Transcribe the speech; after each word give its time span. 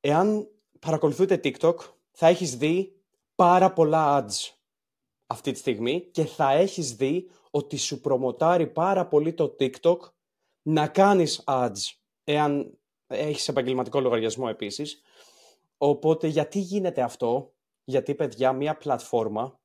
εάν 0.00 0.48
παρακολουθείτε 0.78 1.40
TikTok, 1.44 1.76
θα 2.10 2.26
έχεις 2.26 2.56
δει 2.56 3.02
πάρα 3.34 3.72
πολλά 3.72 4.26
ads 4.26 4.54
αυτή 5.26 5.52
τη 5.52 5.58
στιγμή 5.58 6.00
και 6.00 6.24
θα 6.24 6.50
έχεις 6.50 6.96
δει 6.96 7.30
ότι 7.50 7.76
σου 7.76 8.00
προμοτάρει 8.00 8.66
πάρα 8.66 9.06
πολύ 9.06 9.34
το 9.34 9.56
TikTok 9.58 9.98
να 10.62 10.88
κάνεις 10.88 11.42
ads, 11.46 11.94
εάν 12.24 12.78
έχεις 13.06 13.48
επαγγελματικό 13.48 14.00
λογαριασμό 14.00 14.46
επίσης. 14.48 15.02
Οπότε 15.78 16.26
γιατί 16.26 16.58
γίνεται 16.58 17.02
αυτό, 17.02 17.54
γιατί 17.84 18.14
παιδιά 18.14 18.52
μια 18.52 18.76
πλατφόρμα 18.76 19.60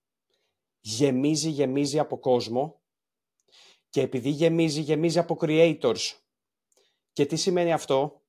γεμίζει, 0.80 1.50
γεμίζει 1.50 2.00
από 2.00 2.20
κόσμο 2.20 2.82
και 3.90 4.02
επειδή 4.02 4.30
γεμίζει, 4.30 4.82
γεμίζει 4.82 5.20
από 5.20 5.38
creators. 5.42 6.14
Και 7.14 7.26
τι 7.26 7.36
σημαίνει 7.36 7.74
αυτό, 7.74 8.22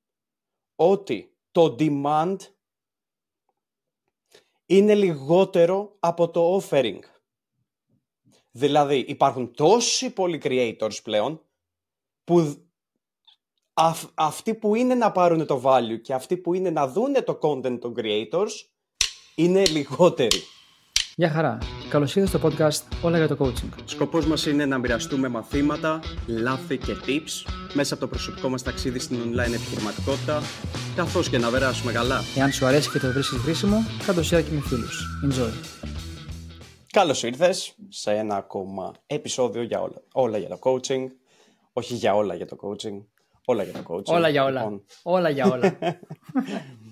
ότι 0.75 1.36
το 1.57 1.75
demand 1.79 2.35
είναι 4.65 4.95
λιγότερο 4.95 5.95
από 5.99 6.29
το 6.29 6.61
offering. 6.61 6.99
Δηλαδή 8.51 8.97
υπάρχουν 8.97 9.53
τόσοι 9.53 10.09
πολλοί 10.09 10.41
creators 10.43 11.03
πλέον 11.03 11.41
που 12.23 12.67
αυτοί 14.13 14.55
που 14.55 14.75
είναι 14.75 14.95
να 14.95 15.11
πάρουν 15.11 15.45
το 15.45 15.61
value 15.63 16.01
και 16.01 16.13
αυτοί 16.13 16.37
που 16.37 16.53
είναι 16.53 16.69
να 16.69 16.87
δούνε 16.87 17.21
το 17.21 17.39
content 17.41 17.79
των 17.79 17.95
creators 17.97 18.51
είναι 19.35 19.65
λιγότεροι. 19.65 20.41
Γεια 21.19 21.29
χαρά. 21.29 21.57
Καλώς 21.89 22.15
ήρθατε 22.15 22.37
στο 22.37 22.47
podcast 22.47 22.97
Όλα 23.01 23.17
για 23.17 23.27
το 23.27 23.37
Coaching. 23.39 23.81
Σκοπός 23.85 24.25
μας 24.25 24.45
είναι 24.45 24.65
να 24.65 24.77
μοιραστούμε 24.77 25.27
μαθήματα, 25.27 25.99
λάθη 26.27 26.77
και 26.77 26.93
tips 27.05 27.51
μέσα 27.73 27.93
από 27.93 28.03
το 28.03 28.09
προσωπικό 28.09 28.49
μας 28.49 28.63
ταξίδι 28.63 28.99
στην 28.99 29.17
online 29.17 29.53
επιχειρηματικότητα 29.53 30.41
καθώς 30.95 31.29
και 31.29 31.37
να 31.37 31.49
περάσουμε 31.49 31.91
καλά. 31.91 32.19
Εάν 32.37 32.51
σου 32.51 32.65
αρέσει 32.65 32.89
και 32.89 32.99
το 32.99 33.11
βρίσκεις 33.11 33.37
χρήσιμο, 33.37 33.77
κάτω 34.05 34.21
share 34.21 34.43
και 34.43 34.51
με 34.51 34.59
φίλους. 34.61 35.05
Enjoy. 35.25 35.53
Καλώς 36.91 37.23
ήρθες 37.23 37.75
σε 37.89 38.11
ένα 38.11 38.35
ακόμα 38.35 38.93
επεισόδιο 39.07 39.63
για 39.63 39.81
όλα, 39.81 40.01
όλα 40.13 40.37
για 40.37 40.49
το 40.49 40.59
coaching. 40.61 41.07
Όχι 41.73 41.93
για 41.93 42.15
όλα 42.15 42.35
για 42.35 42.45
το 42.45 42.57
coaching, 42.61 43.03
όλα 43.45 43.63
για 43.63 43.73
το 43.73 43.83
coaching. 43.87 44.13
Όλα 44.15 44.29
για 44.29 44.43
όλα. 44.43 44.61
Λοιπόν. 44.61 44.83
Όλα 45.03 45.29
για 45.29 45.45
όλα. 45.45 45.77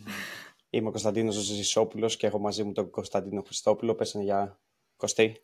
Είμαι 0.76 0.88
ο 0.88 0.92
Κωνσταντίνος 0.92 1.36
Ζησόπουλος 1.36 2.18
και 2.18 2.28
έχω 2.28 2.40
μαζί 2.40 2.64
μου 2.64 2.72
τον 2.72 2.90
Κωνσταντίνο 2.90 3.42
Χριστόπουλο. 3.42 3.96
Πέσανε 3.96 4.24
για 4.24 4.60
Κωστή. 4.98 5.42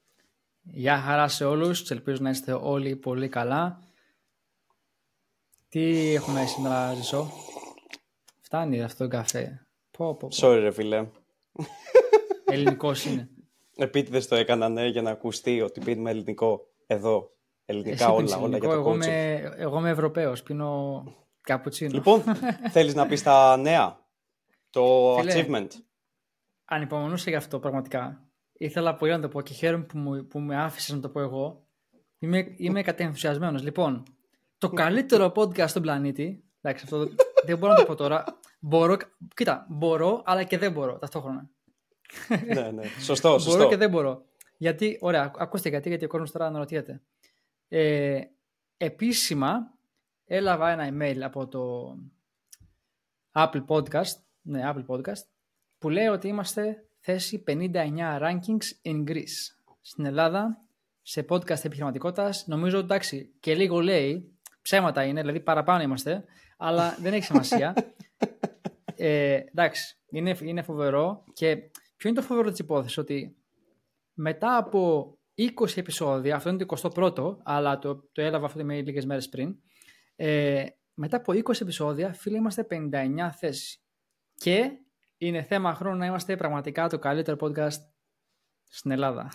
Γεια 0.61 0.97
χαρά 0.97 1.27
σε 1.27 1.45
όλους. 1.45 1.89
Ελπίζω 1.89 2.17
να 2.21 2.29
είστε 2.29 2.53
όλοι 2.53 2.95
πολύ 2.95 3.27
καλά. 3.27 3.79
Τι 5.69 6.13
έχουμε 6.13 6.45
σήμερα, 6.45 6.93
Ζησό; 6.93 7.31
Φτάνει 8.41 8.83
αυτό 8.83 9.03
το 9.03 9.09
καφέ; 9.09 9.65
Πω, 9.91 10.15
πω, 10.15 10.27
πω. 10.27 10.47
Sorry, 10.47 10.59
ρε 10.59 10.71
φίλε. 10.71 11.07
Ελληνικός 12.45 13.05
είναι. 13.05 13.29
Επίτηδες 13.75 14.27
το 14.27 14.35
έκανα, 14.35 14.69
ναι, 14.69 14.88
για 14.88 15.01
να 15.01 15.11
ακουστεί 15.11 15.61
ότι 15.61 15.79
πίνουμε 15.79 16.09
ελληνικό 16.09 16.67
εδώ. 16.88 17.31
Ελληνικά 17.66 18.09
όλα, 18.09 18.38
όλα 18.38 18.57
για 18.57 18.67
το 18.69 18.73
εγώ 18.73 18.93
είμαι, 18.93 19.53
εγώ 19.57 19.77
είμαι 19.77 19.89
Ευρωπαίος, 19.89 20.43
πίνω 20.43 21.03
καπουτσίνο. 21.41 21.91
Λοιπόν, 21.93 22.23
θέλεις 22.73 22.95
να 22.95 23.05
πεις 23.05 23.23
τα 23.23 23.57
νέα, 23.57 24.00
το 24.72 25.16
Φίλε, 25.19 25.45
achievement. 25.47 25.67
Ανυπομονούσα 26.66 27.30
γι' 27.30 27.36
αυτό 27.36 27.59
πραγματικά. 27.59 28.25
Ήθελα 28.53 28.95
πολύ 28.95 29.11
να 29.11 29.19
το 29.19 29.28
πω 29.28 29.41
και 29.41 29.53
χαίρομαι 29.53 29.83
που, 29.83 29.97
μου, 29.97 30.28
που 30.28 30.39
με 30.39 30.61
άφησες 30.61 30.95
να 30.95 31.02
το 31.02 31.09
πω 31.09 31.19
εγώ. 31.19 31.66
Είμαι, 32.19 32.53
είμαι 32.58 32.81
κατενθουσιασμένος. 32.81 33.63
Λοιπόν, 33.63 34.03
το 34.58 34.69
καλύτερο 34.69 35.31
podcast 35.36 35.67
στον 35.67 35.81
πλανήτη, 35.81 36.44
εντάξει, 36.61 36.83
αυτό 36.83 37.08
δεν 37.45 37.58
μπορώ 37.58 37.73
να 37.73 37.80
το 37.80 37.86
πω 37.86 37.95
τώρα, 37.95 38.23
μπορώ, 38.59 38.97
κοίτα, 39.36 39.66
μπορώ, 39.69 40.22
αλλά 40.25 40.44
και 40.44 40.58
δεν 40.58 40.72
μπορώ 40.72 40.97
ταυτόχρονα. 40.97 41.50
ναι, 42.53 42.72
ναι, 42.72 42.83
σωστό, 43.00 43.30
σωστό. 43.30 43.52
Μπορώ 43.52 43.69
και 43.69 43.78
δεν 43.78 43.89
μπορώ. 43.89 44.25
Γιατί, 44.58 44.97
ωραία, 45.02 45.31
ακούστε 45.38 45.69
γιατί, 45.69 45.89
γιατί 45.89 46.06
ο 46.06 46.08
κόσμος 46.08 46.31
τώρα 46.31 46.45
αναρωτιέται. 46.45 47.02
Ε, 47.68 48.22
επίσημα 48.78 49.74
έλαβα 50.25 50.69
ένα 50.69 50.90
email 50.91 51.19
από 51.19 51.47
το 51.47 51.95
Apple 53.31 53.66
Podcast, 53.68 54.19
ναι, 54.41 54.62
Apple 54.66 54.85
Podcast, 54.85 55.24
που 55.78 55.90
λέει 55.90 56.07
ότι 56.07 56.28
είμαστε 56.28 56.85
θέση 57.00 57.44
59 57.47 57.53
rankings 58.22 58.91
in 58.91 59.03
Greece. 59.09 59.56
Στην 59.81 60.06
Ελλάδα, 60.06 60.62
σε 61.02 61.25
podcast 61.29 61.63
επιχειρηματικότητας, 61.63 62.47
νομίζω 62.47 62.78
εντάξει 62.78 63.34
και 63.40 63.56
λίγο 63.56 63.80
λέει, 63.80 64.31
ψέματα 64.62 65.03
είναι, 65.03 65.22
δηλαδή 65.22 65.40
παραπάνω 65.40 65.84
είμαστε, 65.84 66.24
αλλά 66.57 66.97
δεν 67.00 67.13
έχει 67.13 67.25
σημασία. 67.25 67.74
Ε, 69.03 69.34
εντάξει, 69.34 69.97
είναι, 70.09 70.38
είναι 70.41 70.62
φοβερό 70.62 71.24
και 71.34 71.56
ποιο 71.96 72.09
είναι 72.09 72.19
το 72.19 72.25
φοβερό 72.25 72.50
της 72.50 72.59
υπόθεσης, 72.59 72.97
ότι 72.97 73.35
μετά 74.13 74.57
από 74.57 75.13
20 75.38 75.78
επεισόδια, 75.78 76.35
αυτό 76.35 76.50
είναι 76.50 76.66
το 76.66 76.91
21ο, 76.96 77.38
αλλά 77.44 77.80
το, 77.80 77.96
το 78.12 78.22
έλαβα 78.22 78.46
αυτό 78.46 78.66
με 78.66 78.81
λίγες 78.81 79.06
μέρες 79.06 79.30
πριν. 79.30 79.56
Ε, 80.16 80.66
μετά 80.94 81.18
από 81.18 81.34
20 81.34 81.62
επεισόδια, 81.62 82.13
φίλοι, 82.13 82.35
είμαστε 82.35 82.68
59 82.69 83.30
θέση. 83.38 83.81
Και 84.41 84.72
είναι 85.18 85.44
θέμα 85.44 85.74
χρόνου 85.74 85.97
να 85.97 86.06
είμαστε 86.06 86.35
πραγματικά 86.35 86.90
το 86.90 87.00
καλύτερο 87.00 87.38
podcast 87.41 87.79
στην 88.69 88.91
Ελλάδα. 88.91 89.31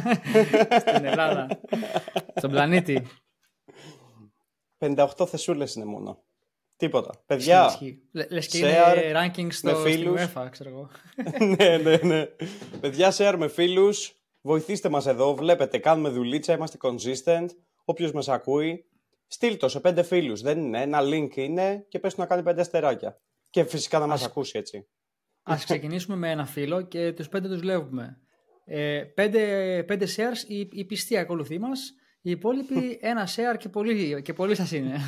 στην 0.80 1.04
Ελλάδα. 1.04 1.60
Στον 2.36 2.50
πλανήτη. 2.50 3.06
58 4.78 5.06
θεσούλες 5.26 5.74
είναι 5.74 5.84
μόνο. 5.84 6.24
Τίποτα. 6.76 7.22
Παιδιά, 7.26 7.78
Λες 8.12 8.46
και 8.46 8.58
είναι 8.58 9.12
ranking 9.14 9.46
στο, 9.50 9.76
φίλους. 9.76 10.22
UEFA, 10.22 10.46
ξέρω 10.50 10.70
εγώ. 10.70 10.90
ναι, 11.58 11.76
ναι, 11.76 11.96
ναι. 11.96 12.26
Παιδιά, 12.80 13.12
share 13.16 13.34
με 13.38 13.48
φίλους. 13.48 14.14
Βοηθήστε 14.40 14.88
μας 14.88 15.06
εδώ, 15.06 15.34
βλέπετε, 15.34 15.78
κάνουμε 15.78 16.08
δουλίτσα, 16.08 16.52
είμαστε 16.52 16.78
consistent. 16.82 17.46
Όποιος 17.84 18.12
μας 18.12 18.28
ακούει, 18.28 18.84
στείλ 19.26 19.56
το 19.56 19.68
σε 19.68 19.80
πέντε 19.80 20.02
φίλους. 20.02 20.40
Δεν 20.40 20.58
είναι, 20.58 20.82
ένα 20.82 21.00
link 21.02 21.36
είναι 21.36 21.86
και 21.88 21.98
πες 21.98 22.14
του 22.14 22.20
να 22.20 22.26
κάνει 22.26 22.42
πέντε 22.42 22.60
αστεράκια. 22.60 23.20
Και 23.50 23.64
φυσικά 23.64 23.98
να 23.98 24.06
μας 24.06 24.24
ακούσει 24.24 24.58
έτσι. 24.58 24.88
Ας 25.42 25.64
ξεκινήσουμε 25.64 26.16
με 26.16 26.30
ένα 26.30 26.46
φίλο 26.46 26.82
και 26.82 27.12
τους 27.12 27.28
πέντε 27.28 27.48
τους 27.48 27.60
βλέπουμε. 27.60 28.20
Ε, 28.64 29.02
πέντε, 29.14 29.84
πέντε 29.86 30.06
shares 30.16 30.48
η, 30.48 30.68
η 30.72 30.84
πιστή 30.84 31.16
ακολουθεί 31.16 31.58
μας. 31.58 31.94
Οι 32.22 32.30
υπόλοιποι 32.30 32.98
ένα 33.00 33.28
share 33.28 33.56
και 33.58 33.68
πολύ, 33.68 34.22
και 34.22 34.32
πολύ 34.32 34.54
σας 34.54 34.72
είναι. 34.72 35.00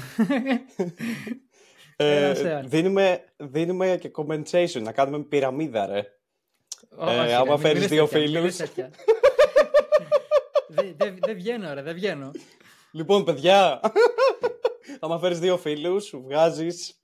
ε, 1.96 2.62
δίνουμε, 2.64 3.24
δίνουμε 3.36 3.96
και 4.00 4.10
compensation, 4.14 4.82
να 4.82 4.92
κάνουμε 4.92 5.24
πυραμίδα 5.24 5.86
ρε. 5.86 6.04
ε, 6.98 7.34
άμα 7.34 7.58
φέρεις 7.58 7.86
δύο 7.86 8.06
φίλους. 8.06 8.56
Δεν 10.96 11.18
δε, 11.24 11.34
βγαίνω, 11.34 11.74
ρε, 11.74 11.82
δεν 11.82 11.94
βγαίνω. 11.94 12.30
Λοιπόν, 12.92 13.24
παιδιά, 13.24 13.80
άμα 15.00 15.18
φέρεις 15.18 15.38
δύο 15.38 15.56
φίλους, 15.56 16.14
βγάζεις... 16.16 17.00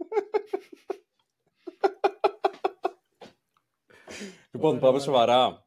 λοιπόν, 4.50 4.78
πάμε 4.78 4.98
σοβαρά. 4.98 5.66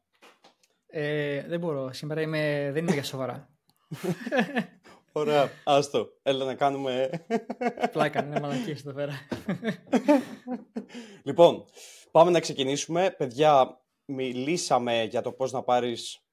Ε, 0.86 1.46
δεν 1.46 1.60
μπορώ. 1.60 1.92
Σήμερα 1.92 2.20
είμαι... 2.20 2.70
δεν 2.72 2.82
είμαι 2.82 2.92
για 2.92 3.04
σοβαρά. 3.04 3.48
Ωραία, 5.12 5.50
άστο. 5.64 6.08
Έλα 6.22 6.44
να 6.44 6.54
κάνουμε... 6.54 7.10
Πλάκα, 7.92 8.24
είναι 8.24 8.40
μαλακίες 8.40 8.80
εδώ 8.80 8.92
πέρα. 8.92 9.12
λοιπόν, 11.26 11.64
πάμε 12.10 12.30
να 12.30 12.40
ξεκινήσουμε. 12.40 13.10
Παιδιά, 13.10 13.82
μιλήσαμε 14.04 15.04
για 15.04 15.22
το 15.22 15.32
πώς 15.32 15.52
να 15.52 15.62
πάρεις 15.62 16.24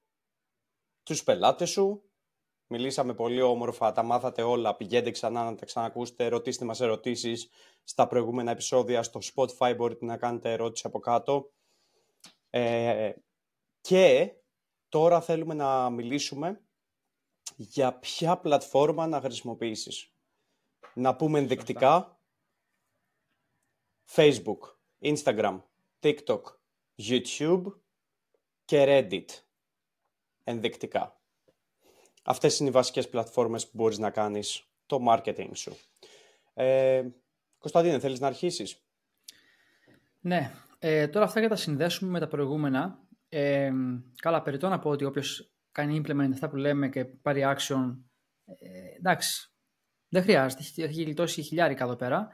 τους 1.02 1.22
πελάτες 1.22 1.70
σου. 1.70 2.02
Μιλήσαμε 2.66 3.14
πολύ 3.14 3.40
όμορφα, 3.40 3.92
τα 3.92 4.02
μάθατε 4.02 4.42
όλα. 4.42 4.76
Πηγαίνετε 4.76 5.10
ξανά 5.10 5.44
να 5.44 5.54
τα 5.54 5.64
ξανακούσετε, 5.64 6.28
ρωτήστε 6.28 6.64
μας 6.64 6.80
ερωτήσεις 6.80 7.48
στα 7.84 8.06
προηγούμενα 8.06 8.50
επεισόδια. 8.50 9.02
Στο 9.02 9.20
Spotify 9.34 9.74
μπορείτε 9.76 10.04
να 10.04 10.16
κάνετε 10.16 10.52
ερώτηση 10.52 10.82
από 10.86 10.98
κάτω. 10.98 11.50
Ε, 12.50 13.12
και 13.80 14.32
τώρα 14.88 15.20
θέλουμε 15.20 15.54
να 15.54 15.90
μιλήσουμε 15.90 16.60
για 17.56 17.94
ποια 17.94 18.36
πλατφόρμα 18.36 19.06
να 19.06 19.20
χρησιμοποιήσεις. 19.20 20.12
Να 20.94 21.16
πούμε 21.16 21.38
ενδεικτικά 21.38 22.20
Facebook, 24.14 24.58
Instagram, 25.00 25.60
TikTok, 26.00 26.42
YouTube 26.96 27.62
και 28.64 28.84
Reddit 28.88 29.42
ενδεικτικά. 30.44 31.20
Αυτές 32.22 32.58
είναι 32.58 32.68
οι 32.68 32.72
βασικές 32.72 33.08
πλατφόρμες 33.08 33.64
που 33.64 33.72
μπορείς 33.74 33.98
να 33.98 34.10
κάνεις 34.10 34.64
το 34.86 35.04
marketing 35.08 35.50
σου. 35.52 35.76
Ε, 36.54 37.06
Κωνσταντίνε, 37.58 37.98
θέλεις 37.98 38.20
να 38.20 38.26
αρχίσεις; 38.26 38.84
Ναι, 40.20 40.52
ε, 40.82 41.08
τώρα 41.08 41.24
αυτά 41.24 41.40
για 41.40 41.48
τα 41.48 41.56
συνδέσουμε 41.56 42.10
με 42.10 42.20
τα 42.20 42.28
προηγούμενα. 42.28 42.98
Ε, 43.28 43.72
καλά, 44.16 44.42
περιττώ 44.42 44.68
να 44.68 44.78
πω 44.78 44.90
ότι 44.90 45.04
όποιος 45.04 45.52
κάνει 45.72 46.02
implement 46.04 46.30
αυτά 46.32 46.48
που 46.48 46.56
λέμε 46.56 46.88
και 46.88 47.04
πάρει 47.04 47.42
action, 47.44 47.96
ε, 48.44 48.96
εντάξει, 48.96 49.52
δεν 50.08 50.22
χρειάζεται, 50.22 50.62
έχει 50.76 51.02
γλιτώσει 51.02 51.42
χιλιάρικα 51.42 51.84
εδώ 51.84 51.96
πέρα. 51.96 52.28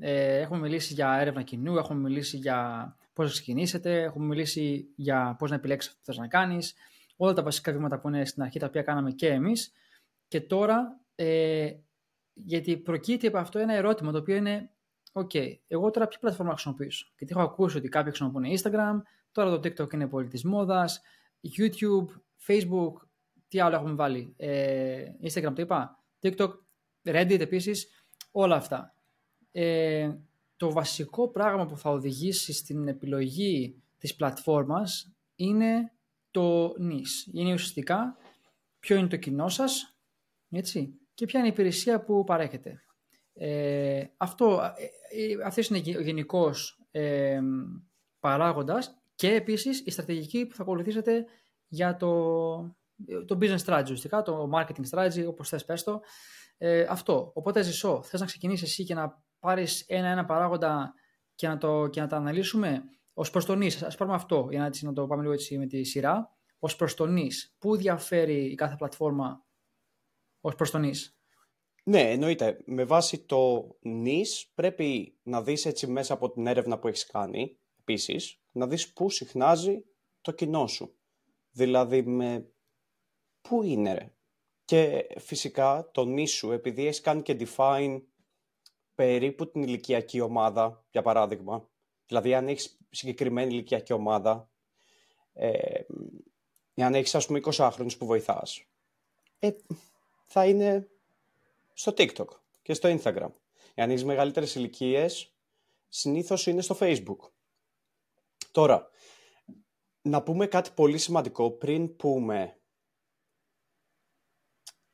Ε, 0.00 0.38
έχουμε 0.38 0.60
μιλήσει 0.60 0.94
για 0.94 1.16
έρευνα 1.20 1.42
κοινού, 1.42 1.76
έχουμε 1.76 2.00
μιλήσει 2.00 2.36
για 2.36 2.96
πώς 3.12 3.24
να 3.26 3.32
ξεκινήσετε, 3.32 4.02
έχουμε 4.02 4.26
μιλήσει 4.26 4.92
για 4.96 5.36
πώς 5.38 5.50
να 5.50 5.56
επιλέξεις 5.56 5.90
αυτό 5.90 6.00
που 6.00 6.06
θες 6.06 6.18
να 6.20 6.28
κάνεις, 6.28 6.74
όλα 7.16 7.32
τα 7.32 7.42
βασικά 7.42 7.72
βήματα 7.72 8.00
που 8.00 8.08
είναι 8.08 8.24
στην 8.24 8.42
αρχή 8.42 8.58
τα 8.58 8.66
οποία 8.66 8.82
κάναμε 8.82 9.10
και 9.10 9.28
εμείς. 9.28 9.72
Και 10.28 10.40
τώρα, 10.40 11.00
ε, 11.14 11.72
γιατί 12.34 12.76
προκύπτει 12.76 13.26
από 13.26 13.38
αυτό 13.38 13.58
ένα 13.58 13.74
ερώτημα 13.74 14.12
το 14.12 14.18
οποίο 14.18 14.36
είναι 14.36 14.70
OK, 15.12 15.30
okay, 15.34 15.54
εγώ 15.66 15.90
τώρα 15.90 16.08
ποια 16.08 16.18
πλατφόρμα 16.18 16.52
χρησιμοποιήσω; 16.52 17.06
Γιατί 17.18 17.32
έχω 17.36 17.42
ακούσει 17.42 17.76
ότι 17.76 17.88
κάποιοι 17.88 18.12
χρησιμοποιούν 18.12 18.56
Instagram, 18.58 19.02
τώρα 19.32 19.50
το 19.50 19.68
TikTok 19.68 19.92
είναι 19.92 20.08
πολύ 20.08 20.28
της 20.28 20.44
μόδας, 20.44 21.00
YouTube, 21.58 22.06
Facebook, 22.46 22.92
τι 23.48 23.60
άλλο 23.60 23.76
έχουμε 23.76 23.92
βάλει; 23.94 24.34
Ε, 24.36 25.04
Instagram 25.22 25.52
το 25.54 25.62
είπα, 25.62 26.04
TikTok, 26.20 26.50
Reddit 27.04 27.40
επίσης, 27.40 28.06
όλα 28.30 28.56
αυτά. 28.56 28.94
Ε, 29.52 30.14
το 30.56 30.72
βασικό 30.72 31.28
πράγμα 31.28 31.66
που 31.66 31.76
θα 31.76 31.90
οδηγήσει 31.90 32.52
στην 32.52 32.88
επιλογή 32.88 33.82
της 33.98 34.14
πλατφόρμας 34.16 35.12
είναι 35.36 35.92
το 36.30 36.66
niche. 36.66 37.32
Είναι 37.32 37.52
ουσιαστικά 37.52 38.16
ποιο 38.78 38.96
είναι 38.96 39.08
το 39.08 39.16
κοινό 39.16 39.48
σας 39.48 39.96
έτσι, 40.50 40.98
και 41.14 41.26
ποια 41.26 41.38
είναι 41.38 41.48
η 41.48 41.52
υπηρεσία 41.52 42.00
που 42.04 42.24
παρέχετε. 42.24 42.82
Ε, 43.34 44.04
αυτό, 44.16 44.72
ε, 44.76 44.84
ε 45.22 45.44
αυτός 45.44 45.68
είναι 45.68 45.98
ο 45.98 46.00
γενικός 46.00 46.86
ε, 46.90 47.40
παράγοντας 48.20 49.02
και 49.14 49.34
επίσης 49.34 49.80
η 49.80 49.90
στρατηγική 49.90 50.46
που 50.46 50.54
θα 50.54 50.62
ακολουθήσετε 50.62 51.24
για 51.68 51.96
το, 51.96 52.54
το 53.26 53.38
business 53.40 53.58
strategy, 53.64 53.82
ουσιαστικά, 53.82 54.22
το 54.22 54.50
marketing 54.54 54.90
strategy, 54.90 55.24
όπως 55.26 55.48
θες 55.48 55.64
πες 55.64 55.82
το. 55.82 56.00
Ε, 56.58 56.86
αυτό. 56.88 57.32
Οπότε 57.34 57.62
ζησό, 57.62 58.02
θες 58.02 58.20
να 58.20 58.26
ξεκινήσεις 58.26 58.68
εσύ 58.68 58.84
και 58.84 58.94
να 58.94 59.22
πάρεις 59.38 59.84
ένα-ένα 59.88 60.24
παράγοντα 60.24 60.94
και 61.34 61.48
να, 61.48 61.58
το, 61.58 61.88
και 61.88 62.00
να 62.00 62.06
τα 62.06 62.16
αναλύσουμε; 62.16 62.82
Ως 63.12 63.30
προς 63.30 63.44
τον 63.44 63.58
νης. 63.58 63.82
Ας 63.82 63.96
πάρουμε 63.96 64.16
αυτό, 64.16 64.46
για 64.50 64.58
να, 64.58 64.66
έτσι, 64.66 64.84
να 64.84 64.92
το 64.92 65.06
πάμε 65.06 65.22
λίγο 65.22 65.34
έτσι 65.34 65.58
με 65.58 65.66
τη 65.66 65.84
σειρά. 65.84 66.36
Ως 66.58 66.76
προς 66.76 66.94
τον 66.94 67.12
νης. 67.12 67.56
Πού 67.58 67.76
διαφέρει 67.76 68.44
η 68.44 68.54
κάθε 68.54 68.76
πλατφόρμα 68.76 69.44
ως 70.40 70.54
προς 70.54 70.70
τον 70.70 70.80
νης; 70.80 71.21
Ναι, 71.84 72.10
εννοείται. 72.10 72.58
Με 72.64 72.84
βάση 72.84 73.18
το 73.18 73.74
νης 73.80 74.50
πρέπει 74.54 75.18
να 75.22 75.42
δεις 75.42 75.66
έτσι 75.66 75.86
μέσα 75.86 76.14
από 76.14 76.30
την 76.30 76.46
έρευνα 76.46 76.78
που 76.78 76.88
έχεις 76.88 77.06
κάνει, 77.06 77.56
επίσης, 77.80 78.40
να 78.52 78.66
δεις 78.66 78.92
πού 78.92 79.10
συχνάζει 79.10 79.84
το 80.20 80.32
κοινό 80.32 80.66
σου. 80.66 80.94
Δηλαδή 81.50 82.02
με 82.02 82.52
πού 83.40 83.62
είναι 83.62 83.92
ρε. 83.92 84.12
Και 84.64 85.06
φυσικά 85.18 85.90
το 85.92 86.04
νης 86.04 86.32
σου, 86.32 86.52
επειδή 86.52 86.86
έχεις 86.86 87.00
κάνει 87.00 87.22
και 87.22 87.36
define 87.40 88.02
περίπου 88.94 89.50
την 89.50 89.62
ηλικιακή 89.62 90.20
ομάδα, 90.20 90.84
για 90.90 91.02
παράδειγμα, 91.02 91.68
δηλαδή 92.06 92.34
αν 92.34 92.48
έχεις 92.48 92.78
συγκεκριμένη 92.90 93.52
ηλικιακή 93.52 93.92
ομάδα, 93.92 94.50
ε, 95.32 95.80
αν 96.74 96.94
έχεις 96.94 97.14
ας 97.14 97.26
πούμε 97.26 97.38
20 97.38 97.70
χρόνους 97.72 97.96
που 97.96 98.06
βοηθάς, 98.06 98.64
ε, 99.38 99.50
θα 100.26 100.46
είναι 100.46 100.91
στο 101.72 101.92
TikTok 101.96 102.28
και 102.62 102.74
στο 102.74 102.98
Instagram. 102.98 103.32
Εάν 103.74 103.90
έχεις 103.90 104.04
μεγαλύτερες 104.04 104.54
ηλικίες, 104.54 105.36
συνήθως 105.88 106.46
είναι 106.46 106.62
στο 106.62 106.76
Facebook. 106.80 107.30
Τώρα, 108.50 108.90
να 110.02 110.22
πούμε 110.22 110.46
κάτι 110.46 110.70
πολύ 110.74 110.98
σημαντικό 110.98 111.50
πριν 111.50 111.96
πούμε 111.96 112.60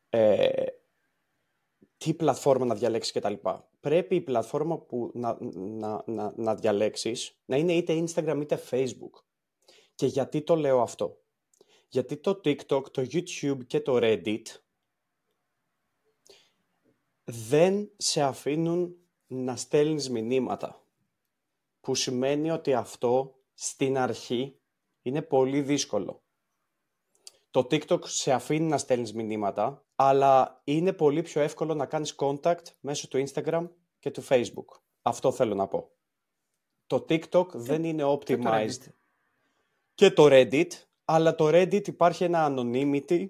ε, 0.08 0.66
τι 1.96 2.14
πλατφόρμα 2.14 2.64
να 2.64 2.74
διαλέξεις 2.74 3.12
και 3.12 3.20
τα 3.20 3.30
λοιπά. 3.30 3.70
Πρέπει 3.80 4.14
η 4.14 4.20
πλατφόρμα 4.20 4.78
που 4.78 5.10
να, 5.14 5.36
να, 5.40 6.02
να, 6.06 6.32
να 6.36 6.54
διαλέξεις 6.54 7.40
να 7.44 7.56
είναι 7.56 7.72
είτε 7.72 8.04
Instagram 8.04 8.38
είτε 8.40 8.62
Facebook. 8.70 9.22
Και 9.94 10.06
γιατί 10.06 10.42
το 10.42 10.56
λέω 10.56 10.80
αυτό. 10.80 11.22
Γιατί 11.88 12.16
το 12.16 12.40
TikTok, 12.44 12.90
το 12.90 13.02
YouTube 13.02 13.66
και 13.66 13.80
το 13.80 13.98
Reddit 14.02 14.42
δεν 17.30 17.90
σε 17.96 18.22
αφήνουν 18.22 18.96
να 19.26 19.56
στέλνεις 19.56 20.10
μηνύματα. 20.10 20.82
Που 21.80 21.94
σημαίνει 21.94 22.50
ότι 22.50 22.74
αυτό 22.74 23.34
στην 23.54 23.98
αρχή 23.98 24.58
είναι 25.02 25.22
πολύ 25.22 25.62
δύσκολο. 25.62 26.22
Το 27.50 27.60
TikTok 27.60 28.04
σε 28.04 28.32
αφήνει 28.32 28.66
να 28.66 28.78
στέλνεις 28.78 29.14
μηνύματα, 29.14 29.84
αλλά 29.94 30.60
είναι 30.64 30.92
πολύ 30.92 31.22
πιο 31.22 31.40
εύκολο 31.40 31.74
να 31.74 31.86
κάνεις 31.86 32.14
contact 32.18 32.64
μέσω 32.80 33.08
του 33.08 33.24
Instagram 33.26 33.68
και 33.98 34.10
του 34.10 34.22
Facebook. 34.28 34.80
Αυτό 35.02 35.32
θέλω 35.32 35.54
να 35.54 35.66
πω. 35.66 35.90
Το 36.86 37.04
TikTok 37.08 37.48
δεν 37.52 37.84
είναι 37.84 38.02
optimized. 38.06 38.92
Και 39.94 40.10
το 40.10 40.26
Reddit, 40.30 40.70
αλλά 41.04 41.34
το 41.34 41.48
Reddit 41.48 41.88
υπάρχει 41.88 42.24
ένα 42.24 42.48
anonymity 42.50 43.28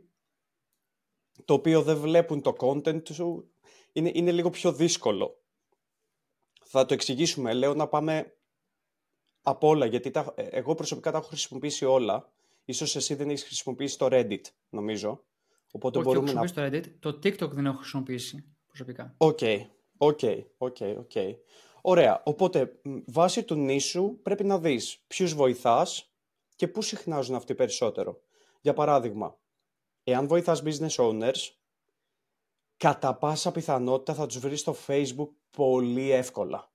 το 1.44 1.54
οποίο 1.54 1.82
δεν 1.82 1.96
βλέπουν 1.96 2.42
το 2.42 2.54
content 2.58 3.12
σου 3.12 3.50
είναι, 3.93 4.11
είναι 4.14 4.32
λίγο 4.32 4.50
πιο 4.50 4.73
δύσκολο. 4.73 5.43
Θα 6.64 6.87
το 6.87 6.94
εξηγήσουμε. 6.94 7.52
Λέω 7.52 7.75
να 7.75 7.88
πάμε 7.88 8.37
από 9.43 9.69
όλα, 9.69 9.87
γιατί 9.87 10.11
τα, 10.11 10.32
ε, 10.37 10.43
εγώ 10.43 10.75
προσωπικά 10.75 11.11
τα 11.11 11.19
έχω 11.19 11.26
χρησιμοποιήσει 11.26 11.85
όλα. 11.85 12.32
Ίσως 12.64 12.96
εσύ 12.96 13.14
δεν 13.14 13.29
έχεις 13.29 13.44
χρησιμοποιήσει 13.44 13.99
το 13.99 14.08
Reddit, 14.11 14.43
νομίζω. 14.69 15.25
Οπότε 15.73 15.99
Όχι, 15.99 16.06
μπορούμε 16.06 16.31
έχω 16.31 16.44
να... 16.44 16.50
το 16.50 16.62
Reddit. 16.62 16.85
Το 17.00 17.08
TikTok 17.08 17.50
δεν 17.50 17.67
έχω 17.67 17.76
χρησιμοποιήσει 17.76 18.44
προσωπικά. 18.67 19.14
OK, 19.16 19.38
OK, 19.96 20.20
OK, 20.58 20.76
OK. 20.98 21.12
Ωραία, 21.81 22.23
οπότε 22.25 22.81
βάσει 23.06 23.44
του 23.44 23.55
niche 23.54 23.94
σου 23.94 24.19
πρέπει 24.23 24.44
να 24.44 24.58
δεις 24.58 25.05
ποιους 25.06 25.35
βοηθάς 25.35 26.12
και 26.56 26.69
πού 26.69 26.82
συχνάζουν 26.82 27.35
αυτοί 27.35 27.55
περισσότερο. 27.55 28.20
Για 28.61 28.73
παράδειγμα, 28.73 29.38
εάν 30.05 30.26
βοηθάς 30.26 30.62
business 30.64 30.96
owners, 30.96 31.50
κατά 32.78 33.14
πάσα 33.14 33.52
πιθανότητα 33.52 34.14
θα 34.14 34.26
τους 34.26 34.38
βρεις 34.38 34.60
στο 34.60 34.76
Facebook 34.86 35.30
πολύ 35.50 36.10
εύκολα. 36.10 36.72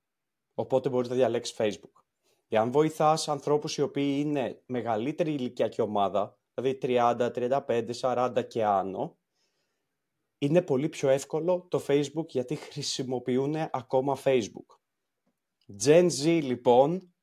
Οπότε 0.53 0.89
μπορείς 0.89 1.09
να 1.09 1.15
διαλέξεις 1.15 1.55
Facebook. 1.59 2.03
Εάν 2.47 2.71
βοηθάς 2.71 3.27
ανθρώπους 3.27 3.77
οι 3.77 3.81
οποίοι 3.81 4.15
είναι 4.19 4.63
μεγαλύτερη 4.65 5.33
ηλικιακή 5.33 5.81
ομάδα, 5.81 6.39
δηλαδή 6.53 6.77
30, 6.81 7.31
35, 7.31 7.93
40 7.99 8.47
και 8.47 8.63
άνω, 8.63 9.17
είναι 10.37 10.61
πολύ 10.61 10.89
πιο 10.89 11.09
εύκολο 11.09 11.67
το 11.69 11.83
Facebook 11.87 12.27
γιατί 12.27 12.55
χρησιμοποιούν 12.55 13.55
ακόμα 13.55 14.17
Facebook. 14.23 14.77
Gen 15.83 16.09
Z 16.09 16.41
λοιπόν, 16.43 17.13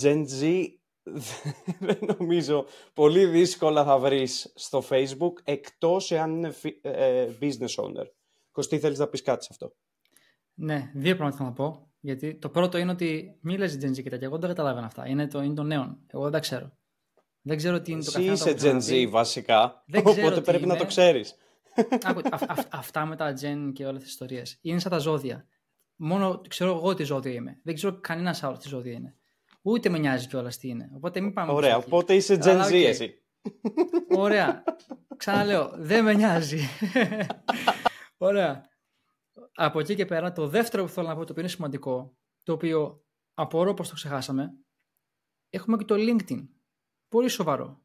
Gen 0.00 0.26
Z 0.40 0.66
δεν 1.86 1.98
νομίζω 2.18 2.66
πολύ 2.94 3.26
δύσκολα 3.26 3.84
θα 3.84 3.98
βρεις 3.98 4.52
στο 4.54 4.84
Facebook 4.88 5.32
εκτός 5.44 6.10
εάν 6.10 6.36
είναι 6.36 6.52
ε, 6.80 7.28
business 7.40 7.74
owner. 7.84 8.06
Κωστή, 8.52 8.78
θέλεις 8.78 8.98
να 8.98 9.06
πεις 9.06 9.22
κάτι 9.22 9.44
σε 9.44 9.48
αυτό; 9.52 9.74
Ναι, 10.54 10.90
δύο 10.94 11.16
πράγματα 11.16 11.36
θα 11.36 11.44
να 11.44 11.52
πω. 11.52 11.92
Γιατί 12.00 12.34
το 12.34 12.48
πρώτο 12.48 12.78
είναι 12.78 12.90
ότι 12.90 13.38
μη 13.40 13.56
λες 13.56 13.78
Gen 13.82 13.88
Z 13.88 14.02
και 14.02 14.10
τέτοια. 14.10 14.26
Εγώ 14.26 14.38
δεν 14.38 14.48
καταλαβαίνω 14.48 14.86
αυτά. 14.86 15.08
Είναι 15.08 15.26
το, 15.26 15.42
είναι 15.42 15.54
το 15.54 15.62
νέο. 15.62 15.98
Εγώ 16.06 16.22
δεν 16.22 16.32
τα 16.32 16.38
ξέρω. 16.38 16.72
Δεν 17.42 17.56
ξέρω 17.56 17.80
τι 17.80 17.92
είναι 17.92 18.02
το 18.02 18.12
καθένα. 18.12 18.32
Εσύ 18.32 18.50
είσαι 18.50 18.70
Gen 18.70 19.06
Z 19.06 19.10
βασικά. 19.10 19.82
Δεν 19.86 20.06
οπότε 20.06 20.40
πρέπει 20.40 20.66
να 20.66 20.76
το 20.76 20.86
ξέρεις. 20.86 21.34
Άκου, 22.06 22.20
α, 22.30 22.38
α, 22.46 22.64
αυτά 22.70 23.06
με 23.06 23.16
τα 23.16 23.34
Gen 23.40 23.70
και 23.74 23.86
όλες 23.86 24.02
τις 24.02 24.10
ιστορίες. 24.10 24.58
Είναι 24.60 24.78
σαν 24.78 24.90
τα 24.90 24.98
ζώδια. 24.98 25.46
Μόνο 25.96 26.40
ξέρω 26.48 26.70
εγώ 26.76 26.94
τι 26.94 27.04
ζώδιο 27.04 27.32
είμαι. 27.32 27.60
Δεν 27.62 27.74
ξέρω 27.74 28.00
κανένας 28.00 28.42
άλλο 28.42 28.56
τι 28.56 28.68
ζώδιο 28.68 28.92
είναι. 28.92 29.16
Ούτε 29.62 29.88
με 29.88 29.98
νοιάζει 29.98 30.26
κιόλας 30.26 30.58
τι 30.58 30.68
είναι. 30.68 30.90
Οπότε 30.94 31.20
μην 31.20 31.32
πάμε. 31.32 31.52
Ωραία, 31.52 31.76
οπότε 31.76 32.14
είσαι 32.14 32.38
Gen 32.42 32.68
Z 32.68 32.72
εσύ. 32.72 33.22
Ωραία. 34.16 34.64
Ξαναλέω, 35.16 35.70
δεν 35.74 36.04
με 36.04 36.14
νοιάζει. 36.14 36.60
Ωραία. 38.16 38.70
Από 39.54 39.80
εκεί 39.80 39.94
και 39.94 40.06
πέρα, 40.06 40.32
το 40.32 40.48
δεύτερο 40.48 40.84
που 40.84 40.88
θέλω 40.88 41.08
να 41.08 41.14
πω, 41.14 41.24
το 41.24 41.30
οποίο 41.30 41.42
είναι 41.42 41.52
σημαντικό, 41.52 42.16
το 42.42 42.52
οποίο 42.52 43.04
απορώ 43.34 43.74
πως 43.74 43.88
το 43.88 43.94
ξεχάσαμε, 43.94 44.50
έχουμε 45.50 45.76
και 45.76 45.84
το 45.84 45.94
LinkedIn. 45.98 46.48
Πολύ 47.08 47.28
σοβαρό. 47.28 47.82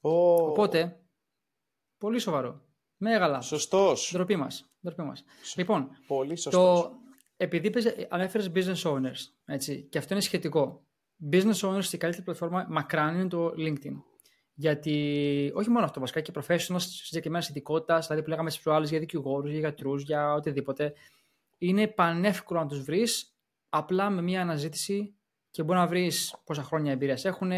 Oh. 0.00 0.48
Οπότε, 0.48 1.04
πολύ 1.98 2.18
σοβαρό. 2.18 2.64
Μέγαλα. 2.96 3.40
Σωστός. 3.40 4.10
Ντροπή 4.12 4.36
μας. 4.36 4.72
Ντροπή 4.84 5.02
μας. 5.02 5.24
Λοιπόν, 5.56 5.90
πολύ 6.06 6.36
σωστός. 6.36 6.80
Το, 6.82 6.92
επειδή 7.36 7.72
ανέφερες 8.08 8.50
business 8.54 8.90
owners, 8.90 9.18
έτσι, 9.44 9.82
και 9.82 9.98
αυτό 9.98 10.14
είναι 10.14 10.22
σχετικό 10.22 10.88
business 11.32 11.60
owners 11.60 11.92
η 11.92 11.96
καλύτερη 11.96 12.24
πλατφόρμα 12.24 12.66
μακράν 12.68 13.14
είναι 13.14 13.28
το 13.28 13.52
LinkedIn. 13.56 14.02
Γιατί 14.54 15.52
όχι 15.54 15.70
μόνο 15.70 15.84
αυτό, 15.84 16.00
βασικά 16.00 16.20
και 16.20 16.32
professionals 16.34 16.80
συγκεκριμένα 16.80 17.44
ειδικότητα, 17.50 17.98
δηλαδή 17.98 18.22
που 18.22 18.28
λέγαμε 18.28 18.50
στι 18.50 18.60
προάλλε 18.62 18.86
για 18.86 18.98
δικηγόρους, 18.98 19.50
για 19.50 19.58
γιατρούς, 19.58 20.02
για 20.02 20.34
οτιδήποτε, 20.34 20.92
είναι 21.58 21.86
πανεύκολο 21.86 22.60
να 22.60 22.66
τους 22.66 22.82
βρεις 22.82 23.34
απλά 23.68 24.10
με 24.10 24.22
μία 24.22 24.40
αναζήτηση 24.40 25.14
και 25.50 25.62
μπορεί 25.62 25.78
να 25.78 25.86
βρεις 25.86 26.34
πόσα 26.44 26.62
χρόνια 26.62 26.92
εμπειρίας 26.92 27.24
έχουν, 27.24 27.50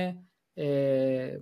ε, 0.55 1.41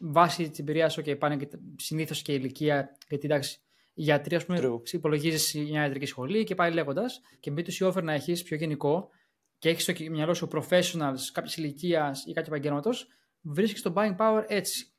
βάσει 0.00 0.50
της 0.50 0.58
εμπειρίας 0.58 0.92
σου 0.92 1.02
και 1.02 1.16
πάνε 1.16 1.48
συνήθως 1.76 2.22
και 2.22 2.32
ηλικία, 2.32 2.96
γιατί 3.08 3.26
εντάξει, 3.26 3.60
γιατροί, 3.94 4.34
ας 4.36 4.46
πούμε, 4.46 4.80
υπολογίζει 4.90 5.60
μια 5.60 5.82
ιατρική 5.82 6.06
σχολή 6.06 6.44
και 6.44 6.54
πάει 6.54 6.72
λέγοντας. 6.72 7.20
Και 7.40 7.52
B2C 7.56 7.92
offer 7.92 8.02
να 8.02 8.12
έχεις 8.12 8.42
πιο 8.42 8.56
γενικό 8.56 9.10
και 9.60 9.68
έχεις 9.68 9.82
στο 9.82 9.92
μυαλό 10.10 10.34
σου 10.34 10.48
professionals 10.52 11.18
κάποια 11.32 11.52
ηλικίας 11.56 12.24
ή 12.26 12.32
κάποιο 12.32 12.54
επαγγέλματος, 12.54 13.06
βρίσκεις 13.40 13.82
το 13.82 13.92
buying 13.96 14.16
power 14.16 14.44
έτσι. 14.46 14.92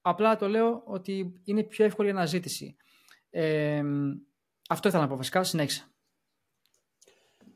Απλά 0.00 0.36
το 0.36 0.48
λέω 0.48 0.82
ότι 0.86 1.40
είναι 1.44 1.62
πιο 1.62 1.84
εύκολη 1.84 2.08
η 2.08 2.10
αναζήτηση. 2.10 2.76
Ε, 3.30 3.82
αυτό 4.68 4.88
ήθελα 4.88 5.02
να 5.02 5.08
πω 5.08 5.16
βασικά. 5.16 5.44
Συνέχισα. 5.44 5.90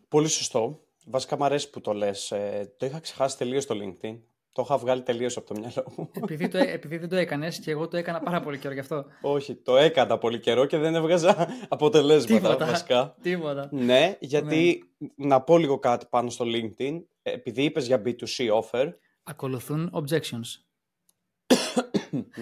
Πολύ 0.08 0.28
σωστό. 0.28 0.84
Βασικά 1.06 1.36
μου 1.36 1.44
αρέσει 1.44 1.70
που 1.70 1.80
το 1.80 1.92
λες. 1.92 2.30
Ε, 2.30 2.74
το 2.76 2.86
είχα 2.86 3.00
ξεχάσει 3.00 3.36
τελείως 3.36 3.66
το 3.66 3.74
LinkedIn. 3.82 4.18
Το 4.52 4.62
είχα 4.64 4.78
βγάλει 4.78 5.02
τελείως 5.02 5.36
από 5.36 5.54
το 5.54 5.60
μυαλό 5.60 5.92
μου. 5.96 6.10
Επειδή, 6.22 6.48
το, 6.48 6.58
επειδή 6.58 6.96
δεν 6.96 7.08
το 7.08 7.16
έκανες 7.16 7.58
και 7.58 7.70
εγώ 7.70 7.88
το 7.88 7.96
έκανα 7.96 8.20
πάρα 8.20 8.40
πολύ 8.40 8.58
καιρό 8.58 8.74
γι' 8.74 8.80
αυτό. 8.80 9.04
Όχι, 9.20 9.54
το 9.54 9.76
έκανα 9.76 10.18
πολύ 10.18 10.40
καιρό 10.40 10.66
και 10.66 10.78
δεν 10.78 10.94
έβγαζα 10.94 11.48
αποτελέσματα 11.68 12.40
Τίποτα, 12.40 12.66
βασικά. 12.66 13.16
Τίποτα. 13.22 13.68
Ναι, 13.72 14.16
γιατί 14.20 14.84
να 15.16 15.40
πω 15.40 15.58
λίγο 15.58 15.78
κάτι 15.78 16.06
πάνω 16.10 16.30
στο 16.30 16.44
LinkedIn. 16.48 17.02
Επειδή 17.22 17.62
είπες 17.62 17.86
για 17.86 18.02
B2C 18.04 18.60
offer. 18.62 18.92
Ακολουθούν 19.22 19.90
objections. 19.94 20.64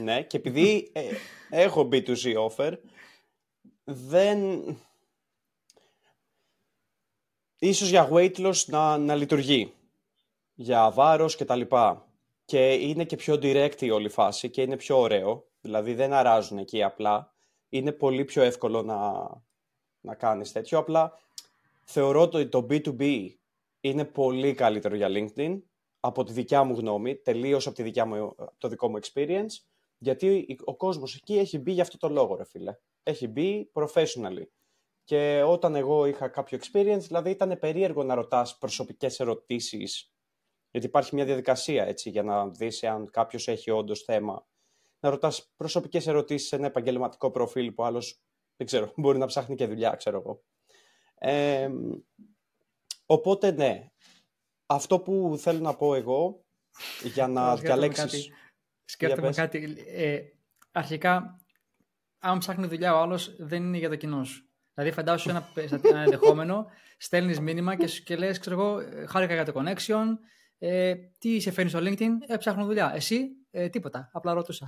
ναι, 0.03 0.23
και 0.23 0.37
επειδή 0.37 0.91
ε, 0.93 1.03
έχω 1.51 1.89
B2C 1.93 2.49
offer, 2.49 2.73
δεν 3.85 4.39
ίσως 7.59 7.89
για 7.89 8.09
weight 8.13 8.37
loss 8.37 8.65
να, 8.67 8.99
να 8.99 9.15
λειτουργεί. 9.15 9.73
Για 10.61 10.91
βάρος 10.91 11.37
και 11.37 11.45
τα 11.45 11.57
λοιπά. 11.57 12.07
Και 12.45 12.73
είναι 12.73 13.05
και 13.05 13.17
πιο 13.17 13.35
direct 13.35 13.81
η 13.83 13.91
όλη 13.91 14.09
φάση 14.09 14.51
και 14.51 14.63
είναι 14.63 14.77
πιο 14.77 15.01
ωραίο. 15.01 15.47
Δηλαδή 15.61 15.95
δεν 15.95 16.13
αράζουν 16.13 16.59
εκεί 16.59 16.83
απλά. 16.83 17.33
Είναι 17.69 17.93
πολύ 17.93 18.25
πιο 18.25 18.43
εύκολο 18.43 18.83
να, 18.83 19.29
να 20.01 20.15
κάνεις 20.15 20.53
τέτοιο. 20.53 20.79
Απλά 20.79 21.19
θεωρώ 21.85 22.21
ότι 22.21 22.49
το 22.49 22.67
B2B 22.71 23.29
είναι 23.81 24.05
πολύ 24.05 24.55
καλύτερο 24.55 24.97
για 24.97 25.09
LinkedIn 25.11 25.59
από 26.01 26.25
τη 26.25 26.33
δικιά 26.33 26.65
μου 26.65 26.75
γνώμη, 26.75 27.17
τελείως 27.17 27.67
από 27.67 27.77
τη 27.77 27.83
δικιά 27.83 28.07
μου, 28.07 28.35
το 28.59 28.69
δικό 28.69 28.89
μου 28.89 28.99
experience, 29.03 29.53
γιατί 29.99 30.57
ο 30.65 30.77
κόσμος 30.77 31.15
εκεί 31.15 31.39
έχει 31.39 31.59
μπει 31.59 31.73
για 31.73 31.83
αυτό 31.83 31.97
το 31.97 32.09
λόγο, 32.09 32.37
ρε 32.37 32.45
φίλε. 32.45 32.77
Έχει 33.03 33.29
μπει 33.29 33.71
professionally. 33.73 34.45
Και 35.05 35.43
όταν 35.47 35.75
εγώ 35.75 36.07
είχα 36.07 36.29
κάποιο 36.29 36.59
experience, 36.59 37.01
δηλαδή 37.01 37.31
ήταν 37.31 37.59
περίεργο 37.59 38.03
να 38.03 38.15
ρωτάς 38.15 38.59
προσωπικές 38.59 39.21
ερωτήσεις, 39.21 40.13
γιατί 40.71 40.87
υπάρχει 40.87 41.15
μια 41.15 41.25
διαδικασία 41.25 41.85
έτσι 41.85 42.11
για 42.11 42.23
να 42.23 42.49
δεις 42.49 42.85
αν 42.85 43.11
κάποιος 43.11 43.49
έχει 43.49 43.71
όντως 43.71 44.03
θέμα. 44.03 44.47
Να 45.01 45.11
ρωτάς 45.11 45.53
προσωπικές 45.57 46.07
ερωτήσεις 46.07 46.49
σε 46.49 46.57
ένα 46.57 46.67
επαγγελματικό 46.67 47.31
προφίλ 47.31 47.73
που 47.73 47.85
άλλος, 47.85 48.21
δεν 48.57 48.67
ξέρω, 48.67 48.93
μπορεί 48.97 49.19
να 49.19 49.27
ψάχνει 49.27 49.55
και 49.55 49.67
δουλειά, 49.67 49.91
ξέρω 49.91 50.19
εγώ. 50.19 50.43
Ε, 51.15 51.71
οπότε 53.07 53.51
ναι, 53.51 53.91
αυτό 54.67 55.01
που 55.01 55.37
θέλω 55.39 55.59
να 55.59 55.75
πω 55.75 55.95
εγώ, 55.95 56.45
για 57.03 57.29
να 57.29 57.57
διαλέξεις... 57.57 58.31
Σκέφτομαι 58.85 59.31
κάτι. 59.31 59.77
Ε, 59.87 60.21
αρχικά, 60.73 61.41
αν 62.19 62.39
ψάχνει 62.39 62.67
δουλειά 62.67 62.95
ο 62.95 62.99
άλλος, 62.99 63.37
δεν 63.39 63.63
είναι 63.63 63.79
για 63.79 63.89
το 63.89 63.97
κοινό 63.97 64.25
σου. 64.25 64.49
Δηλαδή, 64.75 64.95
φαντάσου 64.95 65.31
ένα, 65.31 65.49
ένα 65.83 65.99
ενδεχόμενο, 65.99 66.67
στέλνεις 66.99 67.41
μήνυμα 67.41 67.77
και, 67.77 67.87
και 68.05 68.17
λες: 68.17 68.39
Ξέρω 68.39 68.61
εγώ, 68.61 68.81
χάρηκα 69.07 69.35
για 69.35 69.45
το 69.45 69.53
connection. 69.55 70.05
Ε, 70.59 70.95
τι 71.19 71.41
σε 71.41 71.51
φέρνει 71.51 71.71
στο 71.71 71.79
LinkedIn, 71.83 72.09
ε, 72.27 72.37
ψάχνω 72.37 72.65
δουλειά. 72.65 72.93
Εσύ, 72.95 73.29
ε, 73.51 73.69
τίποτα. 73.69 74.11
Απλά 74.13 74.33
ρωτούσα. 74.33 74.67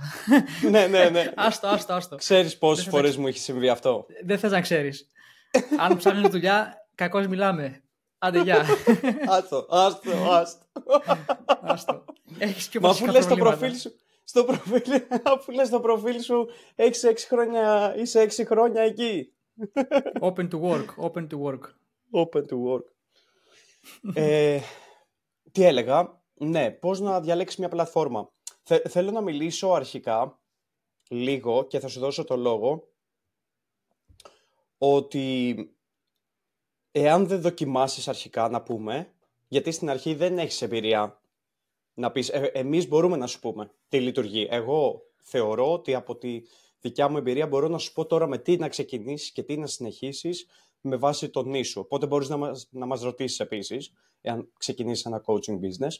ναι, 0.69 0.87
ναι, 0.87 1.09
ναι. 1.09 1.31
άστο, 1.35 1.67
άστο, 1.67 1.93
άστο. 1.93 2.15
Ξέρεις 2.15 2.57
πόσες 2.57 2.85
φορές 2.87 3.17
μου 3.17 3.27
έχει 3.27 3.39
συμβεί 3.39 3.69
αυτό; 3.69 4.05
Δεν 4.25 4.39
θες 4.39 4.51
να 4.51 4.61
ξέρεις. 4.61 5.07
Αν 5.83 5.97
ψάχνεις 5.97 6.29
δουλειά, 6.29 6.87
κακώς 6.95 7.27
μιλάμε. 7.27 7.83
Άντε, 8.17 8.41
γεια. 8.41 8.65
άστο, 9.37 9.67
άστο, 9.69 10.11
άστο. 10.31 10.65
άστο. 11.61 12.03
Έχεις 12.37 12.67
και 12.67 12.79
Μα 12.79 12.89
αφού 12.89 13.05
λες 13.05 13.27
το 13.27 13.35
προφίλ 13.35 13.75
σου, 13.75 13.91
στο 14.23 14.43
προφίλ, 14.43 15.01
αφού 15.23 15.51
λες 15.51 15.69
το 15.69 15.79
προφίλ 15.79 16.21
σου, 16.21 16.49
έχεις 16.75 17.05
6 17.05 17.13
χρόνια, 17.27 17.95
είσαι 17.97 18.21
6 18.21 18.45
χρόνια 18.45 18.81
εκεί. 18.81 19.33
Open 20.19 20.47
to 20.49 20.59
work, 20.61 20.85
open 20.97 21.27
to 21.27 21.37
work. 21.43 21.63
Open 22.11 22.41
to 22.41 22.55
work. 22.67 22.85
ε, 24.13 24.59
τι 25.51 25.63
έλεγα, 25.63 26.23
ναι, 26.33 26.71
πώς 26.71 26.99
να 26.99 27.21
διαλέξεις 27.21 27.59
μια 27.59 27.69
πλατφόρμα. 27.69 28.31
θέλω 28.89 29.11
να 29.11 29.21
μιλήσω 29.21 29.69
αρχικά 29.69 30.39
λίγο 31.09 31.63
και 31.63 31.79
θα 31.79 31.87
σου 31.87 31.99
δώσω 31.99 32.23
το 32.23 32.37
λόγο 32.37 32.87
ότι 34.77 35.55
εάν 36.91 37.27
δεν 37.27 37.41
δοκιμάσεις 37.41 38.07
αρχικά 38.07 38.49
να 38.49 38.61
πούμε, 38.61 39.13
γιατί 39.47 39.71
στην 39.71 39.89
αρχή 39.89 40.13
δεν 40.13 40.37
έχεις 40.37 40.61
εμπειρία 40.61 41.21
να 41.93 42.11
πεις, 42.11 42.29
ε, 42.29 42.51
εμείς 42.53 42.87
μπορούμε 42.87 43.17
να 43.17 43.27
σου 43.27 43.39
πούμε 43.39 43.71
τι 43.89 43.99
λειτουργεί. 43.99 44.47
Εγώ 44.49 45.01
θεωρώ 45.21 45.73
ότι 45.73 45.93
από 45.93 46.15
τη 46.15 46.41
δικιά 46.79 47.09
μου 47.09 47.17
εμπειρία 47.17 47.47
μπορώ 47.47 47.67
να 47.67 47.77
σου 47.77 47.93
πω 47.93 48.05
τώρα 48.05 48.27
με 48.27 48.37
τι 48.37 48.57
να 48.57 48.69
ξεκινήσεις 48.69 49.31
και 49.31 49.43
τι 49.43 49.57
να 49.57 49.67
συνεχίσεις 49.67 50.45
με 50.81 50.95
βάση 50.95 51.29
τον 51.29 51.49
νήσου. 51.49 51.79
Οπότε 51.79 52.07
μπορείς 52.07 52.29
να 52.29 52.37
μας, 52.37 52.67
να 52.71 52.85
μας 52.85 53.01
ρωτήσεις 53.01 53.39
επίσης, 53.39 53.93
εάν 54.21 54.51
ξεκινήσεις 54.57 55.05
ένα 55.05 55.23
coaching 55.25 55.59
business. 55.59 55.93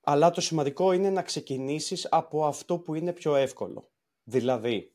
Αλλά 0.00 0.30
το 0.30 0.40
σημαντικό 0.40 0.92
είναι 0.92 1.10
να 1.10 1.22
ξεκινήσεις 1.22 2.06
από 2.10 2.44
αυτό 2.46 2.78
που 2.78 2.94
είναι 2.94 3.12
πιο 3.12 3.34
εύκολο. 3.34 3.90
Δηλαδή, 4.22 4.94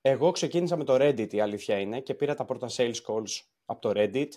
εγώ 0.00 0.30
ξεκίνησα 0.30 0.76
με 0.76 0.84
το 0.84 0.94
Reddit, 0.94 1.32
η 1.32 1.40
αλήθεια 1.40 1.78
είναι, 1.78 2.00
και 2.00 2.14
πήρα 2.14 2.34
τα 2.34 2.44
πρώτα 2.44 2.68
sales 2.70 3.00
calls 3.06 3.42
από 3.64 3.80
το 3.80 3.92
Reddit. 3.94 4.28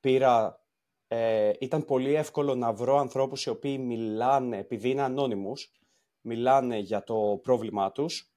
Πήρα, 0.00 0.64
ε, 1.08 1.52
ήταν 1.60 1.84
πολύ 1.84 2.14
εύκολο 2.14 2.54
να 2.54 2.72
βρω 2.72 2.96
ανθρώπους 2.96 3.44
οι 3.44 3.48
οποίοι 3.48 3.78
μιλάνε, 3.80 4.58
επειδή 4.58 4.90
είναι 4.90 5.02
ανώνυμους, 5.02 5.72
μιλάνε 6.20 6.78
για 6.78 7.04
το 7.04 7.40
πρόβλημά 7.42 7.92
τους 7.92 8.35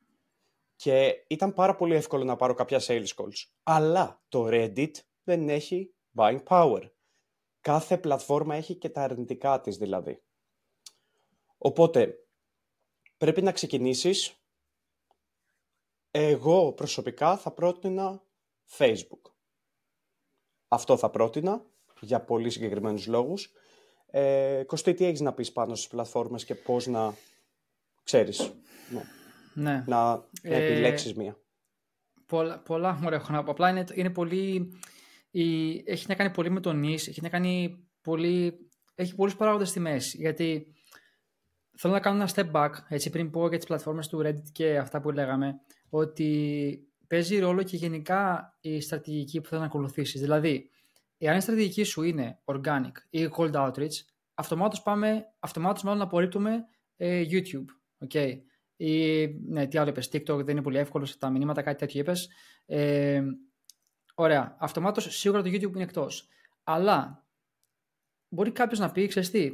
και 0.79 1.25
ήταν 1.27 1.53
πάρα 1.53 1.75
πολύ 1.75 1.95
εύκολο 1.95 2.23
να 2.23 2.35
πάρω 2.35 2.53
κάποια 2.53 2.79
sales 2.81 3.07
calls. 3.15 3.45
Αλλά 3.63 4.23
το 4.27 4.47
Reddit 4.49 4.91
δεν 5.23 5.49
έχει 5.49 5.95
buying 6.15 6.43
power. 6.47 6.81
Κάθε 7.61 7.97
πλατφόρμα 7.97 8.55
έχει 8.55 8.75
και 8.75 8.89
τα 8.89 9.01
αρνητικά 9.01 9.61
της 9.61 9.77
δηλαδή. 9.77 10.23
Οπότε, 11.57 12.15
πρέπει 13.17 13.41
να 13.41 13.51
ξεκινήσεις 13.51 14.43
εγώ 16.11 16.73
προσωπικά 16.73 17.37
θα 17.37 17.51
πρότεινα 17.51 18.23
Facebook. 18.77 19.31
Αυτό 20.67 20.97
θα 20.97 21.09
πρότεινα 21.09 21.65
για 21.99 22.21
πολύ 22.21 22.49
συγκεκριμένους 22.49 23.07
λόγους. 23.07 23.51
Ε, 24.05 24.63
Κωστή, 24.65 24.93
τι 24.93 25.05
έχεις 25.05 25.19
να 25.19 25.33
πεις 25.33 25.51
πάνω 25.51 25.75
στις 25.75 25.87
πλατφόρμες 25.87 26.45
και 26.45 26.55
πώς 26.55 26.87
να 26.87 27.15
ξέρεις; 28.03 28.53
Ναι, 28.91 29.18
ναι. 29.59 29.83
να 29.87 30.25
ε, 30.41 30.65
επιλέξεις 30.65 31.13
μία. 31.13 31.37
Πολλά, 32.25 32.59
πολλά 32.59 32.93
μου 32.93 33.09
έχω 33.09 33.33
να 33.33 33.43
πω. 33.43 33.51
Απλά 33.51 33.69
είναι, 33.69 33.83
είναι 33.93 34.09
πολύ... 34.09 34.73
Η, 35.31 35.75
έχει 35.85 36.05
να 36.07 36.15
κάνει 36.15 36.31
πολύ 36.31 36.49
με 36.49 36.59
τον 36.59 36.79
νης, 36.79 37.07
έχει 37.07 37.21
να 37.21 37.29
κάνει 37.29 37.83
πολύ... 38.01 38.69
Έχει 38.95 39.15
πολλούς 39.15 39.35
παράγοντες 39.35 39.69
στη 39.69 39.79
μέση. 39.79 40.17
Γιατί 40.17 40.75
θέλω 41.77 41.93
να 41.93 41.99
κάνω 41.99 42.15
ένα 42.15 42.29
step 42.35 42.51
back, 42.51 42.71
έτσι 42.87 43.09
πριν 43.09 43.29
πω 43.29 43.47
για 43.47 43.57
τις 43.57 43.67
πλατφόρμες 43.67 44.07
του 44.07 44.21
Reddit 44.25 44.49
και 44.51 44.77
αυτά 44.77 45.01
που 45.01 45.11
λέγαμε 45.11 45.55
ότι 45.89 46.79
παίζει 47.07 47.39
ρόλο 47.39 47.63
και 47.63 47.77
γενικά 47.77 48.53
η 48.61 48.81
στρατηγική 48.81 49.41
που 49.41 49.49
θα 49.49 49.57
να 49.57 49.65
ακολουθήσεις. 49.65 50.21
Δηλαδή, 50.21 50.69
εάν 51.17 51.37
η 51.37 51.41
στρατηγική 51.41 51.83
σου 51.83 52.01
είναι 52.01 52.39
organic 52.45 52.91
ή 53.09 53.29
cold 53.37 53.51
outreach, 53.51 53.95
αυτομάτως 54.33 54.81
πάμε, 54.81 55.25
αυτομάτως 55.39 55.83
μάλλον 55.83 56.01
απορρίπτουμε 56.01 56.65
ε, 56.95 57.23
YouTube. 57.29 57.65
Okay. 58.07 58.33
Ή, 58.79 59.27
ναι, 59.27 59.67
τι 59.67 59.77
άλλο 59.77 59.89
είπες, 59.89 60.09
TikTok 60.11 60.37
δεν 60.37 60.47
είναι 60.47 60.61
πολύ 60.61 60.77
εύκολος 60.77 61.09
σε 61.09 61.17
τα 61.17 61.29
μηνύματα, 61.29 61.61
κάτι 61.61 61.77
τέτοιο 61.77 61.99
είπες. 61.99 62.29
Ε, 62.65 63.23
ωραία, 64.13 64.55
αυτομάτως 64.59 65.17
σίγουρα 65.17 65.41
το 65.41 65.49
YouTube 65.49 65.73
είναι 65.73 65.83
εκτός. 65.83 66.27
Αλλά 66.63 67.27
μπορεί 68.29 68.51
κάποιος 68.51 68.79
να 68.79 68.91
πει, 68.91 69.07
ξέρεις 69.07 69.29
τι, 69.29 69.51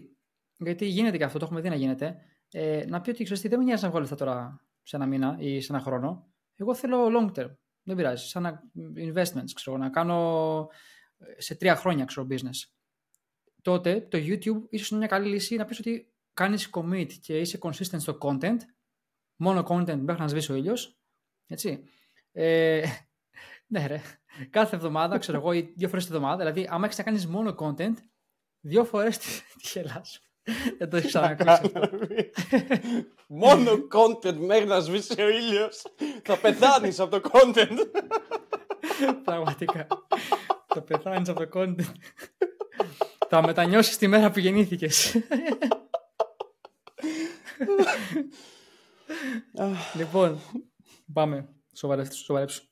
γιατί 0.57 0.85
γίνεται 0.85 1.17
και 1.17 1.23
αυτό, 1.23 1.39
το 1.39 1.45
έχουμε 1.45 1.61
δει 1.61 1.69
να 1.69 1.75
γίνεται, 1.75 2.17
ε, 2.51 2.85
να 2.87 3.01
πει 3.01 3.09
ότι 3.09 3.23
ξέρεις 3.23 3.41
τι, 3.41 3.47
δεν 3.47 3.57
με 3.57 3.63
νοιάζει 3.63 3.83
να 3.83 3.89
βγάλω 3.89 4.03
αυτά 4.03 4.15
τώρα 4.15 4.65
σε 4.83 4.95
ένα 4.95 5.05
μήνα 5.05 5.35
ή 5.39 5.61
σε 5.61 5.73
ένα 5.73 5.81
χρόνο. 5.81 6.27
Εγώ 6.55 6.75
θέλω 6.75 7.07
long 7.19 7.39
term. 7.39 7.55
Δεν 7.83 7.95
πειράζει. 7.95 8.27
Σαν 8.27 8.71
investments, 8.95 9.51
ξέρω, 9.53 9.77
να 9.77 9.89
κάνω 9.89 10.69
ε, 11.17 11.41
σε 11.41 11.55
τρία 11.55 11.75
χρόνια, 11.75 12.05
ξέρω, 12.05 12.27
business. 12.29 12.69
Τότε 13.61 14.07
το 14.09 14.17
YouTube 14.17 14.69
ίσως 14.69 14.89
είναι 14.89 14.99
μια 14.99 15.07
καλή 15.07 15.29
λύση 15.29 15.55
να 15.55 15.65
πεις 15.65 15.79
ότι 15.79 16.13
κάνεις 16.33 16.69
commit 16.71 17.11
και 17.21 17.39
είσαι 17.39 17.57
consistent 17.61 17.99
στο 17.99 18.17
content, 18.21 18.57
μόνο 19.35 19.65
content 19.67 19.99
μέχρι 19.99 20.21
να 20.21 20.27
σβήσει 20.27 20.51
ο 20.51 20.55
ήλιος, 20.55 20.97
έτσι. 21.47 21.83
Ε, 22.31 22.83
ναι 23.73 23.87
ρε, 23.87 24.01
κάθε 24.49 24.75
εβδομάδα, 24.75 25.17
ξέρω 25.17 25.37
εγώ, 25.37 25.53
ή 25.53 25.73
δύο 25.75 25.87
φορές 25.87 26.05
τη 26.05 26.13
εβδομάδα, 26.13 26.37
δηλαδή 26.37 26.67
άμα 26.71 26.85
έχεις 26.85 26.97
να 26.97 27.03
κάνεις 27.03 27.27
μόνο 27.27 27.55
content, 27.59 27.93
δύο 28.59 28.85
φορές 28.85 29.17
τη, 29.17 29.27
τη 29.61 29.67
σου. 30.03 30.21
Δεν 30.77 30.89
το 30.89 30.97
έχεις 30.97 31.09
ξανακούσει. 31.09 31.71
Μόνο 33.27 33.71
content 33.71 34.35
μέχρι 34.35 34.65
να 34.65 34.79
σβήσει 34.79 35.21
ο 35.21 35.29
ήλιος. 35.29 35.81
Θα 36.23 36.37
πεθάνεις 36.37 36.99
από 36.99 37.19
το 37.19 37.29
content. 37.31 37.77
Πραγματικά. 39.23 39.87
Θα 40.67 40.81
πεθάνεις 40.81 41.29
από 41.29 41.47
το 41.47 41.59
content. 41.59 41.91
Θα 43.29 43.41
μετανιώσεις 43.41 43.97
τη 43.97 44.07
μέρα 44.07 44.31
που 44.31 44.39
γεννήθηκες. 44.39 45.15
Λοιπόν, 49.95 50.39
πάμε. 51.13 51.49
Σοβαρέψου. 51.73 52.63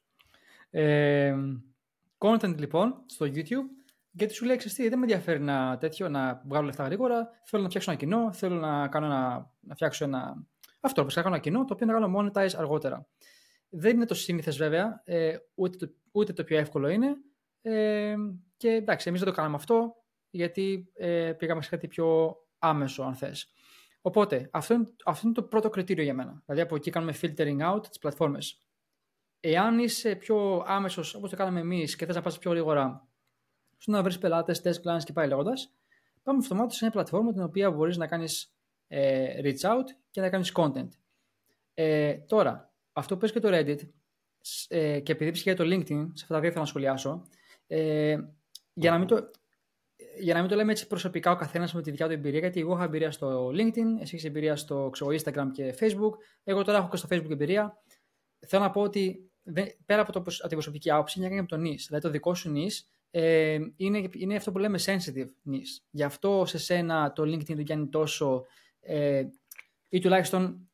Ε, 0.70 1.36
content 2.18 2.58
λοιπόν 2.58 3.04
στο 3.06 3.26
YouTube 3.26 3.84
γιατί 4.16 4.34
σου 4.34 4.46
λέει, 4.46 4.56
τι, 4.56 4.90
δεν 4.90 5.00
με 5.00 5.06
ενδιαφέρει 5.06 5.40
να 5.40 5.78
τέτοιο, 5.78 6.10
να 6.10 6.42
βγάλω 6.46 6.66
λεφτά 6.66 6.84
γρήγορα. 6.84 7.30
Θέλω 7.46 7.62
να 7.62 7.68
φτιάξω 7.68 7.92
ένα 7.92 8.00
κοινό, 8.00 8.34
θέλω 8.34 8.56
να, 8.56 8.88
κάνω 8.88 9.06
ένα, 9.06 9.52
να 9.60 9.76
φτιάξω 9.76 10.06
ένα. 10.06 10.46
Αυτό, 10.80 11.04
να 11.04 11.22
κάνω 11.22 11.28
ένα 11.28 11.40
κοινό, 11.40 11.66
το 11.66 11.74
οποίο 11.74 11.86
να 11.86 11.94
κάνω 11.94 12.20
monetize 12.20 12.56
αργότερα. 12.58 13.08
Δεν 13.70 13.96
είναι 13.96 14.06
το 14.06 14.14
σύνηθες 14.14 14.58
βέβαια, 14.58 15.02
ε, 15.06 15.36
ούτε, 15.56 15.78
το, 15.78 15.94
ούτε 16.12 16.34
το 16.34 16.44
πιο 16.44 16.58
εύκολο 16.58 16.88
είναι. 16.88 17.16
Ε, 17.62 18.16
και 18.58 18.70
εντάξει, 18.70 19.10
εμείς 19.10 19.20
δεν 19.22 19.30
το 19.30 19.36
κάναμε 19.36 19.56
αυτό, 19.56 19.96
γιατί 20.30 20.92
ε, 20.94 21.34
πήγαμε 21.38 21.62
σε 21.62 21.70
κάτι 21.70 21.88
πιο 21.88 22.38
άμεσο, 22.58 23.04
αν 23.04 23.16
θες. 23.16 23.53
Οπότε, 24.06 24.50
αυτό 24.52 24.74
είναι, 24.74 24.94
αυτό 25.06 25.28
είναι 25.28 25.36
το 25.36 25.44
πρώτο 25.44 25.70
κριτήριο 25.70 26.04
για 26.04 26.14
μένα. 26.14 26.42
Δηλαδή, 26.46 26.62
από 26.62 26.76
εκεί 26.76 26.92
κάνουμε 26.92 27.16
filtering 27.22 27.74
out 27.74 27.88
τις 27.88 28.00
πλατφόρμες. 28.00 28.62
Εάν 29.40 29.80
είσαι 29.80 30.16
πιο 30.16 30.64
άμεσος, 30.68 31.14
όπως 31.16 31.30
το 31.30 31.36
κάναμε 31.36 31.60
εμείς, 31.60 31.96
και 31.96 32.06
θες 32.06 32.16
να 32.16 32.22
πας 32.22 32.40
πιο 32.40 32.52
γρήγορα 32.52 33.08
στο 33.78 33.92
να 33.92 34.04
βρεις 34.04 34.18
πελάτες, 34.18 34.62
test 34.64 34.88
clients 34.88 35.04
και 35.04 35.14
πάει 35.14 35.28
λέγοντας, 35.28 35.74
πάμε 36.24 36.40
αυτομάτως 36.42 36.76
σε 36.76 36.84
μια 36.84 36.94
πλατφόρμα 36.94 37.32
την 37.32 37.42
οποία 37.42 37.72
μπορείς 37.72 37.98
να 37.98 38.08
κάνεις 38.08 38.54
ε, 38.88 39.42
reach 39.44 39.70
out 39.70 39.86
και 40.10 40.22
να 40.22 40.30
κάνεις 40.30 40.52
content. 40.56 40.88
Ε, 41.74 42.14
τώρα, 42.14 42.74
αυτό 42.94 43.14
που 43.14 43.20
πες 43.20 43.32
και 43.32 43.40
το 43.40 43.50
Reddit, 43.52 43.80
ε, 44.68 45.00
και 45.00 45.12
επειδή 45.12 45.32
πήγε 45.32 45.54
το 45.54 45.64
LinkedIn, 45.64 46.08
σε 46.14 46.24
αυτά 46.24 46.34
τα 46.34 46.40
δύο 46.40 46.50
θέλω 46.50 46.62
να 46.62 46.66
σχολιάσω, 46.66 47.28
ε, 47.68 48.18
για, 48.74 48.92
να 48.92 48.98
μην 48.98 49.08
το, 49.08 49.30
για 50.20 50.34
να 50.34 50.40
μην 50.40 50.50
το 50.50 50.56
λέμε 50.56 50.72
έτσι 50.72 50.88
προσωπικά 50.88 51.32
ο 51.32 51.36
καθένας 51.36 51.74
με 51.74 51.82
τη 51.82 51.92
δικιά 51.92 52.06
του 52.06 52.12
εμπειρία, 52.12 52.40
γιατί 52.40 52.60
εγώ 52.60 52.74
έχω 52.74 52.84
εμπειρία 52.84 53.12
στο 53.12 53.48
LinkedIn, 53.48 54.02
εσύ 54.02 54.16
έχει 54.16 54.28
εμπειρία 54.28 54.56
στο 54.56 54.90
ξέρω, 54.92 55.12
Instagram 55.12 55.48
και 55.52 55.76
Facebook, 55.80 56.12
εγώ 56.44 56.64
τώρα 56.64 56.78
έχω 56.78 56.90
και 56.90 56.98
στο 56.98 57.08
Facebook 57.12 57.32
εμπειρία. 57.32 57.84
Θέλω 58.48 58.64
να 58.64 58.70
πω 58.70 58.82
ότι 58.82 59.32
πέρα 59.86 60.02
από, 60.02 60.12
το, 60.12 60.20
από 60.20 60.30
την 60.30 60.50
προσωπική 60.50 60.92
άποψη, 60.92 61.20
είναι 61.20 61.40
από 61.40 61.48
το 61.48 61.56
niche. 61.56 61.84
Δηλαδή 61.88 62.00
το 62.00 62.10
δικό 62.10 62.34
σου 62.34 62.54
niche 62.56 62.88
ε, 63.12 63.60
είναι, 63.76 64.10
είναι 64.12 64.36
αυτό 64.36 64.52
που 64.52 64.58
λέμε 64.58 64.80
sensitive 64.86 65.52
niche. 65.52 65.84
Γι' 65.90 66.04
αυτό 66.04 66.44
σε 66.46 66.58
σένα 66.58 67.12
το 67.12 67.24
LinkedIn 67.24 67.56
δεν 67.56 67.66
κάνει 67.66 67.88
τόσο, 67.88 68.46
ε, 68.80 69.24
ή 69.90 70.00
τουλάχιστον 70.00 70.70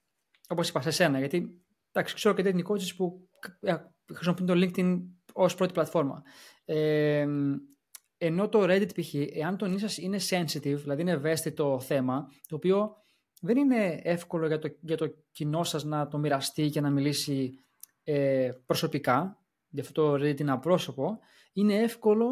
όπως 0.49 0.69
είπα 0.69 0.81
σε 0.81 0.91
σένα, 0.91 1.19
γιατί 1.19 1.61
εντάξει, 1.91 2.15
ξέρω 2.15 2.35
και 2.35 2.43
τέτοιοι 2.43 2.65
coaches 2.67 2.95
που 2.97 3.29
ε, 3.59 3.75
χρησιμοποιούν 4.13 4.47
το 4.47 4.53
LinkedIn 4.55 5.01
ως 5.33 5.55
πρώτη 5.55 5.73
πλατφόρμα. 5.73 6.23
Ε, 6.65 7.27
ενώ 8.21 8.49
το 8.49 8.63
Reddit 8.63 9.01
π.χ. 9.01 9.13
εάν 9.13 9.57
το 9.57 9.65
νης 9.65 9.81
σας 9.81 9.97
είναι 9.97 10.17
sensitive, 10.29 10.75
δηλαδή 10.75 11.01
είναι 11.01 11.11
ευαίσθητο 11.11 11.79
θέμα, 11.79 12.31
το 12.47 12.55
οποίο 12.55 12.95
δεν 13.41 13.57
είναι 13.57 13.99
εύκολο 14.03 14.47
για 14.47 14.59
το, 14.59 14.77
για 14.81 14.97
το 14.97 15.13
κοινό 15.31 15.63
σας 15.63 15.83
να 15.83 16.07
το 16.07 16.17
μοιραστεί 16.17 16.69
και 16.69 16.81
να 16.81 16.89
μιλήσει 16.89 17.59
ε, 18.03 18.51
προσωπικά, 18.65 19.37
γι' 19.69 19.79
αυτό 19.79 19.93
το 19.93 20.13
Reddit 20.13 20.39
είναι 20.39 20.51
απρόσωπο, 20.51 21.19
είναι 21.53 21.73
εύκολο 21.73 22.27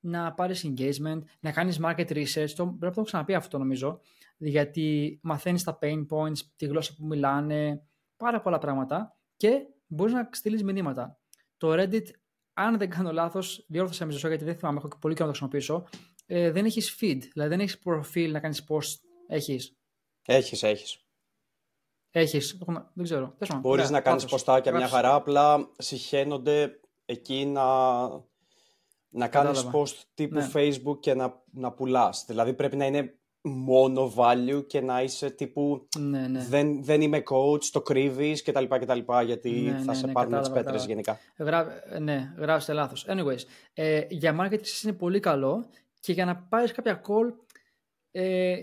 να 0.00 0.32
πάρεις 0.32 0.66
engagement, 0.66 1.20
να 1.40 1.52
κάνεις 1.52 1.80
market 1.82 2.08
research, 2.10 2.50
το, 2.50 2.64
πρέπει 2.64 2.78
να 2.78 2.90
το 2.90 2.94
έχω 2.96 3.02
ξαναπεί 3.02 3.34
αυτό 3.34 3.58
νομίζω, 3.58 4.00
γιατί 4.36 5.18
μαθαίνεις 5.22 5.62
τα 5.62 5.78
pain 5.82 6.06
points, 6.10 6.38
τη 6.56 6.66
γλώσσα 6.66 6.94
που 6.96 7.06
μιλάνε, 7.06 7.82
πάρα 8.16 8.40
πολλά 8.40 8.58
πράγματα 8.58 9.16
και 9.36 9.66
μπορείς 9.86 10.12
να 10.12 10.28
στείλεις 10.32 10.62
μηνύματα. 10.62 11.18
Το 11.56 11.72
Reddit, 11.72 12.06
αν 12.54 12.78
δεν 12.78 12.90
κάνω 12.90 13.12
λάθος, 13.12 13.64
διόρθωσα 13.68 14.06
με 14.06 14.12
γιατί 14.12 14.44
δεν 14.44 14.56
θυμάμαι, 14.56 14.78
έχω 14.78 14.88
και 14.88 14.96
πολύ 15.00 15.14
καιρό 15.14 15.26
να 15.26 15.32
το 15.32 15.38
χρησιμοποιήσω, 15.38 15.88
ε, 16.26 16.50
δεν 16.50 16.64
έχεις 16.64 16.98
feed, 17.00 17.18
δηλαδή 17.32 17.50
δεν 17.50 17.60
έχεις 17.60 17.78
προφίλ 17.78 18.32
να 18.32 18.40
κάνεις 18.40 18.64
post, 18.68 19.00
έχεις. 19.26 19.76
Έχεις, 20.26 20.62
έχεις. 20.62 21.06
Έχεις, 22.10 22.58
δεν 22.94 23.04
ξέρω. 23.04 23.36
Μπορείς 23.60 23.90
να 23.90 24.00
κάνεις 24.00 24.24
ποστάκια 24.24 24.72
μια 24.72 24.88
χαρά, 24.88 25.14
απλά 25.14 25.70
συχαίνονται 25.78 26.80
εκεί 27.04 27.46
να, 27.46 27.64
να 29.08 29.28
κάνεις 29.28 29.68
post 29.72 29.94
τύπου 30.14 30.34
ναι. 30.34 30.50
facebook 30.54 31.00
και 31.00 31.14
να, 31.14 31.42
να 31.52 31.72
πουλάς. 31.72 32.24
Δηλαδή 32.26 32.54
πρέπει 32.54 32.76
να 32.76 32.86
είναι 32.86 33.18
μόνο 33.42 34.12
value 34.16 34.64
και 34.66 34.80
να 34.80 35.02
είσαι 35.02 35.30
τύπου 35.30 35.88
ναι, 35.98 36.26
ναι. 36.26 36.46
Δεν, 36.48 36.84
δεν 36.84 37.00
είμαι 37.00 37.22
coach, 37.30 37.64
το 37.64 37.82
κρύβεις 37.82 38.42
κτλ. 38.42 38.64
κτλ 38.64 38.98
γιατί 39.24 39.50
ναι, 39.50 39.78
θα 39.78 39.84
ναι, 39.84 39.94
σε 39.94 40.06
ναι, 40.06 40.12
πάρουν 40.12 40.40
τις 40.40 40.50
πέτρες 40.50 40.86
γενικά. 40.86 41.18
Γρά, 41.38 41.82
ναι, 42.00 42.34
γράψτε 42.38 42.72
λάθος. 42.72 43.06
Anyways, 43.08 43.40
ε, 43.72 44.00
για 44.08 44.36
marketing 44.40 44.82
είναι 44.84 44.92
πολύ 44.92 45.20
καλό 45.20 45.66
και 46.00 46.12
για 46.12 46.24
να 46.24 46.36
πάρεις 46.36 46.72
κάποια 46.72 47.00
call 47.06 47.32
ε, 48.10 48.56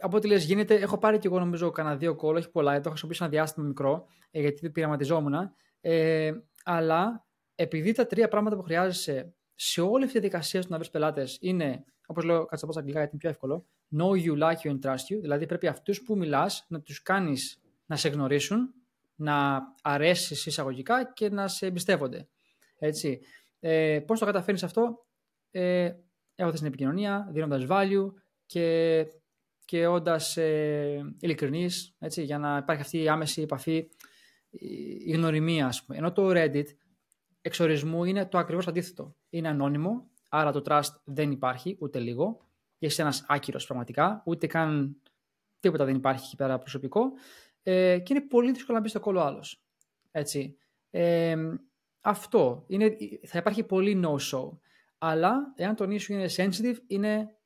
από 0.00 0.16
ό,τι 0.16 0.26
λες 0.26 0.44
γίνεται, 0.44 0.74
έχω 0.74 0.98
πάρει 0.98 1.18
και 1.18 1.26
εγώ 1.26 1.38
νομίζω 1.38 1.70
κανένα 1.70 1.96
δύο 1.96 2.16
call, 2.22 2.34
όχι 2.34 2.50
πολλά, 2.50 2.72
το 2.72 2.78
έχω 2.78 2.88
χρησιμοποιήσει 2.88 3.22
ένα 3.22 3.32
διάστημα 3.32 3.66
μικρό, 3.66 4.06
ε, 4.30 4.40
γιατί 4.40 4.70
πειραματιζόμουν, 4.70 5.34
ε, 5.80 6.32
αλλά 6.64 7.26
επειδή 7.54 7.92
τα 7.92 8.06
τρία 8.06 8.28
πράγματα 8.28 8.56
που 8.56 8.62
χρειάζεσαι 8.62 9.34
σε 9.62 9.80
όλη 9.80 10.04
αυτή 10.04 10.06
τη 10.06 10.20
διαδικασία 10.20 10.60
του 10.60 10.66
να 10.70 10.78
βρει 10.78 10.90
πελάτες 10.90 11.38
είναι, 11.40 11.84
όπως 12.06 12.24
λέω, 12.24 12.44
κάτσε 12.44 12.66
να 12.66 12.72
πω 12.72 12.78
αγγλικά 12.78 12.98
γιατί 12.98 13.12
είναι 13.14 13.20
πιο 13.20 13.30
εύκολο, 13.30 13.66
know 13.98 14.24
you, 14.24 14.42
like 14.42 14.66
you 14.66 14.70
and 14.70 14.78
trust 14.80 15.14
you. 15.14 15.20
Δηλαδή 15.20 15.46
πρέπει 15.46 15.66
αυτούς 15.66 16.02
που 16.02 16.16
μιλάς 16.16 16.66
να 16.68 16.80
τους 16.80 17.02
κάνεις 17.02 17.60
να 17.86 17.96
σε 17.96 18.08
γνωρίσουν, 18.08 18.74
να 19.14 19.62
αρέσεις 19.82 20.46
εισαγωγικά 20.46 21.12
και 21.12 21.30
να 21.30 21.48
σε 21.48 21.66
εμπιστεύονται. 21.66 22.28
Έτσι. 22.78 23.20
Ε, 23.60 24.00
Πώς 24.06 24.18
το 24.18 24.24
καταφέρνεις 24.24 24.62
αυτό, 24.62 25.06
ε, 25.50 25.92
έχοντας 26.34 26.58
την 26.58 26.68
επικοινωνία, 26.68 27.28
δίνοντας 27.30 27.66
value 27.68 28.12
και, 28.46 29.06
και 29.64 29.86
όντας 29.86 30.36
ε, 30.36 31.14
ειλικρινή, 31.20 31.68
για 32.16 32.38
να 32.38 32.56
υπάρχει 32.56 32.82
αυτή 32.82 33.02
η 33.02 33.08
άμεση 33.08 33.42
επαφή, 33.42 33.88
η 35.04 35.10
γνωριμία, 35.10 35.66
ας 35.66 35.84
πούμε. 35.84 35.98
Ενώ 35.98 36.12
το 36.12 36.30
Reddit 36.34 36.66
εξορισμού 37.40 38.04
είναι 38.04 38.26
το 38.26 38.38
ακριβώς 38.38 38.66
αντίθετο. 38.66 39.16
Είναι 39.30 39.48
ανώνυμο, 39.48 40.10
άρα 40.28 40.52
το 40.52 40.62
trust 40.66 40.94
δεν 41.04 41.30
υπάρχει 41.30 41.76
ούτε 41.80 41.98
λίγο. 41.98 42.48
Είσαι 42.78 43.02
ένας 43.02 43.24
άκυρος 43.28 43.66
πραγματικά, 43.66 44.22
ούτε 44.24 44.46
καν 44.46 44.96
τίποτα 45.60 45.84
δεν 45.84 45.94
υπάρχει 45.94 46.24
εκεί 46.26 46.36
πέρα 46.36 46.58
προσωπικό 46.58 47.12
ε, 47.62 47.98
και 47.98 48.12
είναι 48.14 48.26
πολύ 48.26 48.52
δύσκολο 48.52 48.76
να 48.76 48.82
μπεις 48.82 48.90
στο 48.90 49.00
κόλλο 49.00 49.20
άλλος. 49.20 49.62
Έτσι. 50.10 50.56
Ε, 50.90 51.36
αυτό. 52.00 52.64
Είναι, 52.66 52.96
θα 53.26 53.38
υπάρχει 53.38 53.62
πολύ 53.62 54.02
no-show. 54.04 54.50
Αλλά 54.98 55.52
εάν 55.56 55.74
το 55.74 55.84
issue 55.84 56.08
είναι 56.08 56.26
sensitive, 56.36 56.76
είναι, 56.86 57.36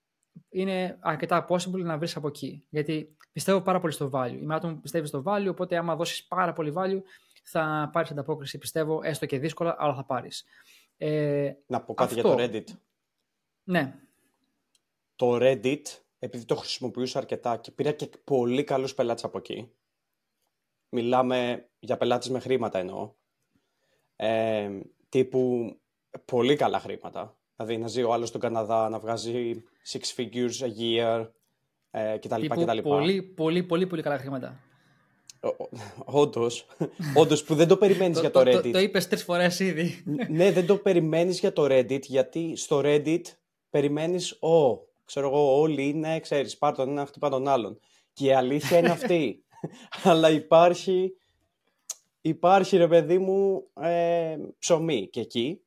είναι 0.49 0.99
αρκετά 1.01 1.47
possible 1.49 1.83
να 1.83 1.99
βρεις 1.99 2.17
από 2.17 2.29
εκεί. 2.29 2.67
Γιατί 2.69 3.17
πιστεύω 3.33 3.61
πάρα 3.61 3.81
πολύ 3.81 3.93
στο 3.93 4.11
value. 4.13 4.39
Είμαι 4.41 4.55
άτομο 4.55 4.75
που 4.75 4.81
πιστεύει 4.81 5.07
στο 5.07 5.23
value, 5.27 5.49
οπότε 5.51 5.77
άμα 5.77 5.97
δώσεις 5.97 6.25
πάρα 6.27 6.53
πολύ 6.53 6.73
value, 6.77 7.01
θα 7.45 7.91
πάρεις 7.93 8.11
ανταπόκριση, 8.11 8.59
πιστεύω, 8.59 9.01
έστω 9.03 9.27
και 9.27 9.39
δύσκολα, 9.39 9.77
αλλά 9.79 9.95
θα 9.95 10.05
πάρεις. 10.05 10.45
Ε, 10.97 11.53
να 11.67 11.83
πω 11.83 11.95
κάτι 11.95 12.15
αυτό... 12.15 12.35
για 12.35 12.49
το 12.49 12.53
Reddit. 12.53 12.77
Ναι. 13.65 13.99
Το 15.17 15.39
Reddit, 15.41 15.83
επειδή 16.19 16.45
το 16.45 16.55
χρησιμοποιούσα 16.55 17.19
αρκετά 17.19 17.57
και 17.57 17.71
πήρα 17.71 17.93
και 17.93 18.11
πολύ 18.25 18.65
καλούς 18.65 18.95
πελάτες 18.95 19.25
από 19.25 19.39
εκεί. 19.39 19.73
Μιλάμε 20.89 21.69
για 21.79 21.97
πελάτες 21.97 22.29
με 22.29 22.41
χρήματα 22.41 22.79
εννοώ. 22.79 23.15
Ε, 24.17 24.71
τύπου 25.09 25.75
πολύ 26.25 26.57
καλά 26.57 26.81
χρήματα. 26.81 27.39
Δηλαδή 27.57 27.79
να 27.79 27.87
ζει 27.87 28.03
ο 28.03 28.13
άλλος 28.13 28.29
στον 28.29 28.41
Καναδά, 28.41 28.89
να 28.89 28.99
βγάζει 28.99 29.65
six 29.87 30.01
figures 30.17 30.59
a 30.61 30.71
year 30.79 31.31
ε, 31.91 32.19
κτλ. 32.19 32.47
Πολύ, 32.83 33.23
πολύ, 33.23 33.63
πολύ, 33.63 33.87
πολύ 33.87 34.03
καλά 34.03 34.19
χρήματα. 34.19 34.61
Όντως. 36.05 36.67
Όντως 37.17 37.45
που 37.45 37.55
δεν 37.55 37.69
το 37.69 37.77
περιμένεις 37.77 38.21
για 38.21 38.31
το 38.31 38.41
Reddit. 38.41 38.63
Το, 38.63 38.71
το, 38.71 38.79
είπες 38.79 39.09
τρεις 39.09 39.23
φορές 39.23 39.61
ήδη. 39.61 40.03
ναι, 40.29 40.53
δεν 40.53 40.67
το 40.67 40.77
περιμένεις 40.77 41.39
για 41.39 41.53
το 41.53 41.65
Reddit, 41.71 42.03
γιατί 42.03 42.57
στο 42.57 42.81
Reddit 42.85 43.23
περιμένεις, 43.71 44.33
Ω, 44.43 44.79
ξέρω 45.05 45.27
εγώ, 45.27 45.61
όλοι 45.61 45.89
είναι, 45.89 46.21
ξέρεις, 46.21 46.59
πάρ 46.59 46.75
τον 46.75 46.89
ένα, 46.89 47.07
χτυπά 47.07 47.29
τον 47.29 47.49
άλλον. 47.49 47.79
Και 48.13 48.27
η 48.27 48.33
αλήθεια 48.33 48.79
είναι 48.79 48.91
αυτή. 48.91 49.45
Αλλά 50.03 50.31
υπάρχει, 50.31 51.17
υπάρχει 52.21 52.77
ρε 52.77 52.89
παιδί 52.89 53.19
μου, 53.19 53.67
ε, 53.81 54.37
ψωμί 54.59 55.09
και 55.09 55.21
εκεί. 55.21 55.59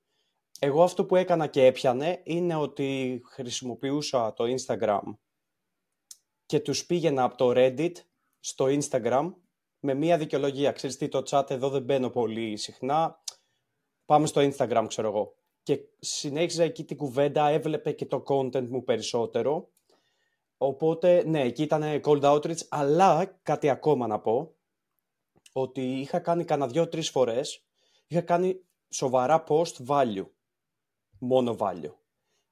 Εγώ 0.59 0.83
αυτό 0.83 1.05
που 1.05 1.15
έκανα 1.15 1.47
και 1.47 1.65
έπιανε 1.65 2.21
είναι 2.23 2.55
ότι 2.55 3.21
χρησιμοποιούσα 3.25 4.33
το 4.33 4.43
Instagram 4.43 5.01
και 6.45 6.59
τους 6.59 6.85
πήγαινα 6.85 7.23
από 7.23 7.37
το 7.37 7.51
Reddit 7.55 7.91
στο 8.39 8.65
Instagram 8.65 9.33
με 9.79 9.93
μία 9.93 10.17
δικαιολογία. 10.17 10.71
Ξέρεις 10.71 10.97
τι, 10.97 11.07
το 11.07 11.23
chat 11.29 11.49
εδώ 11.49 11.69
δεν 11.69 11.83
μπαίνω 11.83 12.09
πολύ 12.09 12.57
συχνά. 12.57 13.19
Πάμε 14.05 14.27
στο 14.27 14.41
Instagram, 14.41 14.85
ξέρω 14.87 15.07
εγώ. 15.07 15.35
Και 15.63 15.79
συνέχιζα 15.99 16.63
εκεί 16.63 16.83
την 16.83 16.97
κουβέντα, 16.97 17.47
έβλεπε 17.47 17.91
και 17.91 18.05
το 18.05 18.23
content 18.27 18.67
μου 18.67 18.83
περισσότερο. 18.83 19.69
Οπότε, 20.57 21.23
ναι, 21.25 21.41
εκεί 21.41 21.63
ήταν 21.63 22.01
cold 22.03 22.21
outreach, 22.21 22.65
αλλά 22.69 23.25
κάτι 23.43 23.69
ακόμα 23.69 24.07
να 24.07 24.19
πω, 24.19 24.55
ότι 25.51 25.99
είχα 25.99 26.19
κάνει 26.19 26.43
κανένα 26.43 26.71
δυο-τρεις 26.71 27.09
φορές, 27.09 27.65
είχα 28.07 28.21
κάνει 28.21 28.61
σοβαρά 28.89 29.43
post 29.47 29.85
value, 29.87 30.25
μόνο 31.19 31.55
value. 31.59 31.93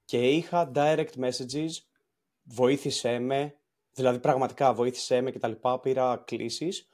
Και 0.04 0.30
είχα 0.30 0.70
direct 0.74 1.12
messages, 1.18 1.70
βοήθησέ 2.42 3.18
με, 3.18 3.58
δηλαδή 3.92 4.18
πραγματικά 4.18 4.74
βοήθησέ 4.74 5.20
με 5.20 5.30
και 5.30 5.38
τα 5.38 5.48
λοιπά, 5.48 5.80
πήρα 5.80 6.16
κλήσεις. 6.26 6.88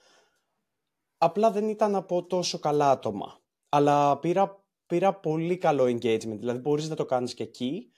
Απλά 1.24 1.50
δεν 1.50 1.68
ήταν 1.68 1.94
από 1.94 2.24
τόσο 2.26 2.58
καλά 2.58 2.90
άτομα. 2.90 3.40
Αλλά 3.68 4.18
πήρα, 4.18 4.64
πήρα 4.86 5.14
πολύ 5.14 5.56
καλό 5.56 5.84
engagement, 5.84 6.38
δηλαδή 6.38 6.58
μπορείς 6.58 6.88
να 6.88 6.96
το 6.96 7.04
κάνεις 7.04 7.34
και 7.34 7.42
εκεί. 7.42 7.90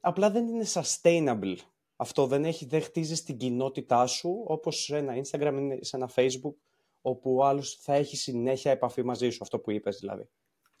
Απλά 0.00 0.30
δεν 0.30 0.48
είναι 0.48 0.64
sustainable. 0.72 1.56
Αυτό 1.96 2.26
δεν, 2.26 2.44
έχει, 2.44 2.66
δεν 2.66 2.82
χτίζεις 2.82 3.22
την 3.22 3.36
κοινότητά 3.36 4.06
σου, 4.06 4.44
όπως 4.46 4.82
σε 4.82 4.96
ένα 4.96 5.14
Instagram, 5.14 5.78
σε 5.80 5.96
ένα 5.96 6.10
Facebook, 6.14 6.54
όπου 7.00 7.36
ο 7.36 7.44
άλλος 7.44 7.78
θα 7.82 7.94
έχει 7.94 8.16
συνέχεια 8.16 8.70
επαφή 8.70 9.02
μαζί 9.02 9.30
σου, 9.30 9.38
αυτό 9.42 9.58
που 9.58 9.70
είπες 9.70 9.98
δηλαδή. 9.98 10.28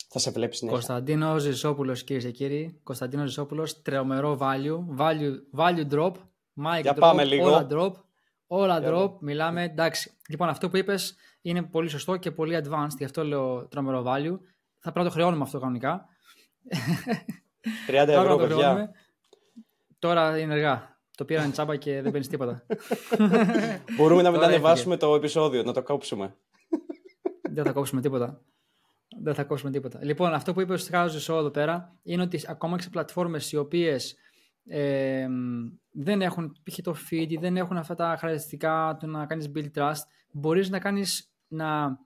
Θα 0.08 0.18
σε 0.18 0.30
βλέπει 0.30 0.56
συνέχεια. 0.56 0.78
Κωνσταντίνο 0.78 1.38
Ζησόπουλος, 1.38 2.04
κυρίες 2.04 2.24
και 2.24 2.30
κύριοι. 2.30 2.80
Κωνσταντίνο 2.82 3.26
Ζησόπουλος, 3.26 3.82
τρομερό 3.82 4.38
value. 4.40 4.98
Value, 4.98 5.34
value 5.56 5.88
drop. 5.90 6.12
Mic 6.54 6.80
Για 6.82 6.92
drop. 6.92 6.98
πάμε 6.98 7.24
λίγο. 7.24 7.46
Όλα 7.46 7.66
drop. 7.70 7.92
Όλα 8.52 8.78
Για 8.78 8.90
drop. 8.92 9.12
Μιλάμε. 9.20 9.62
Εντάξει. 9.62 10.12
Λοιπόν, 10.28 10.48
αυτό 10.48 10.68
που 10.68 10.76
είπες 10.76 11.16
είναι 11.42 11.62
πολύ 11.62 11.88
σωστό 11.88 12.16
και 12.16 12.30
πολύ 12.30 12.60
advanced. 12.64 12.96
Γι' 12.98 13.04
αυτό 13.04 13.24
λέω 13.24 13.66
τρομερό 13.66 14.02
value. 14.06 14.38
Θα 14.78 14.92
πρέπει 14.92 14.98
να 14.98 15.04
το 15.04 15.10
χρεώνουμε 15.10 15.42
αυτό 15.42 15.58
κανονικά. 15.58 16.06
30 17.88 17.92
ευρώ, 17.92 18.12
Τώρα 18.14 18.28
το 18.28 18.36
παιδιά. 18.36 18.56
χρεώνουμε. 18.56 18.90
Τώρα 19.98 20.38
είναι 20.38 20.52
αργά. 20.52 20.98
Το 21.16 21.24
πήραν 21.24 21.50
τσάμπα 21.50 21.76
και 21.76 21.92
δεν 21.92 22.10
παίρνεις 22.10 22.28
τίποτα. 22.28 22.66
Μπορούμε 23.96 24.22
να 24.22 24.30
μην 24.30 24.38
Τώρα 24.40 24.52
ανεβάσουμε 24.52 24.96
το 24.96 25.14
επεισόδιο, 25.14 25.62
να 25.62 25.72
το 25.72 25.82
κόψουμε. 25.82 26.36
δεν 27.52 27.64
θα 27.64 27.72
κόψουμε 27.72 28.00
τίποτα. 28.00 28.40
Δεν 29.22 29.34
θα 29.34 29.44
κόψουμε 29.44 29.70
τίποτα. 29.70 29.98
Λοιπόν, 30.02 30.34
αυτό 30.34 30.52
που 30.52 30.60
είπες 30.60 30.80
ο 30.80 30.84
Στράζος 30.84 31.28
εδώ 31.28 31.50
πέρα 31.50 31.96
είναι 32.02 32.22
ότι 32.22 32.40
ακόμα 32.46 32.76
και 32.76 32.82
σε 32.82 32.90
πλατφόρμες 32.90 33.52
οι 33.52 33.56
οποίες 33.56 34.16
ε, 34.64 35.28
δεν 35.90 36.22
έχουν 36.22 36.52
π.χ. 36.62 36.78
το 36.82 36.94
feed, 37.10 37.36
δεν 37.40 37.56
έχουν 37.56 37.76
αυτά 37.76 37.94
τα 37.94 38.04
χαρακτηριστικά 38.04 38.96
του 39.00 39.06
να 39.06 39.26
κάνεις 39.26 39.50
build 39.54 39.70
trust, 39.74 40.02
μπορείς 40.32 40.70
να 40.70 40.78
κάνεις 40.78 41.32
να, 41.48 41.98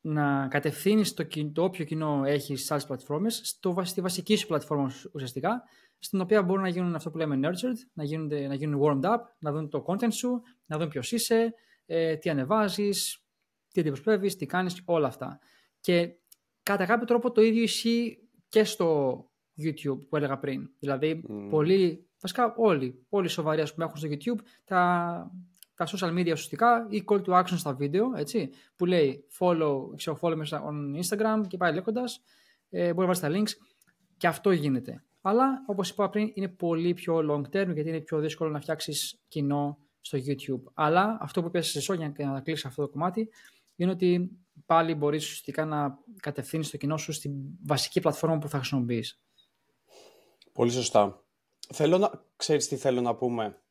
να 0.00 0.48
κατευθύνεις 0.48 1.14
το, 1.14 1.22
κι- 1.22 1.52
το 1.52 1.62
όποιο 1.62 1.84
κοινό 1.84 2.22
έχεις 2.24 2.64
σε 2.64 2.72
άλλες 2.72 2.86
πλατφόρμες 2.86 3.40
στο, 3.44 3.72
βα- 3.72 3.84
στη 3.84 4.00
βασική 4.00 4.36
σου 4.36 4.46
πλατφόρμα 4.46 4.90
ουσιαστικά, 5.12 5.62
στην 5.98 6.20
οποία 6.20 6.42
μπορούν 6.42 6.62
να 6.62 6.68
γίνουν 6.68 6.94
αυτό 6.94 7.10
που 7.10 7.16
λέμε 7.16 7.48
nurtured, 7.48 7.76
να, 7.92 8.04
γίνονται, 8.04 8.46
να 8.46 8.54
γίνουν 8.54 8.80
warmed 8.82 9.04
up, 9.04 9.18
να 9.38 9.52
δουν 9.52 9.68
το 9.68 9.84
content 9.86 10.12
σου, 10.12 10.42
να 10.66 10.78
δουν 10.78 10.88
ποιος 10.88 11.12
είσαι, 11.12 11.54
ε, 11.86 12.16
τι 12.16 12.30
ανεβάζεις, 12.30 13.24
τι 13.68 13.80
αντιπροσωπεύεις, 13.80 14.36
τι 14.36 14.46
κάνεις, 14.46 14.82
όλα 14.84 15.06
αυτά. 15.06 15.38
Και 15.80 16.14
κατά 16.62 16.86
κάποιο 16.86 17.06
τρόπο 17.06 17.32
το 17.32 17.40
ίδιο 17.40 17.62
ισχύει 17.62 18.28
και 18.48 18.64
στο 18.64 19.18
YouTube 19.62 19.98
που 20.08 20.16
έλεγα 20.16 20.38
πριν. 20.38 20.70
Δηλαδή, 20.78 21.22
Μμμ. 21.28 21.48
πολλοί, 21.48 22.06
βασικά 22.20 22.54
όλοι, 22.56 23.06
όλοι 23.08 23.28
σοβαροί 23.28 23.60
ας 23.60 23.74
πούμε, 23.74 23.84
έχουν 23.84 23.96
στο 23.96 24.08
YouTube 24.10 24.44
τα, 24.64 25.30
τα 25.74 25.86
social 25.86 26.10
media 26.10 26.32
ουσιαστικά 26.32 26.86
ή 26.90 27.04
call 27.06 27.22
to 27.22 27.42
action 27.42 27.56
στα 27.56 27.74
βίντεο, 27.74 28.12
έτσι, 28.16 28.50
που 28.76 28.86
λέει 28.86 29.24
follow, 29.38 29.96
ξέρω, 29.96 30.18
follow 30.20 30.36
μέσα 30.36 30.62
on 30.62 31.00
Instagram 31.02 31.46
και 31.48 31.56
πάει 31.56 31.74
λέγοντας, 31.74 32.22
ε, 32.70 32.92
μπορεί 32.94 33.08
να 33.08 33.14
βάλεις 33.14 33.20
τα 33.20 33.30
links 33.30 33.66
και 34.16 34.26
αυτό 34.26 34.50
γίνεται. 34.50 35.04
Αλλά, 35.20 35.64
όπως 35.66 35.90
είπα 35.90 36.08
πριν, 36.08 36.30
είναι 36.34 36.48
πολύ 36.48 36.94
πιο 36.94 37.18
long 37.30 37.56
term 37.56 37.72
γιατί 37.74 37.88
είναι 37.88 38.00
πιο 38.00 38.18
δύσκολο 38.18 38.50
να 38.50 38.60
φτιάξεις 38.60 39.20
κοινό 39.28 39.78
στο 40.00 40.18
YouTube. 40.18 40.62
Αλλά 40.74 41.18
αυτό 41.20 41.40
που 41.40 41.46
είπες 41.46 41.76
εσύ, 41.76 41.96
για 41.96 42.12
να 42.16 42.40
κλείσει 42.40 42.66
αυτό 42.66 42.82
το 42.82 42.88
κομμάτι, 42.88 43.28
είναι 43.76 43.90
ότι 43.90 44.30
πάλι 44.66 44.94
μπορείς 44.94 45.24
ουσιαστικά 45.24 45.64
να 45.64 45.98
κατευθύνεις 46.16 46.70
το 46.70 46.76
κοινό 46.76 46.96
σου 46.96 47.12
στην 47.12 47.32
βασική 47.64 48.00
πλατφόρμα 48.00 48.38
που 48.38 48.48
θα 48.48 48.56
χρησιμοποιείς. 48.56 49.20
Πολύ 50.56 50.70
σωστά. 50.70 51.24
Θέλω 51.74 51.98
να... 51.98 52.24
Ξέρεις 52.36 52.68
τι 52.68 52.76
θέλω 52.76 53.00
να 53.00 53.14
πούμε; 53.14 53.62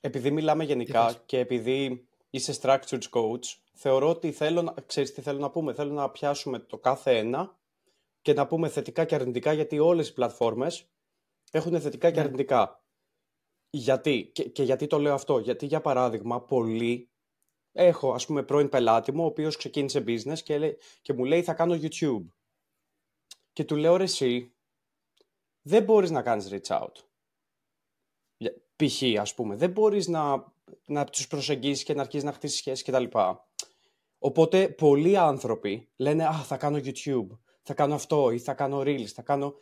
Επειδή 0.00 0.30
μιλάμε 0.30 0.64
γενικά 0.64 1.06
θες; 1.06 1.22
και 1.26 1.38
επειδή 1.38 2.08
είσαι 2.30 2.58
structured 2.62 3.02
coach, 3.10 3.44
θεωρώ 3.72 4.08
ότι 4.08 4.32
θέλω 4.32 4.62
να... 4.62 4.74
Ξέρεις 4.86 5.12
τι 5.12 5.20
θέλω 5.20 5.38
να 5.38 5.50
πούμε; 5.50 5.74
Θέλω 5.74 5.92
να 5.92 6.10
πιάσουμε 6.10 6.58
το 6.58 6.78
κάθε 6.78 7.18
ένα 7.18 7.58
και 8.22 8.32
να 8.32 8.46
πούμε 8.46 8.68
θετικά 8.68 9.04
και 9.04 9.14
αρνητικά 9.14 9.52
γιατί 9.52 9.78
όλες 9.78 10.08
οι 10.08 10.12
πλατφόρμες 10.12 10.88
έχουν 11.50 11.80
θετικά 11.80 12.10
και 12.10 12.18
Ναι. 12.18 12.24
αρνητικά. 12.24 12.82
Γιατί, 13.70 14.30
και, 14.34 14.48
και 14.48 14.62
γιατί 14.62 14.86
το 14.86 14.98
λέω 14.98 15.14
αυτό; 15.14 15.38
Γιατί 15.38 15.66
για 15.66 15.80
παράδειγμα 15.80 16.42
πολλοί 16.42 17.10
έχω 17.72 18.12
ας 18.12 18.26
πούμε 18.26 18.42
πρώην 18.42 18.68
πελάτη 18.68 19.12
μου 19.12 19.22
ο 19.22 19.26
οποίος 19.26 19.56
ξεκίνησε 19.56 20.04
business 20.06 20.38
και, 20.44 20.58
λέ- 20.58 20.80
και 21.02 21.12
μου 21.12 21.24
λέει 21.24 21.42
θα 21.42 21.54
κάνω 21.54 21.74
YouTube. 21.82 22.26
Και 23.52 23.64
του 23.64 23.76
λέω 23.76 23.96
ρε 23.96 24.04
εσύ 24.04 24.52
δεν 25.68 25.82
μπορείς 25.84 26.10
να 26.10 26.22
κάνεις 26.22 26.48
reach 26.52 26.80
out. 26.80 26.92
Για- 28.36 28.54
Π.χ. 28.76 29.02
ας 29.20 29.34
πούμε, 29.34 29.56
δεν 29.56 29.70
μπορείς 29.70 30.08
να, 30.08 30.52
να 30.86 31.04
τους 31.04 31.26
προσεγγίσεις 31.26 31.84
και 31.84 31.94
να 31.94 32.00
αρχίσεις 32.00 32.24
να 32.24 32.32
χτίσεις 32.32 32.58
σχέσεις 32.58 32.84
κτλ. 32.84 33.04
Οπότε 34.18 34.68
πολλοί 34.68 35.16
άνθρωποι 35.16 35.88
λένε 35.96 36.26
«Α, 36.26 36.32
θα 36.32 36.56
κάνω 36.56 36.76
YouTube, 36.82 37.26
θα 37.62 37.74
κάνω 37.74 37.94
αυτό 37.94 38.30
ή 38.30 38.38
θα 38.38 38.54
κάνω 38.54 38.80
Reels, 38.80 39.04
θα 39.04 39.22
κάνω...» 39.22 39.54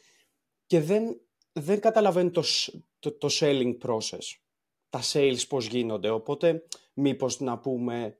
και 0.67 0.81
δεν, 0.81 1.21
δεν 1.53 1.81
καταλαβαίνουν 1.81 2.33
το, 2.33 2.43
σ- 2.43 2.75
το, 2.99 3.13
το 3.13 3.29
selling 3.31 3.79
process, 3.83 4.25
τα 4.89 5.01
sales 5.13 5.49
πώς 5.49 5.67
γίνονται. 5.67 6.11
Οπότε 6.11 6.67
μήπως 6.95 7.41
να 7.41 7.59
πούμε 7.59 8.19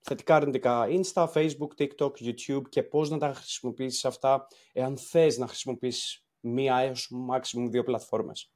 θετικά 0.00 0.36
αρνητικά 0.36 0.86
Insta, 0.88 1.32
Facebook, 1.32 1.70
TikTok, 1.78 2.10
YouTube 2.20 2.68
και 2.68 2.82
πώς 2.82 3.10
να 3.10 3.18
τα 3.18 3.32
χρησιμοποιήσεις 3.34 4.04
αυτά 4.04 4.46
εάν 4.72 4.96
θες 4.98 5.38
να 5.38 5.46
χρησιμοποιήσεις 5.46 6.25
μία 6.40 6.76
έως 6.76 7.12
maximum 7.30 7.68
δύο 7.70 7.82
πλατφόρμες. 7.82 8.52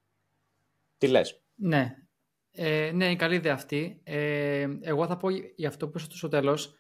Τι 0.99 1.09
λες; 1.09 1.43
Ναι. 1.55 1.95
Ε, 2.53 2.91
ναι, 2.95 3.05
είναι 3.05 3.17
καλή 3.17 3.35
ιδέα 3.35 3.55
αυτή. 3.55 4.01
Ε, 4.05 4.69
εγώ 4.81 5.07
θα 5.07 5.17
πω 5.17 5.29
για 5.31 5.69
αυτό 5.69 5.89
που 5.89 5.99
είσαι 5.99 6.09
στο 6.11 6.29
τέλος 6.29 6.75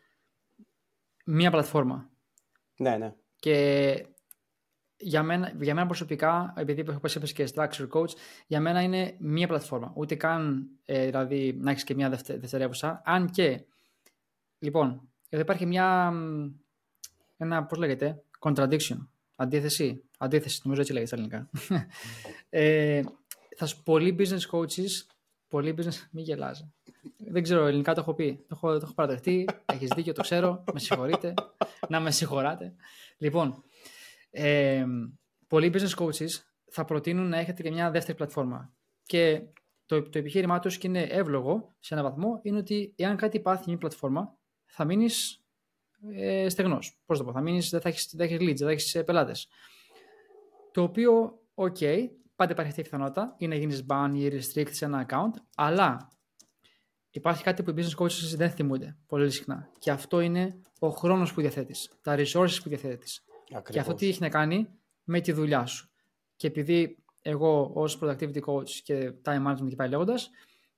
μία 1.24 1.50
πλατφόρμα. 1.50 2.10
Ναι, 2.76 2.96
ναι. 2.96 3.14
Και 3.36 4.06
για 4.96 5.22
μένα, 5.22 5.52
για 5.60 5.74
μένα 5.74 5.86
προσωπικά, 5.86 6.52
επειδή 6.56 6.84
όπως 6.90 7.14
είπες 7.14 7.32
και 7.32 7.48
structure 7.54 7.88
coach, 7.88 8.10
για 8.46 8.60
μένα 8.60 8.82
είναι 8.82 9.16
μία 9.18 9.46
πλατφόρμα. 9.46 9.92
Ούτε 9.96 10.14
καν 10.14 10.70
ε, 10.84 11.04
δηλαδή 11.04 11.56
να 11.60 11.70
έχεις 11.70 11.84
και 11.84 11.94
μία 11.94 12.08
δευτε, 12.08 12.36
δευτερεύουσα. 12.38 13.02
Αν 13.04 13.30
και, 13.30 13.64
λοιπόν, 14.58 15.08
εδώ 15.28 15.42
υπάρχει 15.42 15.66
μια, 15.66 16.10
μ, 16.10 16.50
ένα, 17.36 17.64
πώς 17.64 17.78
λέγεται, 17.78 18.22
contradiction, 18.38 19.06
αντίθεση, 19.36 20.04
αντίθεση, 20.20 20.61
νομίζω 20.64 20.80
έτσι 20.80 20.92
λέγεται 20.92 21.16
στα 21.16 21.16
ελληνικά. 21.16 21.50
ε, 22.48 23.02
θα 23.56 23.66
σου 23.66 23.83
πολλοί 23.83 24.16
business 24.18 24.50
coaches, 24.50 24.90
πολλοί 25.48 25.74
business, 25.78 26.09
μη 26.11 26.22
γελάς. 26.22 26.68
Δεν 27.16 27.42
ξέρω, 27.42 27.66
ελληνικά 27.66 27.94
το 27.94 28.00
έχω 28.00 28.14
πει. 28.14 28.44
Το 28.48 28.54
έχω, 28.54 28.72
το 28.72 28.80
έχω 28.83 28.94
παραδεχτεί. 28.94 29.48
Έχεις 29.66 29.88
δίκιο, 29.94 30.12
το 30.12 30.22
ξέρω. 30.22 30.64
Με 30.72 30.80
συγχωρείτε. 30.80 31.35
να 31.88 32.00
με 32.00 32.11
συγχωράτε. 32.11 32.74
Λοιπόν, 33.18 33.62
ε, 34.30 34.85
πολλοί 35.48 35.72
business 35.74 36.04
coaches 36.04 36.30
θα 36.70 36.85
προτείνουν 36.85 37.28
να 37.28 37.38
έχετε 37.38 37.62
και 37.62 37.70
μια 37.70 37.90
δεύτερη 37.90 38.16
πλατφόρμα. 38.16 38.72
Και 39.02 39.42
το, 39.87 40.02
το 40.02 40.18
επιχείρημά 40.18 40.59
τους 40.59 40.78
και 40.78 40.87
είναι 40.87 41.02
εύλογο 41.02 41.74
σε 41.78 41.94
έναν 41.94 42.06
βαθμό 42.06 42.40
είναι 42.42 42.59
ότι 42.59 42.92
εάν 42.96 43.16
κάτι 43.16 43.40
πάθει 43.40 43.64
μια 43.66 43.78
πλατφόρμα, 43.78 44.38
θα 44.66 44.85
μείνεις 44.85 45.44
ε, 46.12 46.48
στεγνός. 46.48 47.00
Πώς 47.06 47.18
το 47.18 47.24
πω, 47.24 47.33
θα 47.33 47.40
μείνεις, 47.40 47.70
δεν 47.70 47.80
θα 47.80 47.88
έχει 47.88 48.09
δεν 48.16 48.28
θα 48.28 48.35
έχεις 48.35 48.48
leads, 48.48 48.56
δεν 48.56 48.66
θα 48.66 48.72
έχεις 48.72 49.04
πελάτες. 49.04 49.48
Το 50.72 50.83
οποίο, 50.83 51.40
οκ, 51.54 51.76
πάντα 52.37 52.52
υπάρχει 52.52 52.68
αυτή 52.68 52.80
η 52.80 52.83
πιθανότητα 52.83 53.35
ή 53.38 53.46
να 53.46 53.54
γίνεις 53.54 53.85
ban 53.88 54.11
ή 54.14 54.28
restrict 54.28 54.70
σε 54.70 54.85
ένα 54.85 55.06
account, 55.09 55.40
αλλά 55.54 56.11
υπάρχει 57.11 57.42
κάτι 57.42 57.62
που 57.62 57.70
οι 57.70 57.74
business 57.76 58.02
coaches 58.04 58.35
δεν 58.37 58.50
θυμούνται 58.50 58.96
πολύ 59.06 59.30
συχνά. 59.30 59.70
Και 59.78 59.90
αυτό 59.90 60.20
είναι 60.20 60.61
ο 60.78 60.88
χρόνος 60.88 61.33
που 61.35 61.40
διαθέτεις, 61.40 61.98
τα 62.02 62.14
resources 62.18 62.59
που 62.62 62.68
διαθέτεις. 62.68 63.24
Ακριβώς. 63.44 63.70
Και 63.70 63.78
αυτό 63.80 63.94
τι 63.94 64.09
έχει 64.09 64.20
να 64.20 64.28
κάνει 64.28 64.68
με 65.04 65.20
τη 65.20 65.33
δουλειά 65.33 65.66
σου. 65.66 65.90
Και 66.37 66.46
επειδή 66.46 67.02
εγώ 67.22 67.70
ως 67.74 67.98
productivity 68.02 68.40
coach 68.44 68.68
και 68.83 69.12
time 69.24 69.46
management 69.46 69.68
και 69.68 69.76
πάει 69.76 69.88
λέγοντας, 69.88 70.30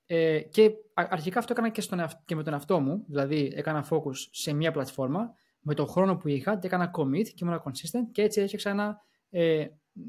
ε, 0.07 0.41
και 0.41 0.65
α- 0.95 1.07
αρχικά 1.11 1.39
αυτό 1.39 1.53
έκανα 1.53 1.69
και, 1.69 1.81
στον, 1.81 1.99
εαυτ- 1.99 2.25
και 2.25 2.35
με 2.35 2.43
τον 2.43 2.53
εαυτό 2.53 2.81
μου, 2.81 3.05
δηλαδή 3.09 3.53
έκανα 3.55 3.87
focus 3.91 4.15
σε 4.31 4.53
μία 4.53 4.71
πλατφόρμα, 4.73 5.35
με 5.61 5.75
τον 5.75 5.87
χρόνο 5.87 6.17
που 6.17 6.29
είχα, 6.29 6.59
και 6.59 6.67
έκανα 6.67 6.91
commit 6.99 7.25
και 7.29 7.45
ήμουν 7.45 7.63
consistent 7.65 8.09
και 8.13 8.23
έτσι 8.23 8.41
έφτιαξα 8.41 8.71
ένα 8.71 9.01
ε, 9.31 9.67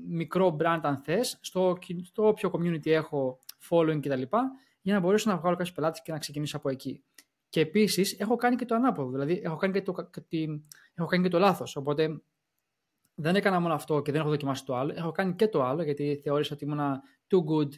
μικρό 0.07 0.55
brand 0.59 0.79
αν 0.81 0.97
θες, 1.03 1.37
στο, 1.41 1.77
κι- 1.81 2.01
στο 2.05 2.27
όποιο 2.27 2.51
community 2.53 2.87
έχω 2.87 3.39
following 3.69 3.99
κτλ. 4.01 4.21
για 4.81 4.93
να 4.93 4.99
μπορέσω 4.99 5.29
να 5.29 5.37
βγάλω 5.37 5.55
κάποιους 5.55 5.75
πελάτες 5.75 6.01
και 6.01 6.11
να 6.11 6.17
ξεκινήσω 6.17 6.57
από 6.57 6.69
εκεί. 6.69 7.03
Και 7.49 7.59
επίσης 7.59 8.19
έχω 8.19 8.35
κάνει 8.35 8.55
και 8.55 8.65
το 8.65 8.75
ανάποδο, 8.75 9.09
δηλαδή 9.11 9.41
έχω 9.43 9.55
κάνει 9.55 9.73
και 9.73 9.81
το, 9.81 9.91
κα- 9.91 10.09
τη- 10.27 10.47
έχω 10.93 11.07
κάνει 11.07 11.23
και 11.23 11.29
το 11.29 11.39
λάθος. 11.39 11.75
Οπότε 11.75 12.21
δεν 13.15 13.35
έκανα 13.35 13.59
μόνο 13.59 13.73
αυτό 13.73 14.01
και 14.01 14.11
δεν 14.11 14.21
έχω 14.21 14.29
δοκιμάσει 14.29 14.65
το 14.65 14.75
άλλο. 14.75 14.93
Έχω 14.95 15.11
κάνει 15.11 15.33
και 15.33 15.47
το 15.47 15.63
άλλο 15.63 15.83
γιατί 15.83 16.19
θεώρησα 16.23 16.53
ότι 16.53 16.65
ήμουν 16.65 16.79
too 17.29 17.37
good 17.51 17.69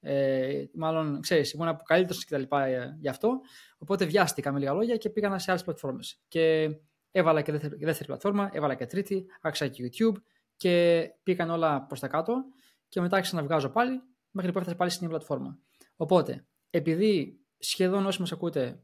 Ε, 0.00 0.64
μάλλον, 0.74 1.20
ξέρεις, 1.20 1.52
ήμουν 1.52 1.68
από 1.68 1.82
καλύτερος 1.82 2.24
και 2.24 2.30
τα 2.30 2.38
λοιπά 2.38 2.64
ε, 2.64 2.96
γι' 3.00 3.08
αυτό. 3.08 3.40
Οπότε 3.78 4.04
βιάστηκα 4.04 4.52
με 4.52 4.58
λίγα 4.58 4.72
λόγια 4.72 4.96
και 4.96 5.10
πήγα 5.10 5.38
σε 5.38 5.50
άλλες 5.50 5.64
πλατφόρμες. 5.64 6.20
Και 6.28 6.70
έβαλα 7.10 7.42
και 7.42 7.52
δεύτερη, 7.52 7.76
δεύτερη 7.84 8.06
πλατφόρμα, 8.08 8.50
έβαλα 8.52 8.74
και 8.74 8.86
τρίτη, 8.86 9.26
άρχισα 9.40 9.68
και 9.68 9.90
YouTube 9.90 10.14
και 10.58 11.06
πήγαν 11.22 11.50
όλα 11.50 11.86
προς 11.86 12.00
τα 12.00 12.08
κάτω 12.08 12.44
και 12.88 13.00
μετά 13.00 13.16
άρχισα 13.16 13.36
να 13.36 13.42
βγάζω 13.42 13.68
πάλι 13.68 14.02
μέχρι 14.30 14.52
που 14.52 14.58
έφτασα 14.58 14.76
πάλι 14.76 14.90
στην 14.90 15.08
πλατφόρμα. 15.08 15.58
Οπότε, 15.96 16.46
επειδή 16.70 17.40
σχεδόν 17.58 18.06
όσοι 18.06 18.20
μας 18.20 18.32
ακούτε 18.32 18.82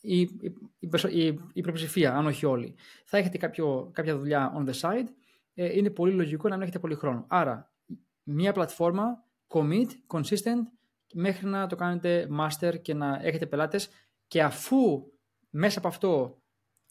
η, 0.00 0.20
η, 0.20 0.30
η, 1.10 1.40
η 1.52 1.60
πλειοψηφία, 1.60 2.14
αν 2.16 2.26
όχι 2.26 2.46
όλοι, 2.46 2.74
θα 3.04 3.18
έχετε 3.18 3.38
κάποιο, 3.38 3.90
κάποια 3.92 4.18
δουλειά 4.18 4.52
on 4.56 4.68
the 4.68 4.80
side, 4.80 5.06
ε, 5.54 5.76
είναι 5.76 5.90
πολύ 5.90 6.12
λογικό 6.12 6.48
να 6.48 6.54
μην 6.54 6.62
έχετε 6.62 6.78
πολύ 6.78 6.94
χρόνο. 6.94 7.26
Άρα, 7.28 7.72
μία 8.22 8.52
πλατφόρμα, 8.52 9.24
commit, 9.48 9.88
consistent, 10.06 10.62
μέχρι 11.14 11.46
να 11.46 11.66
το 11.66 11.76
κάνετε 11.76 12.28
master 12.40 12.80
και 12.82 12.94
να 12.94 13.20
έχετε 13.22 13.46
πελάτες 13.46 13.88
και 14.26 14.42
αφού 14.42 15.02
μέσα 15.50 15.78
από 15.78 15.88
αυτό 15.88 16.42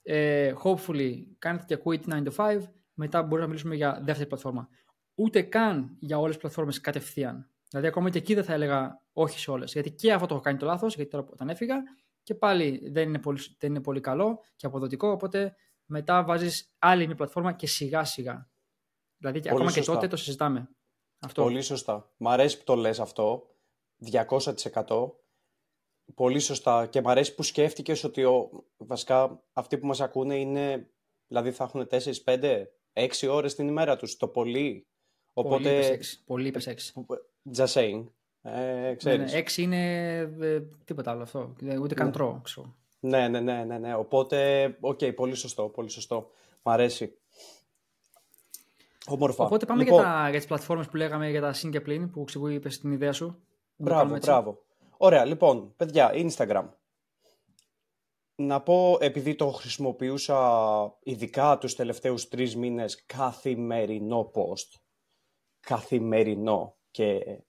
ε, 0.04 0.54
hopefully 0.63 1.13
κάνετε 1.38 1.76
και 1.76 1.82
quit 1.86 2.10
9 2.10 2.24
to 2.24 2.32
5, 2.36 2.62
μετά 2.93 3.21
μπορούμε 3.21 3.39
να 3.39 3.47
μιλήσουμε 3.47 3.75
για 3.75 4.01
δεύτερη 4.04 4.30
πλατφόρμα. 4.30 4.69
Ούτε 5.15 5.41
καν 5.41 5.97
για 5.99 6.17
όλες 6.17 6.32
τις 6.32 6.41
πλατφόρμες 6.41 6.82
κατευθείαν. 6.82 7.49
Δηλαδή, 7.69 7.88
ακόμα 7.88 8.10
και 8.10 8.17
εκεί 8.17 8.34
δεν 8.34 8.43
θα 8.43 8.54
έλεγα 8.54 9.01
όχι 9.13 9.39
σε 9.39 9.51
όλες. 9.51 9.71
Γιατί 9.71 9.91
και 9.91 10.13
αυτό 10.13 10.25
το 10.25 10.34
έχω 10.34 10.43
κάνει 10.43 10.58
το 10.58 10.65
λάθος, 10.65 10.95
γιατί 10.95 11.12
τώρα 11.12 11.27
όταν 11.32 11.49
έφυγα 11.49 11.75
και 12.23 12.36
πάλι 12.36 12.89
δεν 12.91 13.08
είναι 13.08 13.19
πολύ, 13.19 13.39
δεν 13.60 13.69
είναι 13.69 13.82
πολύ 13.82 13.99
καλό 13.99 14.39
και 14.56 14.65
αποδοτικό. 14.65 15.10
Οπότε 15.10 15.56
μετά 15.86 16.23
βάζεις 16.23 16.73
άλλη 16.80 17.06
μια 17.06 17.15
πλατφόρμα 17.15 17.54
και 17.54 17.67
σιγά 17.67 18.04
σιγά. 18.04 18.49
Δηλαδή, 19.17 19.39
πολύ 19.39 19.54
ακόμα 19.54 19.69
σωστά. 19.69 19.82
και 19.82 19.95
τότε 19.95 20.08
το 20.08 20.15
συζητάμε. 20.15 20.69
Αυτό. 21.19 21.43
Πολύ 21.43 21.62
σωστά. 21.62 22.12
Μ' 22.17 22.27
αρέσει 22.27 22.58
που 22.58 22.63
το 22.63 22.75
λες 22.75 22.99
αυτό. 22.99 23.56
200%. 24.12 25.12
Πολύ 26.15 26.39
σωστά. 26.39 26.86
Και 26.88 27.01
μ' 27.01 27.08
αρέσει 27.08 27.36
που 27.36 27.43
σκέφτηκες 27.43 28.04
ότι 28.04 28.23
ο, 28.23 28.65
βασικά 28.77 29.43
αυτοί 29.54 29.77
που 29.77 29.88
μας 29.88 30.01
ακούνε 30.01 30.36
είναι, 30.36 30.91
δηλαδή 31.27 31.51
θα 31.51 31.63
έχουν 31.63 31.88
4, 31.88 32.23
5, 32.23 32.63
6 32.93 33.27
ώρες 33.30 33.56
την 33.56 33.67
ημέρα 33.67 33.95
τους, 33.95 34.17
το 34.17 34.27
πολύ. 34.27 34.88
Οπότε... 35.34 35.69
Πολύ 35.69 35.77
είπες 35.77 36.19
6. 36.19 36.23
Πολύ 36.25 36.47
είπες 36.47 36.67
6. 36.67 37.04
Just 37.56 37.73
saying. 37.73 38.04
Ε, 38.41 38.93
ξέρεις. 38.97 39.32
Ναι, 39.32 39.39
ναι, 39.39 39.43
6 39.47 39.58
είναι 39.58 40.17
ε, 40.39 40.62
τίποτα 40.86 41.12
άλλο 41.12 41.21
αυτό. 41.21 41.56
Ούτε 41.82 41.93
καν 41.93 42.06
ναι. 42.06 42.12
τρώω. 42.12 42.41
Ναι, 42.99 43.27
ναι, 43.27 43.39
ναι, 43.39 43.63
ναι, 43.63 43.77
ναι. 43.77 43.95
Οπότε, 43.95 44.65
οκ, 44.80 44.99
okay, 45.01 45.15
πολύ 45.15 45.36
σωστό, 45.36 45.63
πολύ 45.63 45.89
σωστό. 45.89 46.30
Μ' 46.62 46.69
αρέσει. 46.69 47.17
Όμορφα. 49.08 49.45
Οπότε 49.45 49.65
πάμε 49.65 49.84
λοιπόν, 49.84 49.99
για, 49.99 50.12
τα, 50.12 50.30
για 50.30 50.38
τις 50.38 50.47
πλατφόρμες 50.47 50.88
που 50.88 50.95
λέγαμε 50.95 51.30
για 51.30 51.41
τα 51.41 51.54
Sync 51.54 51.69
και 51.71 51.82
που 51.82 52.23
ξηγού 52.23 52.47
είπες 52.47 52.80
την 52.80 52.91
ιδέα 52.91 53.13
σου. 53.13 53.41
Μπράβο, 53.75 54.17
μπράβο. 54.17 54.63
Ωραία, 54.97 55.25
λοιπόν, 55.25 55.73
παιδιά, 55.77 56.12
Instagram. 56.13 56.65
Να 58.41 58.62
πω, 58.62 58.97
επειδή 58.99 59.36
το 59.36 59.51
χρησιμοποιούσα 59.51 60.97
ειδικά 61.04 61.58
τους 61.58 61.75
τελευταίους 61.75 62.27
τρεις 62.27 62.56
μήνες 62.56 63.06
καθημερινό 63.06 64.32
post, 64.34 64.80
καθημερινό 65.60 66.77
και 66.91 67.39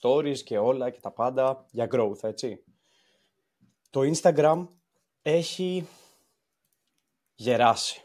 stories 0.00 0.38
και 0.38 0.58
όλα 0.58 0.90
και 0.90 1.00
τα 1.00 1.10
πάντα 1.12 1.66
για 1.70 1.88
growth, 1.92 2.22
έτσι. 2.22 2.64
Το 3.90 4.00
Instagram 4.00 4.68
έχει 5.22 5.86
γεράσει, 7.34 8.02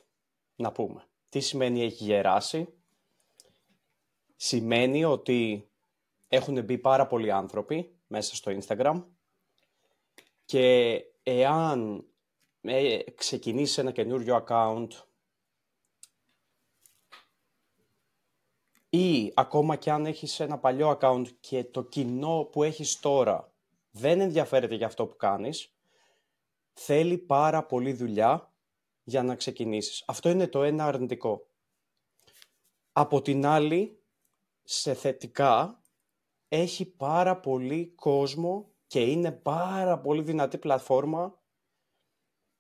να 0.56 0.72
πούμε. 0.72 1.04
Τι 1.30 1.40
σημαίνει 1.40 1.82
έχει 1.84 2.04
γεράσει; 2.04 2.68
Σημαίνει 4.36 5.06
ότι 5.06 5.70
έχουν 6.28 6.64
μπει 6.64 6.78
πάρα 6.78 7.08
πολλοί 7.08 7.32
άνθρωποι 7.32 7.96
μέσα 8.08 8.36
στο 8.36 8.58
Instagram 8.60 9.04
και 10.46 11.02
εάν 11.24 12.07
ε, 12.68 13.04
ξεκινήσει 13.16 13.80
ένα 13.80 13.92
καινούριο 13.92 14.46
account 14.48 14.88
ή 18.90 19.32
ακόμα 19.36 19.76
και 19.76 19.92
αν 19.92 20.06
έχεις 20.06 20.40
ένα 20.40 20.58
παλιό 20.58 20.98
account 21.00 21.28
και 21.40 21.64
το 21.64 21.84
κοινό 21.84 22.50
που 22.52 22.64
έχεις 22.64 23.00
τώρα 23.00 23.52
δεν 23.92 24.20
ενδιαφέρεται 24.20 24.76
για 24.76 24.86
αυτό 24.86 25.06
που 25.06 25.16
κάνεις, 25.16 25.74
θέλει 26.74 27.18
πάρα 27.18 27.64
πολύ 27.64 27.94
δουλειά 27.94 28.54
για 29.04 29.24
να 29.24 29.36
ξεκινήσεις. 29.36 30.04
Αυτό 30.08 30.30
είναι 30.30 30.48
το 30.48 30.64
ένα 30.64 30.86
αρνητικό. 30.86 31.48
Από 32.92 33.22
την 33.22 33.46
άλλη, 33.46 34.02
σε 34.64 34.94
θετικά, 34.94 35.82
έχει 36.48 36.86
πάρα 36.86 37.40
πολύ 37.40 37.94
κόσμο 37.96 38.72
και 38.88 39.02
είναι 39.02 39.32
πάρα 39.32 40.00
πολύ 40.00 40.22
δυνατή 40.22 40.58
πλατφόρμα 40.58 41.40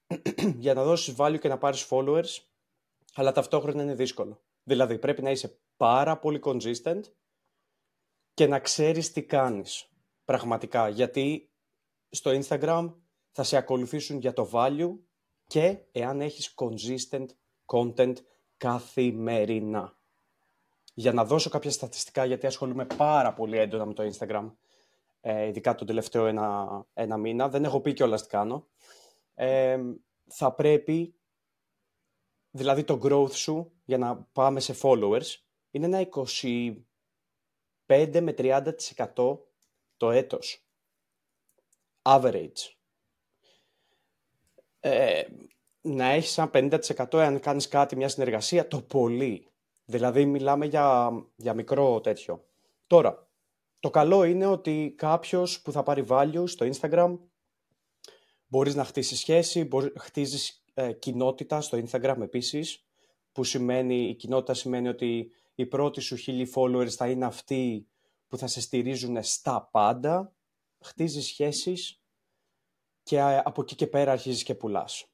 για 0.57 0.73
να 0.73 0.83
δώσεις 0.83 1.15
value 1.17 1.39
και 1.39 1.47
να 1.47 1.57
πάρεις 1.57 1.87
followers, 1.89 2.39
αλλά 3.13 3.31
ταυτόχρονα 3.31 3.83
είναι 3.83 3.95
δύσκολο. 3.95 4.41
Δηλαδή 4.63 4.97
πρέπει 4.97 5.21
να 5.21 5.31
είσαι 5.31 5.59
πάρα 5.77 6.17
πολύ 6.17 6.39
consistent 6.43 7.01
και 8.33 8.47
να 8.47 8.59
ξέρεις 8.59 9.11
τι 9.11 9.23
κάνεις 9.23 9.89
πραγματικά. 10.25 10.89
Γιατί 10.89 11.51
στο 12.09 12.39
Instagram 12.41 12.93
θα 13.31 13.43
σε 13.43 13.57
ακολουθήσουν 13.57 14.19
για 14.19 14.33
το 14.33 14.49
value 14.53 14.95
και 15.47 15.77
εάν 15.91 16.21
έχεις 16.21 16.53
consistent 16.55 17.25
content 17.65 18.15
καθημερινά. 18.57 19.97
Για 20.93 21.13
να 21.13 21.25
δώσω 21.25 21.49
κάποια 21.49 21.71
στατιστικά, 21.71 22.25
γιατί 22.25 22.45
ασχολούμαι 22.45 22.85
πάρα 22.85 23.33
πολύ 23.33 23.57
έντονα 23.57 23.85
με 23.85 23.93
το 23.93 24.03
Instagram, 24.11 24.51
ε, 25.21 25.47
ειδικά 25.47 25.75
τον 25.75 25.87
τελευταίο 25.87 26.25
ένα, 26.25 26.67
ένα 26.93 27.17
μήνα, 27.17 27.49
δεν 27.49 27.63
έχω 27.63 27.81
πει 27.81 27.93
κιόλας 27.93 28.21
τι 28.21 28.27
κάνω, 28.27 28.67
ε, 29.39 29.79
θα 30.27 30.53
πρέπει, 30.53 31.15
δηλαδή 32.51 32.83
το 32.83 32.99
growth 33.03 33.31
σου, 33.31 33.71
για 33.85 33.97
να 33.97 34.17
πάμε 34.17 34.59
σε 34.59 34.75
followers, 34.81 35.35
είναι 35.71 35.85
ένα 35.85 36.09
25 37.87 38.21
με 38.21 38.33
30% 38.37 39.37
το 39.97 40.11
έτος. 40.11 40.67
Average. 42.01 42.75
Ε, 44.79 45.23
να 45.81 46.05
έχεις 46.05 46.37
ένα 46.37 46.49
50% 46.53 47.17
αν 47.17 47.39
κάνεις 47.39 47.67
κάτι, 47.67 47.95
μια 47.95 48.09
συνεργασία, 48.09 48.67
το 48.67 48.81
πολύ. 48.81 49.51
Δηλαδή 49.85 50.25
μιλάμε 50.25 50.65
για, 50.65 51.11
για 51.35 51.53
μικρό 51.53 52.01
τέτοιο. 52.01 52.45
Τώρα, 52.87 53.27
το 53.79 53.89
καλό 53.89 54.23
είναι 54.23 54.45
ότι 54.45 54.93
κάποιος 54.97 55.61
που 55.61 55.71
θα 55.71 55.83
πάρει 55.83 56.05
value 56.07 56.43
στο 56.45 56.69
Instagram 56.71 57.17
μπορείς 58.47 58.75
να 58.75 58.83
χτίσεις 58.83 59.19
σχέση, 59.19 59.63
μπορείς, 59.63 59.91
χτίζεις 59.97 60.63
ε, 60.73 60.93
κοινότητα 60.93 61.61
στο 61.61 61.77
Instagram 61.77 62.17
επίσης, 62.21 62.85
που 63.31 63.43
σημαίνει, 63.43 64.09
η 64.09 64.15
κοινότητα 64.15 64.53
σημαίνει 64.53 64.87
ότι 64.87 65.31
οι 65.55 65.65
πρώτοι 65.65 66.01
σου 66.01 66.15
χίλιοι 66.15 66.51
followers 66.55 66.89
θα 66.89 67.09
είναι 67.09 67.25
αυτοί 67.25 67.87
που 68.27 68.37
θα 68.37 68.47
σε 68.47 68.61
στηρίζουν 68.61 69.23
στα 69.23 69.69
πάντα, 69.71 70.35
χτίζεις 70.79 71.25
σχέσεις 71.25 72.01
και 73.03 73.21
από 73.21 73.61
εκεί 73.61 73.75
και 73.75 73.87
πέρα 73.87 74.11
αρχίζεις 74.11 74.43
και 74.43 74.55
πουλάς. 74.55 75.05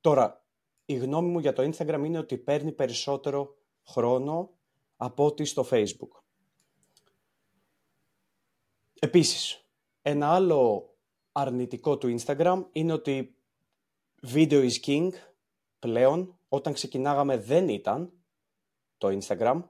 Τώρα, 0.00 0.44
η 0.84 0.94
γνώμη 0.94 1.28
μου 1.28 1.38
για 1.38 1.52
το 1.52 1.62
Instagram 1.62 2.02
είναι 2.04 2.18
ότι 2.18 2.38
παίρνει 2.38 2.72
περισσότερο 2.72 3.54
χρόνο 3.82 4.50
από 4.96 5.24
ό,τι 5.24 5.44
στο 5.44 5.66
Facebook. 5.70 6.22
Επίσης, 9.00 9.68
ένα 10.02 10.34
άλλο 10.34 10.93
αρνητικό 11.36 11.98
του 11.98 12.16
Instagram 12.18 12.64
είναι 12.72 12.92
ότι 12.92 13.36
video 14.32 14.68
is 14.70 14.86
king 14.86 15.08
πλέον. 15.78 16.38
Όταν 16.48 16.72
ξεκινάγαμε 16.72 17.38
δεν 17.38 17.68
ήταν 17.68 18.12
το 18.98 19.18
Instagram. 19.20 19.62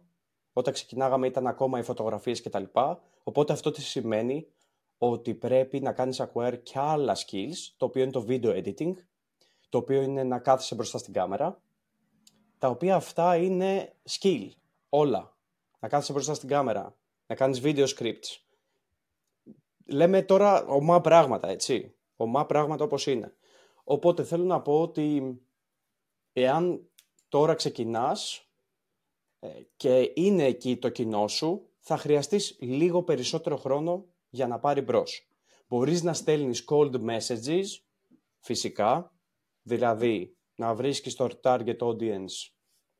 Όταν 0.52 0.72
ξεκινάγαμε 0.72 1.26
ήταν 1.26 1.46
ακόμα 1.46 1.78
οι 1.78 1.82
φωτογραφίες 1.82 2.42
κτλ. 2.42 2.62
Οπότε 3.22 3.52
αυτό 3.52 3.70
τι 3.70 3.82
σημαίνει; 3.82 4.46
Ότι 4.98 5.34
πρέπει 5.34 5.80
να 5.80 5.92
κάνεις 5.92 6.22
acquire 6.22 6.58
και 6.62 6.78
άλλα 6.78 7.16
skills, 7.16 7.72
το 7.76 7.84
οποίο 7.84 8.02
είναι 8.02 8.12
το 8.12 8.24
video 8.28 8.64
editing, 8.64 8.92
το 9.68 9.78
οποίο 9.78 10.02
είναι 10.02 10.22
να 10.22 10.38
κάθεσαι 10.38 10.74
μπροστά 10.74 10.98
στην 10.98 11.12
κάμερα, 11.12 11.62
τα 12.58 12.68
οποία 12.68 12.94
αυτά 12.94 13.36
είναι 13.36 13.94
skill, 14.10 14.48
όλα. 14.88 15.36
Να 15.80 15.88
κάθεσαι 15.88 16.12
μπροστά 16.12 16.34
στην 16.34 16.48
κάμερα, 16.48 16.96
να 17.26 17.34
κάνεις 17.34 17.60
video 17.64 17.86
scripts. 17.86 18.43
Λέμε 19.86 20.22
τώρα 20.22 20.66
ομά 20.66 21.00
πράγματα, 21.00 21.48
έτσι. 21.48 21.94
Ομά 22.16 22.46
πράγματα 22.46 22.84
όπως 22.84 23.06
είναι. 23.06 23.34
Οπότε 23.84 24.24
θέλω 24.24 24.44
να 24.44 24.60
πω 24.62 24.80
ότι 24.80 25.38
εάν 26.32 26.88
τώρα 27.28 27.54
ξεκινάς 27.54 28.48
ε, 29.40 29.48
και 29.76 30.12
είναι 30.14 30.44
εκεί 30.44 30.76
το 30.76 30.88
κοινό 30.88 31.28
σου, 31.28 31.68
θα 31.78 31.96
χρειαστείς 31.96 32.56
λίγο 32.60 33.02
περισσότερο 33.02 33.56
χρόνο 33.56 34.06
για 34.28 34.46
να 34.46 34.58
πάρει 34.58 34.80
μπρος. 34.80 35.28
Μπορείς 35.68 36.02
να 36.02 36.12
στέλνεις 36.12 36.64
cold 36.68 36.94
messages, 36.94 37.64
φυσικά, 38.38 39.12
δηλαδή 39.62 40.36
να 40.54 40.74
βρίσκεις 40.74 41.14
το 41.14 41.28
target 41.42 41.78
audience 41.78 42.50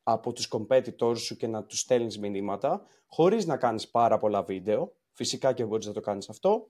από 0.03 0.33
τους 0.33 0.49
competitors 0.51 1.17
σου 1.17 1.37
και 1.37 1.47
να 1.47 1.63
τους 1.63 1.79
στέλνεις 1.79 2.19
μηνύματα, 2.19 2.85
χωρίς 3.07 3.45
να 3.45 3.57
κάνεις 3.57 3.89
πάρα 3.89 4.17
πολλά 4.17 4.43
βίντεο, 4.43 4.93
Φυσικά 5.15 5.53
και 5.53 5.65
μπορείς 5.65 5.85
να 5.85 5.93
το 5.93 5.99
κάνεις 5.99 6.29
αυτό. 6.29 6.69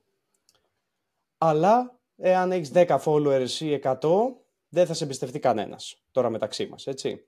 Αλλά 1.38 2.00
εάν 2.16 2.52
έχεις 2.52 2.72
10 2.74 3.00
followers 3.04 3.50
ή 3.60 3.80
100, 3.84 4.00
δεν 4.70 4.86
θα 4.86 4.94
σε 4.94 5.04
εμπιστευτεί 5.04 5.40
κανένας. 5.40 6.04
Τώρα 6.12 6.30
μεταξύ 6.30 6.68
μας, 6.68 6.88
έτσι. 6.88 7.28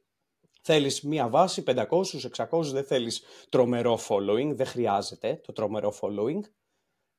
Θέλεις 0.62 1.02
μία 1.02 1.30
βάση, 1.30 1.64
500, 1.64 2.26
600, 2.50 2.62
δεν 2.72 2.84
θέλεις 2.84 3.24
τρομερό 3.50 4.00
following, 4.08 4.52
δεν 4.56 4.66
χρειάζεται 4.66 5.42
το 5.44 5.52
τρομερό 5.52 5.94
following. 6.02 6.40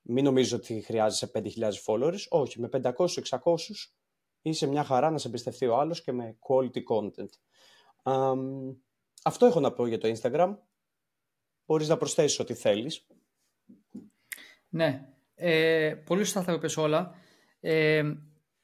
Μην 0.02 0.24
νομίζω 0.24 0.56
ότι 0.56 0.80
χρειάζεσαι 0.80 1.30
5.000 1.34 1.72
followers. 1.86 2.28
Όχι, 2.28 2.60
με 2.60 2.68
500-600 2.72 3.92
είσαι 4.42 4.66
μια 4.66 4.84
χαρά 4.84 5.10
να 5.10 5.18
σε 5.18 5.28
εμπιστευτεί 5.28 5.66
ο 5.66 5.76
άλλος 5.76 6.02
και 6.02 6.12
με 6.12 6.38
quality 6.48 6.82
content. 6.90 7.28
αυτό 9.22 9.46
έχω 9.46 9.60
να 9.60 9.72
πω 9.72 9.86
για 9.86 9.98
το 9.98 10.14
Instagram. 10.16 10.56
Μπορείς 11.66 11.88
να 11.88 11.96
προσθέσεις 11.96 12.38
ό,τι 12.38 12.54
θέλεις. 12.54 13.06
Ναι, 14.68 15.17
ε, 15.40 15.94
πολύ 16.04 16.24
σωστά 16.24 16.42
θα 16.42 16.52
είπες 16.52 16.76
όλα. 16.76 17.14
Ε, 17.60 18.02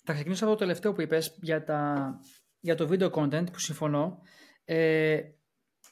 θα 0.05 0.13
ξεκινήσω 0.13 0.45
από 0.45 0.53
το 0.53 0.59
τελευταίο 0.59 0.93
που 0.93 1.01
είπες 1.01 1.39
για, 1.41 1.65
τα, 1.65 2.11
για 2.61 2.75
το 2.75 2.89
video 2.91 3.11
content 3.11 3.53
που 3.53 3.59
συμφωνώ. 3.59 4.19
Ε, 4.65 5.21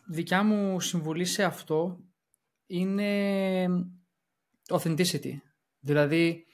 δικιά 0.08 0.42
μου 0.42 0.80
συμβουλή 0.80 1.24
σε 1.24 1.44
αυτό 1.44 1.98
είναι 2.66 3.66
authenticity. 4.68 5.32
Δηλαδή, 5.78 6.46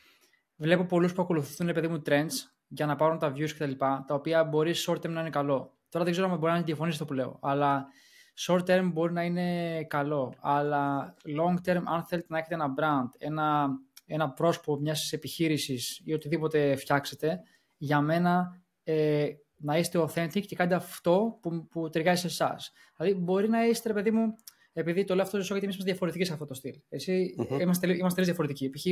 βλέπω 0.56 0.84
πολλούς 0.84 1.12
που 1.12 1.22
ακολουθούν 1.22 1.72
παιδί 1.72 1.88
μου 1.88 2.02
trends 2.06 2.32
για 2.68 2.86
να 2.86 2.96
πάρουν 2.96 3.18
τα 3.18 3.32
views 3.36 3.50
κτλ. 3.50 3.72
Τα, 3.72 4.04
τα 4.06 4.14
οποία 4.14 4.44
μπορεί 4.44 4.74
short 4.86 4.96
term 4.96 5.10
να 5.10 5.20
είναι 5.20 5.30
καλό. 5.30 5.78
Τώρα 5.88 6.04
δεν 6.04 6.12
ξέρω 6.12 6.30
αν 6.30 6.38
μπορεί 6.38 6.50
να 6.50 6.56
είναι 6.56 6.66
διαφωνήσει 6.66 6.98
αυτό 7.00 7.14
που 7.14 7.20
λέω, 7.20 7.38
αλλά 7.42 7.86
short 8.46 8.64
term 8.64 8.90
μπορεί 8.92 9.12
να 9.12 9.22
είναι 9.22 9.82
καλό. 9.84 10.34
Αλλά 10.40 11.14
long 11.38 11.68
term, 11.68 11.82
αν 11.84 12.04
θέλετε 12.04 12.26
να 12.28 12.38
έχετε 12.38 12.54
ένα 12.54 12.74
brand, 12.78 13.08
ένα, 13.18 13.68
ένα 14.08 14.30
πρόσωπο 14.30 14.76
μιας 14.76 15.12
επιχείρησης 15.12 16.00
ή 16.04 16.12
οτιδήποτε 16.12 16.76
φτιάξετε, 16.76 17.40
για 17.76 18.00
μένα 18.00 18.62
ε, 18.82 19.28
να 19.56 19.78
είστε 19.78 19.98
authentic 19.98 20.40
και 20.46 20.56
κάντε 20.56 20.74
αυτό 20.74 21.38
που, 21.42 21.66
που 21.66 21.88
ταιριάζει 21.88 22.20
σε 22.20 22.26
εσάς. 22.26 22.72
Δηλαδή, 22.96 23.18
μπορεί 23.18 23.48
να 23.48 23.66
είστε, 23.66 23.88
ρε 23.88 23.94
παιδί 23.94 24.10
μου, 24.10 24.34
επειδή 24.72 25.04
το 25.04 25.14
λέω 25.14 25.24
αυτό 25.24 25.36
γιατί 25.36 25.52
εμείς 25.54 25.74
είμαστε 25.74 25.90
διαφορετικοί 25.90 26.24
σε 26.24 26.32
αυτό 26.32 26.44
το 26.44 26.54
στυλ. 26.54 26.80
Εσύ, 26.88 27.34
mm-hmm. 27.38 27.60
είμαστε, 27.60 27.96
είμαστε 27.96 28.22
διαφορετικοί. 28.22 28.70
Π.χ. 28.70 28.84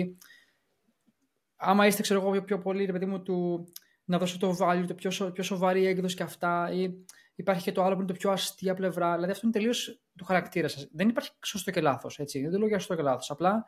άμα 1.56 1.86
είστε, 1.86 2.02
ξέρω 2.02 2.20
εγώ, 2.20 2.42
πιο 2.42 2.58
πολύ, 2.58 2.84
ρε 2.84 2.92
παιδί 2.92 3.06
μου, 3.06 3.22
του, 3.22 3.68
να 4.04 4.18
δώσω 4.18 4.38
το 4.38 4.56
value, 4.60 4.84
το 4.86 4.94
πιο, 4.94 5.30
πιο 5.32 5.42
σοβαρή 5.42 5.86
έκδοση 5.86 6.16
και 6.16 6.22
αυτά, 6.22 6.70
ή 6.72 6.90
υπάρχει 7.34 7.62
και 7.62 7.72
το 7.72 7.82
άλλο 7.82 7.94
που 7.94 8.00
είναι 8.00 8.10
το 8.10 8.18
πιο 8.18 8.30
αστεία 8.30 8.74
πλευρά. 8.74 9.14
Δηλαδή, 9.14 9.32
αυτό 9.32 9.46
είναι 9.46 9.54
τελείως 9.54 10.02
το 10.16 10.24
χαρακτήρα 10.24 10.68
σας. 10.68 10.88
Δεν 10.92 11.08
υπάρχει 11.08 11.30
σωστό 11.44 11.70
και 11.70 11.80
λάθος. 11.80 12.16
Δεν 12.16 12.50
το 12.50 12.58
λέω 12.58 12.68
για 12.68 12.78
σωστό 12.78 12.94
και 12.94 13.02
λάθος. 13.02 13.30
Απλά 13.30 13.64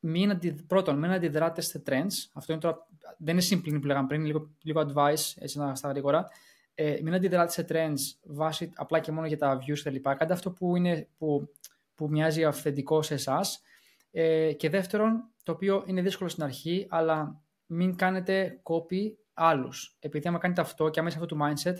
μην 0.00 0.30
αντι... 0.30 0.52
πρώτον, 0.52 0.98
μην 0.98 1.10
αντιδράτε 1.10 1.60
σε 1.60 1.82
trends. 1.86 2.28
Αυτό 2.32 2.52
είναι 2.52 2.60
τώρα, 2.60 2.86
δεν 3.18 3.38
είναι 3.38 3.44
simple 3.50 3.78
που 3.80 3.86
λέγαμε 3.86 4.06
πριν, 4.06 4.24
λίγο, 4.24 4.50
λίγο 4.62 4.80
advice, 4.80 5.34
έτσι 5.38 5.58
να 5.58 5.74
στα 5.74 5.88
γρήγορα. 5.88 6.28
Ε, 6.74 6.98
μην 7.02 7.14
αντιδράτε 7.14 7.50
σε 7.50 7.66
trends 7.68 8.18
βάσει 8.22 8.72
απλά 8.74 9.00
και 9.00 9.12
μόνο 9.12 9.26
για 9.26 9.38
τα 9.38 9.58
views 9.58 9.78
κλπ. 9.82 10.02
Κάντε 10.02 10.32
αυτό 10.32 10.50
που, 10.50 10.76
είναι, 10.76 11.08
που, 11.18 11.52
που 11.94 12.08
μοιάζει 12.08 12.44
αυθεντικό 12.44 13.02
σε 13.02 13.14
εσάς. 13.14 13.62
Ε, 14.10 14.52
και 14.52 14.68
δεύτερον, 14.68 15.24
το 15.42 15.52
οποίο 15.52 15.82
είναι 15.86 16.02
δύσκολο 16.02 16.28
στην 16.28 16.42
αρχή, 16.42 16.86
αλλά 16.90 17.40
μην 17.66 17.96
κάνετε 17.96 18.60
copy 18.62 19.12
άλλους. 19.32 19.96
Επειδή 20.00 20.28
άμα 20.28 20.38
κάνετε 20.38 20.60
αυτό 20.60 20.88
και 20.88 21.00
αμέσω 21.00 21.18
αυτό 21.18 21.36
το 21.36 21.44
mindset, 21.44 21.76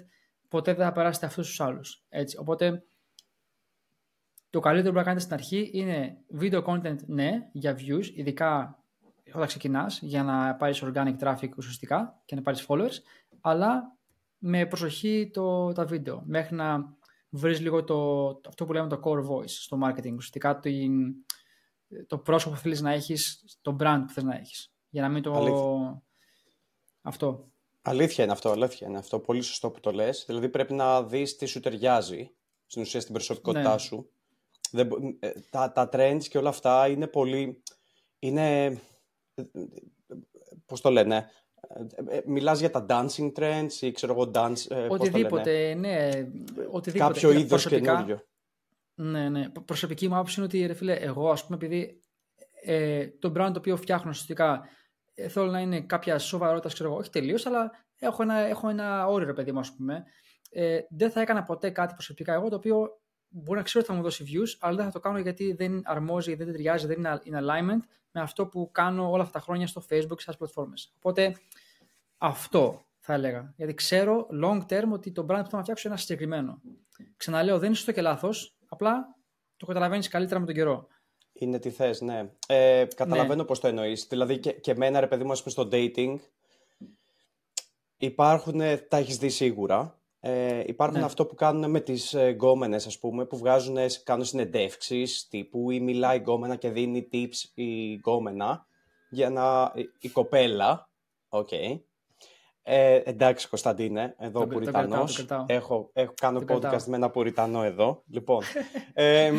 ποτέ 0.49 0.75
δεν 0.75 0.85
θα 0.85 0.93
περάσετε 0.93 1.27
αυτούς 1.27 1.49
τους 1.49 1.61
άλλους. 1.61 2.05
Οπότε, 2.39 2.85
το 4.51 4.61
καλύτερο 4.61 4.93
που 4.93 4.99
να 4.99 5.05
κάνετε 5.05 5.23
στην 5.23 5.35
αρχή 5.35 5.71
είναι 5.73 6.17
video 6.41 6.65
content, 6.65 6.97
ναι, 7.07 7.49
για 7.53 7.77
views, 7.79 8.05
ειδικά 8.15 8.83
όταν 9.33 9.47
ξεκινάς, 9.47 10.01
για 10.03 10.23
να 10.23 10.55
πάρεις 10.55 10.83
organic 10.85 11.17
traffic 11.19 11.49
ουσιαστικά 11.57 12.23
και 12.25 12.35
να 12.35 12.43
πάρεις 12.43 12.67
followers, 12.69 12.99
αλλά 13.41 13.97
με 14.39 14.67
προσοχή 14.67 15.31
το, 15.33 15.73
τα 15.73 15.85
βίντεο, 15.85 16.23
μέχρι 16.27 16.55
να 16.55 16.97
βρεις 17.31 17.61
λίγο 17.61 17.85
το, 17.85 18.27
αυτό 18.49 18.65
που 18.65 18.73
λέμε 18.73 18.89
το 18.89 19.01
core 19.05 19.27
voice 19.29 19.49
στο 19.49 19.79
marketing, 19.83 20.15
ουσιαστικά 20.17 20.61
το, 20.61 20.71
το 22.07 22.19
πρόσωπο 22.19 22.55
που 22.55 22.61
θέλεις 22.61 22.81
να 22.81 22.93
έχεις, 22.93 23.45
το 23.63 23.77
brand 23.81 24.03
που 24.07 24.13
θες 24.13 24.25
να 24.25 24.37
έχεις, 24.37 24.73
για 24.89 25.03
να 25.03 25.09
μην 25.09 25.23
το... 25.23 25.33
Αλήθεια. 25.33 26.03
Αυτό. 27.03 27.53
Αλήθεια 27.83 28.25
είναι 28.25 28.33
αυτό, 28.33 28.51
αλήθεια 28.51 28.89
είναι 28.89 28.99
αυτό, 28.99 29.21
πολύ 29.21 29.41
σωστό 29.41 29.71
που 29.71 29.81
το 29.81 29.91
λες, 29.91 30.25
δηλαδή 30.27 30.49
πρέπει 30.49 30.75
να 30.75 31.03
δεις 31.03 31.37
τι 31.37 31.47
σου 31.47 31.61
ταιριάζει, 31.61 32.31
στην 32.67 32.83
ουσία 32.83 33.01
στην 33.01 33.13
προσωπικότητά 33.13 33.73
ναι. 33.73 33.79
σου. 33.79 34.11
Δεν, 34.71 34.89
ε, 35.19 35.33
τα, 35.51 35.73
τα 35.73 35.89
trends 35.93 36.23
και 36.29 36.39
όλα 36.39 36.49
αυτά 36.49 36.89
είναι 36.89 37.07
πολύ, 37.07 37.63
είναι, 38.19 38.65
ε, 38.65 38.73
ε, 39.35 39.43
πώς 40.67 40.81
το 40.81 40.91
λένε, 40.91 41.31
ε, 42.07 42.17
ε, 42.17 42.23
μιλάς 42.27 42.61
για 42.61 42.71
τα 42.71 42.87
dancing 42.89 43.33
trends 43.33 43.73
ή 43.81 43.91
ξέρω 43.91 44.13
εγώ 44.13 44.31
dance... 44.35 44.71
Ε, 44.71 44.87
οτιδήποτε, 44.91 45.75
ναι. 45.75 46.09
Οτιδήποτε. 46.71 47.13
Κάποιο 47.13 47.31
είδος 47.31 47.49
προσωπικά, 47.49 47.95
καινούριο. 47.95 48.23
Ναι, 48.95 49.29
ναι. 49.29 49.49
Προσωπική 49.49 50.09
μου 50.09 50.15
άποψη 50.15 50.35
είναι 50.37 50.47
ότι, 50.47 50.67
ρε 50.67 50.75
φίλε, 50.75 50.95
εγώ, 50.95 51.31
ας 51.31 51.45
πούμε, 51.45 51.57
επειδή 51.57 52.03
ε, 52.63 53.07
το 53.07 53.29
brand 53.29 53.51
το 53.53 53.59
οποίο 53.59 53.77
φτιάχνω 53.77 54.11
ουσιαστικά 54.11 54.69
ε, 55.15 55.29
θέλω 55.29 55.51
να 55.51 55.61
είναι 55.61 55.81
κάποια 55.81 56.19
σοβαρότητας, 56.19 56.75
ξέρω 56.75 56.89
εγώ, 56.89 56.99
όχι 56.99 57.11
τελείως, 57.11 57.47
αλλά 57.47 57.71
έχω 57.99 58.23
ένα, 58.23 58.35
έχω 58.35 58.69
ένα 58.69 59.07
όριο, 59.07 59.33
παιδί 59.33 59.53
μου, 59.53 59.59
ας 59.59 59.75
πούμε. 59.75 60.05
Ε, 60.51 60.81
δεν 60.91 61.11
θα 61.11 61.21
έκανα 61.21 61.43
ποτέ 61.43 61.71
κάτι 61.71 61.95
προσωπικά 61.95 62.33
εγώ, 62.33 62.49
το 62.49 62.57
οποίο 62.57 63.01
μπορεί 63.29 63.59
να 63.59 63.65
ξέρω 63.65 63.81
ότι 63.85 63.93
θα 63.93 63.99
μου 63.99 64.03
δώσει 64.03 64.25
views, 64.27 64.57
αλλά 64.59 64.77
δεν 64.77 64.85
θα 64.85 64.91
το 64.91 65.01
κάνω 65.01 65.19
γιατί 65.19 65.53
δεν 65.53 65.83
αρμόζει, 65.85 66.35
δεν 66.35 66.47
ταιριάζει, 66.47 66.87
δεν 66.87 66.99
είναι 66.99 67.21
in 67.25 67.33
alignment 67.33 67.83
με 68.11 68.21
αυτό 68.21 68.47
που 68.47 68.69
κάνω 68.73 69.11
όλα 69.11 69.23
αυτά 69.23 69.39
τα 69.39 69.45
χρόνια 69.45 69.67
στο 69.67 69.83
Facebook 69.91 70.17
και 70.17 70.21
στις 70.21 70.37
πλατφόρμες. 70.37 70.93
Οπότε 70.97 71.37
αυτό 72.19 72.85
θα 72.99 73.13
έλεγα. 73.13 73.53
Γιατί 73.57 73.75
ξέρω 73.75 74.27
long 74.43 74.61
term 74.69 74.89
ότι 74.93 75.13
το 75.13 75.23
brand 75.23 75.27
που 75.27 75.49
θέλω 75.49 75.49
να 75.51 75.63
φτιάξω 75.63 75.89
είναι 75.89 75.97
ένα 75.97 75.97
συγκεκριμένο. 75.97 76.61
Ξαναλέω, 77.17 77.59
δεν 77.59 77.67
είναι 77.67 77.77
σωστό 77.77 77.93
και 77.93 78.01
λάθος. 78.01 78.57
Απλά 78.69 79.17
το 79.57 79.67
καταλαβαίνεις 79.67 80.09
καλύτερα 80.09 80.41
με 80.41 80.47
τον 80.47 80.55
καιρό. 80.55 80.87
Είναι 81.33 81.59
τι 81.59 81.71
θες, 81.71 82.01
ναι. 82.01 82.31
Ε, 82.47 82.85
καταλαβαίνω 82.95 83.35
ναι. 83.35 83.45
πώς 83.45 83.61
το 83.61 83.69
εννοείς. 83.69 84.07
Δηλαδή 84.09 84.39
και, 84.39 84.53
και 84.53 84.71
εμένα, 84.71 85.01
ρε 85.01 85.07
παιδί 85.07 85.25
μου, 85.25 85.33
ας 85.33 85.43
πούμε 85.43 85.51
στο 85.51 85.69
dating. 85.73 86.17
Υπάρχουν, 87.97 88.61
τα 88.89 88.97
έχεις 88.97 89.19
δει 89.19 89.29
σίγουρα. 89.29 89.98
Ε, 90.21 90.63
υπάρχουν 90.67 90.99
ναι. 90.99 91.05
αυτό 91.05 91.27
που 91.27 91.35
κάνουν 91.35 91.71
με 91.71 91.81
τις 91.81 92.15
ε, 92.15 92.29
γκόμενες, 92.29 92.87
ας 92.87 92.99
πούμε, 92.99 93.25
που 93.25 93.37
βγάζουν, 93.37 93.77
κάνουν 94.05 94.25
συνεντεύξεις 94.25 95.29
τύπου 95.29 95.71
ή 95.71 95.81
μιλάει 95.81 96.17
η 96.17 96.21
γκόμενα 96.21 96.57
και 96.57 96.71
δίνει 96.71 97.09
tips 97.13 97.51
η 97.55 97.95
γκόμενα 97.95 98.67
για 99.11 99.31
να... 99.31 99.73
η 99.99 100.09
κοπέλα, 100.09 100.91
OK, 101.29 101.49
okay, 101.51 101.81
ε, 102.63 103.03
εντάξει, 103.05 103.49
Κωνσταντίνε, 103.49 104.15
εδώ 104.19 104.41
το, 104.41 104.47
Πουριτανός. 104.47 105.27
Έχω, 105.47 105.91
έχω 105.93 106.13
κάνω 106.21 106.39
το 106.39 106.55
podcast 106.55 106.61
κρατάω. 106.61 106.81
με 106.87 106.97
ένα 106.97 107.11
Πουριτανό 107.11 107.63
εδώ. 107.63 108.03
Λοιπόν. 108.07 108.43
ε, 108.95 109.33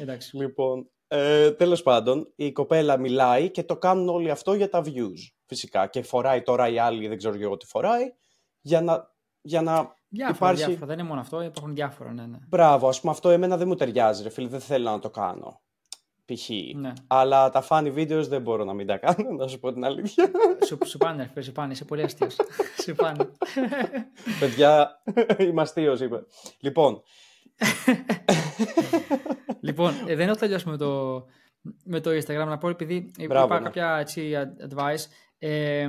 εντάξει. 0.00 0.36
λοιπόν 0.36 0.88
ε, 1.08 1.50
τέλος 1.52 1.82
πάντων, 1.82 2.32
η 2.36 2.52
κοπέλα 2.52 2.96
μιλάει 2.96 3.50
και 3.50 3.62
το 3.62 3.76
κάνουν 3.76 4.08
όλοι 4.08 4.30
αυτό 4.30 4.54
για 4.54 4.68
τα 4.68 4.82
views, 4.84 5.32
φυσικά. 5.46 5.86
Και 5.86 6.02
φοράει 6.02 6.42
τώρα 6.42 6.68
η 6.68 6.78
άλλη, 6.78 7.08
δεν 7.08 7.18
ξέρω 7.18 7.36
εγώ 7.40 7.56
τι 7.56 7.66
φοράει, 7.66 8.14
για 8.60 8.80
να, 8.80 9.13
για 9.46 9.62
να 9.62 9.94
διάφορα, 10.08 10.50
υπάρχει... 10.52 10.64
Διάφορα, 10.64 10.86
δεν 10.86 10.98
είναι 10.98 11.08
μόνο 11.08 11.20
αυτό, 11.20 11.42
υπάρχουν 11.42 11.74
διάφορα, 11.74 12.12
ναι, 12.12 12.26
ναι. 12.26 12.38
Μπράβο, 12.48 12.88
ας 12.88 13.00
πούμε 13.00 13.12
αυτό 13.12 13.30
εμένα 13.30 13.56
δεν 13.56 13.68
μου 13.68 13.74
ταιριάζει, 13.74 14.22
ρε 14.22 14.28
φίλε, 14.28 14.48
δεν 14.48 14.60
θέλω 14.60 14.90
να 14.90 14.98
το 14.98 15.10
κάνω 15.10 15.62
π.χ. 16.24 16.48
Ναι. 16.74 16.92
Αλλά 17.06 17.50
τα 17.50 17.66
funny 17.68 17.94
videos 17.94 18.26
δεν 18.28 18.42
μπορώ 18.42 18.64
να 18.64 18.72
μην 18.72 18.86
τα 18.86 18.96
κάνω, 18.96 19.30
να 19.30 19.46
σου 19.46 19.58
πω 19.58 19.72
την 19.72 19.84
αλήθεια. 19.84 20.30
Σου, 20.66 20.78
σου 20.84 20.98
πάνε, 20.98 21.32
σου 21.40 21.52
πάνε, 21.52 21.72
είσαι 21.72 21.84
πολύ 21.84 22.02
αστείος. 22.02 22.36
σου 22.82 22.94
πάνε. 22.94 23.30
Παιδιά, 24.40 25.02
είμαι 25.38 25.62
αστείος, 25.62 26.00
είπε. 26.00 26.24
Λοιπόν. 26.60 27.02
λοιπόν, 29.60 29.94
ε, 30.06 30.14
δεν 30.14 30.28
έχω 30.28 30.38
τελειώσει 30.38 30.68
με 30.68 30.76
το, 30.76 31.24
με 31.84 32.00
το 32.00 32.10
Instagram. 32.10 32.46
Να 32.46 32.58
πω 32.58 32.68
επειδή 32.68 33.10
Μπράβο, 33.26 33.46
είπα 33.46 33.58
ναι. 33.58 33.64
κάποια 33.64 33.96
έτσι, 33.96 34.32
advice. 34.70 35.04
Ε, 35.38 35.88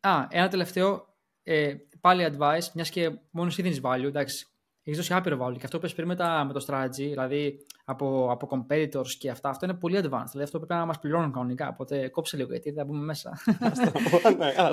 α, 0.00 0.26
ένα 0.30 0.48
τελευταίο. 0.48 1.06
Ε, 1.42 1.74
πάλι 2.02 2.26
advice, 2.32 2.68
μιας 2.74 2.90
και 2.90 3.10
μόνος 3.30 3.58
εσύ 3.58 3.62
δίνει 3.62 3.80
value, 3.84 4.04
εντάξει, 4.04 4.46
έχεις 4.82 4.98
δώσει 4.98 5.14
άπειρο 5.14 5.46
value. 5.46 5.56
Και 5.58 5.64
αυτό 5.64 5.78
που 5.78 5.88
πριν 5.96 6.06
με, 6.06 6.14
με 6.46 6.52
το 6.52 6.64
strategy, 6.68 6.90
δηλαδή 6.96 7.66
από, 7.84 8.30
από 8.30 8.48
competitors 8.50 9.08
και 9.18 9.30
αυτά, 9.30 9.48
αυτό 9.48 9.66
είναι 9.66 9.74
πολύ 9.74 9.96
advanced. 9.96 10.28
Δηλαδή 10.30 10.42
αυτό 10.42 10.58
πρέπει 10.58 10.72
να 10.72 10.86
μας 10.86 10.98
πληρώνουν 10.98 11.32
κανονικά. 11.32 11.68
Οπότε 11.68 12.08
κόψε 12.08 12.36
λίγο 12.36 12.50
γιατί 12.50 12.72
θα 12.72 12.84
μπούμε 12.84 13.04
μέσα. 13.04 13.36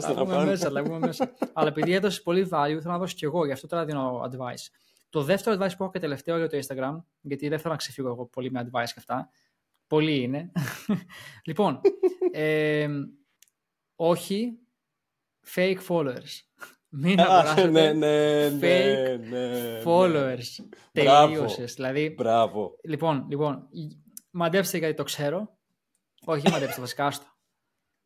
Θα 0.02 0.24
μπούμε 0.24 0.46
μέσα, 0.46 0.70
θα 0.70 0.82
μπούμε 0.82 1.00
μέσα. 1.00 1.34
Αλλά 1.54 1.68
επειδή 1.68 1.94
έδωσες 1.94 2.22
πολύ 2.22 2.48
value, 2.52 2.78
θέλω 2.80 2.94
να 2.94 2.98
δώσω 2.98 3.16
κι 3.16 3.26
εγώ, 3.26 3.46
γι' 3.46 3.52
αυτό 3.52 3.68
τώρα 3.68 3.86
δίνω 3.86 4.22
advice. 4.32 4.68
Το 5.10 5.24
δεύτερο 5.24 5.56
advice 5.56 5.72
που 5.78 5.84
έχω 5.84 5.92
και 5.92 6.00
τελευταίο 6.00 6.38
για 6.38 6.50
το 6.50 6.58
Instagram, 6.58 7.04
γιατί 7.22 7.48
δεν 7.48 7.60
θέλω 7.60 7.74
να 7.74 7.80
ξεφύγω 7.80 8.08
εγώ 8.08 8.26
πολύ 8.26 8.52
με 8.52 8.62
advice 8.62 8.86
και 8.86 8.94
αυτά. 8.98 9.30
Πολύ 9.88 10.22
είναι. 10.22 10.52
λοιπόν, 11.48 11.82
ε, 12.32 12.88
όχι 13.96 14.60
fake 15.56 15.78
followers. 15.88 16.49
Μην 16.90 17.20
αγοράσετε 17.20 17.70
ναι, 17.70 17.94
ναι, 17.94 18.50
ναι, 18.50 18.58
fake 18.58 19.20
ναι, 19.30 19.82
followers. 19.86 20.66
Τελείωσες. 20.92 21.74
Δηλαδή, 21.74 22.14
Μπράβο. 22.18 22.76
Λοιπόν, 22.84 23.26
λοιπόν, 23.30 23.68
μαντέψτε 24.32 24.78
γιατί 24.78 24.94
το 24.94 25.04
ξέρω. 25.04 25.58
Όχι, 26.26 26.50
μαντέψτε 26.50 26.82
βασικά, 26.82 27.06
άστο. 27.06 27.26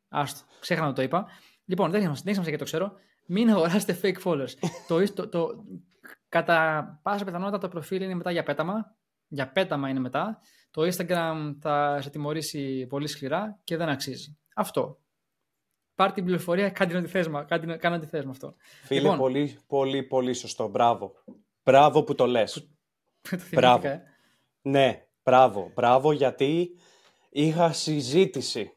Άστο. 0.08 0.46
Ξέχανα 0.60 0.88
να 0.88 0.94
το 0.94 1.02
είπα. 1.02 1.28
Λοιπόν, 1.66 1.92
δεν 1.92 2.02
έχει 2.02 2.16
σημασία 2.16 2.52
και 2.52 2.58
το 2.58 2.64
ξέρω. 2.64 2.94
Μην 3.26 3.50
αγοράσετε 3.50 4.00
fake 4.02 4.24
followers. 4.24 4.54
το, 4.88 5.14
το, 5.14 5.30
το, 5.30 5.48
κατά 6.30 6.88
πάσα 7.04 7.26
πιθανότητα 7.26 7.58
το 7.58 7.68
προφίλ 7.68 8.02
είναι 8.02 8.16
μετά 8.16 8.32
για 8.32 8.44
πέταμα. 8.44 8.96
Για 9.28 9.52
πέταμα 9.52 9.90
είναι 9.90 10.00
μετά. 10.00 10.40
Το 10.72 10.82
Instagram 10.82 11.56
θα 11.60 12.02
σε 12.02 12.10
τιμωρήσει 12.10 12.86
πολύ 12.88 13.08
σκληρά 13.08 13.60
και 13.64 13.78
δεν 13.78 13.90
αξίζει. 13.90 14.38
Αυτό. 14.56 15.03
Πάρ 15.96 16.12
την 16.12 16.24
πληροφορία, 16.24 16.70
κάντε 16.70 16.98
ό,τι 16.98 17.08
θες, 17.08 17.28
κάνε 17.80 17.96
ό,τι 17.96 18.06
θες 18.06 18.24
με 18.24 18.32
αυτό. 18.32 18.56
Φίλε, 18.84 19.02
λοιπόν, 19.02 19.18
πολύ, 19.18 19.58
πολύ, 19.68 20.04
πολύ 20.04 20.34
σωστό. 20.34 20.68
Μπράβο. 20.68 21.14
Μπράβο 21.64 22.04
που 22.04 22.16
το 22.16 22.26
λες. 22.26 22.70
μπράβο. 23.56 23.88
Ε. 23.88 24.04
Ναι, 24.62 25.08
μπράβο. 25.24 25.72
Μπράβο 25.74 26.12
γιατί 26.12 26.76
είχα 27.30 27.72
συζήτηση. 27.72 28.72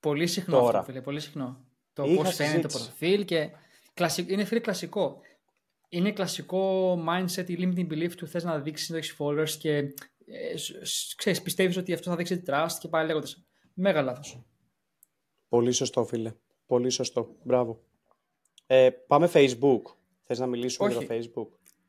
Πολύ 0.00 0.26
συχνό 0.26 0.58
τώρα. 0.58 0.78
αυτό, 0.78 0.92
φίλε, 0.92 1.02
πολύ 1.02 1.20
συχνό. 1.20 1.66
Το 1.92 2.04
πώς 2.04 2.34
φαίνεται 2.34 2.68
το 2.68 2.78
προφίλ 2.78 3.24
και 3.24 3.50
είναι 4.26 4.44
φίλε 4.44 4.60
κλασικό. 4.60 5.20
Είναι 5.88 6.12
κλασικό 6.12 6.92
mindset 7.08 7.48
η 7.48 7.56
limiting 7.58 7.92
belief 7.92 8.12
του 8.16 8.26
θες 8.26 8.44
να 8.44 8.58
δείξεις 8.58 8.88
να 8.88 8.96
έχεις 8.96 9.16
followers 9.18 9.50
και 9.50 9.76
ε, 10.26 10.54
ξέρεις, 11.16 11.42
πιστεύεις 11.42 11.76
ότι 11.76 11.92
αυτό 11.92 12.10
θα 12.10 12.16
δείξει 12.16 12.42
trust 12.46 12.76
και 12.78 12.88
πάλι 12.88 13.06
λέγοντας. 13.06 13.46
Μέγα 13.74 14.02
λάθος. 14.02 14.44
Πολύ 15.48 15.72
σωστό 15.72 16.04
φίλε. 16.04 16.34
Πολύ 16.72 16.90
σωστό. 16.90 17.36
Μπράβο. 17.42 17.82
Ε, 18.66 18.90
πάμε 18.90 19.30
Facebook. 19.32 19.82
Θες 20.22 20.38
να 20.38 20.46
μιλήσουμε 20.46 20.92
για 20.92 21.00
το 21.00 21.06
Facebook; 21.10 21.48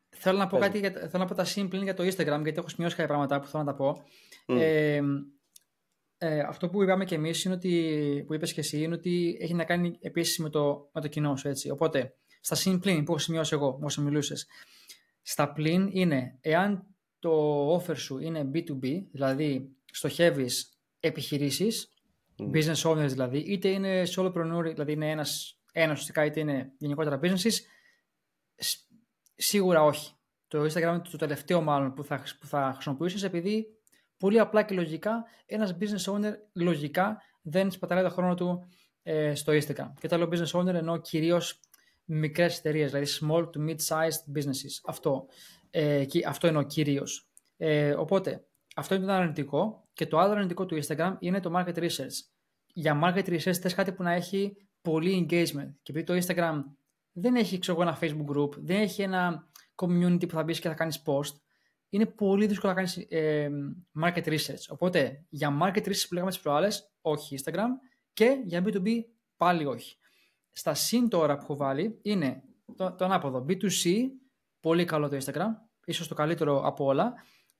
Θέλω 0.09 0.37
να 0.37 0.47
πω 0.47 0.57
κάτι, 0.57 0.79
για, 0.79 0.91
θέλω 0.91 1.23
να 1.23 1.25
πω 1.25 1.35
τα 1.35 1.45
simple 1.55 1.83
για 1.83 1.93
το 1.93 2.03
Instagram, 2.03 2.41
γιατί 2.43 2.53
έχω 2.57 2.69
σημειώσει 2.69 2.95
κάποια 2.95 3.07
πράγματα 3.07 3.39
που 3.39 3.47
θέλω 3.47 3.63
να 3.63 3.71
τα 3.71 3.77
πω. 3.77 4.03
Ε, 4.45 5.01
ε, 6.17 6.39
αυτό 6.39 6.69
που 6.69 6.83
είπαμε 6.83 7.05
και 7.05 7.15
εμείς, 7.15 7.43
είναι 7.43 7.53
ότι, 7.53 8.23
που 8.27 8.33
είπες 8.33 8.53
και 8.53 8.59
εσύ, 8.59 8.81
είναι 8.81 8.93
ότι 8.93 9.37
έχει 9.39 9.53
να 9.53 9.63
κάνει 9.63 9.97
επίσης 10.01 10.39
με 10.39 10.49
το, 10.49 10.89
με 10.93 11.01
το 11.01 11.07
κοινό 11.07 11.35
σου, 11.35 11.47
έτσι. 11.47 11.69
Οπότε, 11.69 12.15
στα 12.41 12.55
συμπλήν 12.55 13.03
που 13.03 13.11
έχω 13.11 13.21
σημειώσει 13.21 13.55
εγώ, 13.55 13.79
όσο 13.81 14.01
μιλούσες, 14.01 14.47
στα 15.21 15.53
πλήν 15.53 15.89
είναι, 15.91 16.37
εάν 16.41 16.87
το 17.19 17.75
offer 17.75 17.97
σου 17.97 18.19
είναι 18.19 18.51
B2B, 18.53 19.03
δηλαδή 19.11 19.75
στοχεύεις 19.91 20.79
επιχειρήσεις, 20.99 21.92
business 22.39 22.81
owners 22.83 23.07
δηλαδή, 23.07 23.37
είτε 23.37 23.67
είναι 23.67 24.03
solopreneur, 24.15 24.63
δηλαδή 24.63 24.91
είναι 24.91 25.09
ένας, 25.09 25.59
ένας 25.71 25.91
ουσιαστικά, 25.91 26.25
είτε 26.25 26.39
είναι 26.39 26.71
γενικότερα 26.77 27.19
businesses, 27.23 27.53
σίγουρα 29.35 29.83
όχι. 29.83 30.13
Το 30.47 30.63
Instagram 30.63 30.81
είναι 30.81 31.01
το 31.11 31.17
τελευταίο 31.17 31.61
μάλλον 31.61 31.93
που 31.93 32.03
θα, 32.03 32.23
που 32.39 32.47
θα 32.47 32.71
χρησιμοποιήσεις 32.73 33.23
επειδή 33.23 33.67
πολύ 34.17 34.39
απλά 34.39 34.63
και 34.63 34.75
λογικά 34.75 35.25
ένας 35.45 35.75
business 35.79 36.13
owner 36.13 36.33
λογικά 36.53 37.21
δεν 37.41 37.71
σπαταλάει 37.71 38.03
το 38.03 38.09
χρόνο 38.09 38.33
του 38.33 38.67
ε, 39.03 39.35
στο 39.35 39.53
Instagram. 39.53 39.91
Και 39.99 40.07
το 40.07 40.17
λέω 40.17 40.29
business 40.31 40.59
owner 40.59 40.73
εννοώ 40.73 40.97
κυρίως 40.97 41.59
μικρές 42.05 42.57
εταιρείες, 42.57 42.91
δηλαδή 42.91 43.11
small 43.21 43.43
to 43.43 43.69
mid-sized 43.69 44.37
businesses. 44.37 44.79
Αυτό, 44.85 45.25
ε, 45.69 46.05
αυτό 46.27 46.47
εννοώ 46.47 46.63
κυρίως. 46.63 47.27
Ε, 47.57 47.91
οπότε, 47.91 48.45
αυτό 48.75 48.95
είναι 48.95 49.05
το 49.05 49.11
αρνητικό. 49.11 49.87
Και 49.93 50.07
το 50.07 50.17
άλλο 50.19 50.33
αρνητικό 50.33 50.65
του 50.65 50.79
Instagram 50.83 51.15
είναι 51.19 51.39
το 51.39 51.51
market 51.55 51.75
research. 51.75 52.17
Για 52.73 52.99
market 53.03 53.25
research 53.25 53.53
θες 53.53 53.73
κάτι 53.73 53.91
που 53.91 54.03
να 54.03 54.11
έχει 54.11 54.57
πολύ 54.81 55.27
engagement. 55.29 55.73
Και 55.81 55.91
επειδή 55.91 56.03
το 56.03 56.13
Instagram 56.13 56.63
δεν 57.11 57.35
έχει 57.35 57.59
ξέρω, 57.59 57.81
ένα 57.81 57.99
Facebook 58.01 58.35
group, 58.35 58.55
δεν 58.57 58.81
έχει 58.81 59.01
ένα 59.01 59.49
community 59.75 60.27
που 60.27 60.35
θα 60.35 60.43
μπεις 60.43 60.59
και 60.59 60.67
θα 60.67 60.73
κάνεις 60.73 61.01
post, 61.05 61.35
είναι 61.89 62.05
πολύ 62.05 62.45
δύσκολο 62.45 62.73
να 62.73 62.77
κάνεις 62.77 62.97
ε, 63.09 63.49
market 64.03 64.23
research. 64.23 64.65
Οπότε, 64.69 65.25
για 65.29 65.57
market 65.61 65.83
research 65.83 66.05
που 66.07 66.13
λέγαμε 66.13 66.31
τις 66.31 66.39
προάλλες, 66.39 66.93
όχι 67.01 67.39
Instagram 67.43 67.67
και 68.13 68.41
για 68.45 68.63
B2B 68.65 68.87
πάλι 69.37 69.65
όχι. 69.65 69.97
Στα 70.51 70.73
συν 70.73 71.09
τώρα 71.09 71.35
που 71.35 71.41
έχω 71.43 71.55
βάλει 71.55 71.99
είναι 72.01 72.43
το, 72.75 72.95
το 72.95 73.05
ανάποδο. 73.05 73.45
B2C, 73.47 73.91
πολύ 74.59 74.85
καλό 74.85 75.09
το 75.09 75.17
Instagram, 75.23 75.47
ίσως 75.85 76.07
το 76.07 76.15
καλύτερο 76.15 76.61
από 76.65 76.85
όλα. 76.85 77.13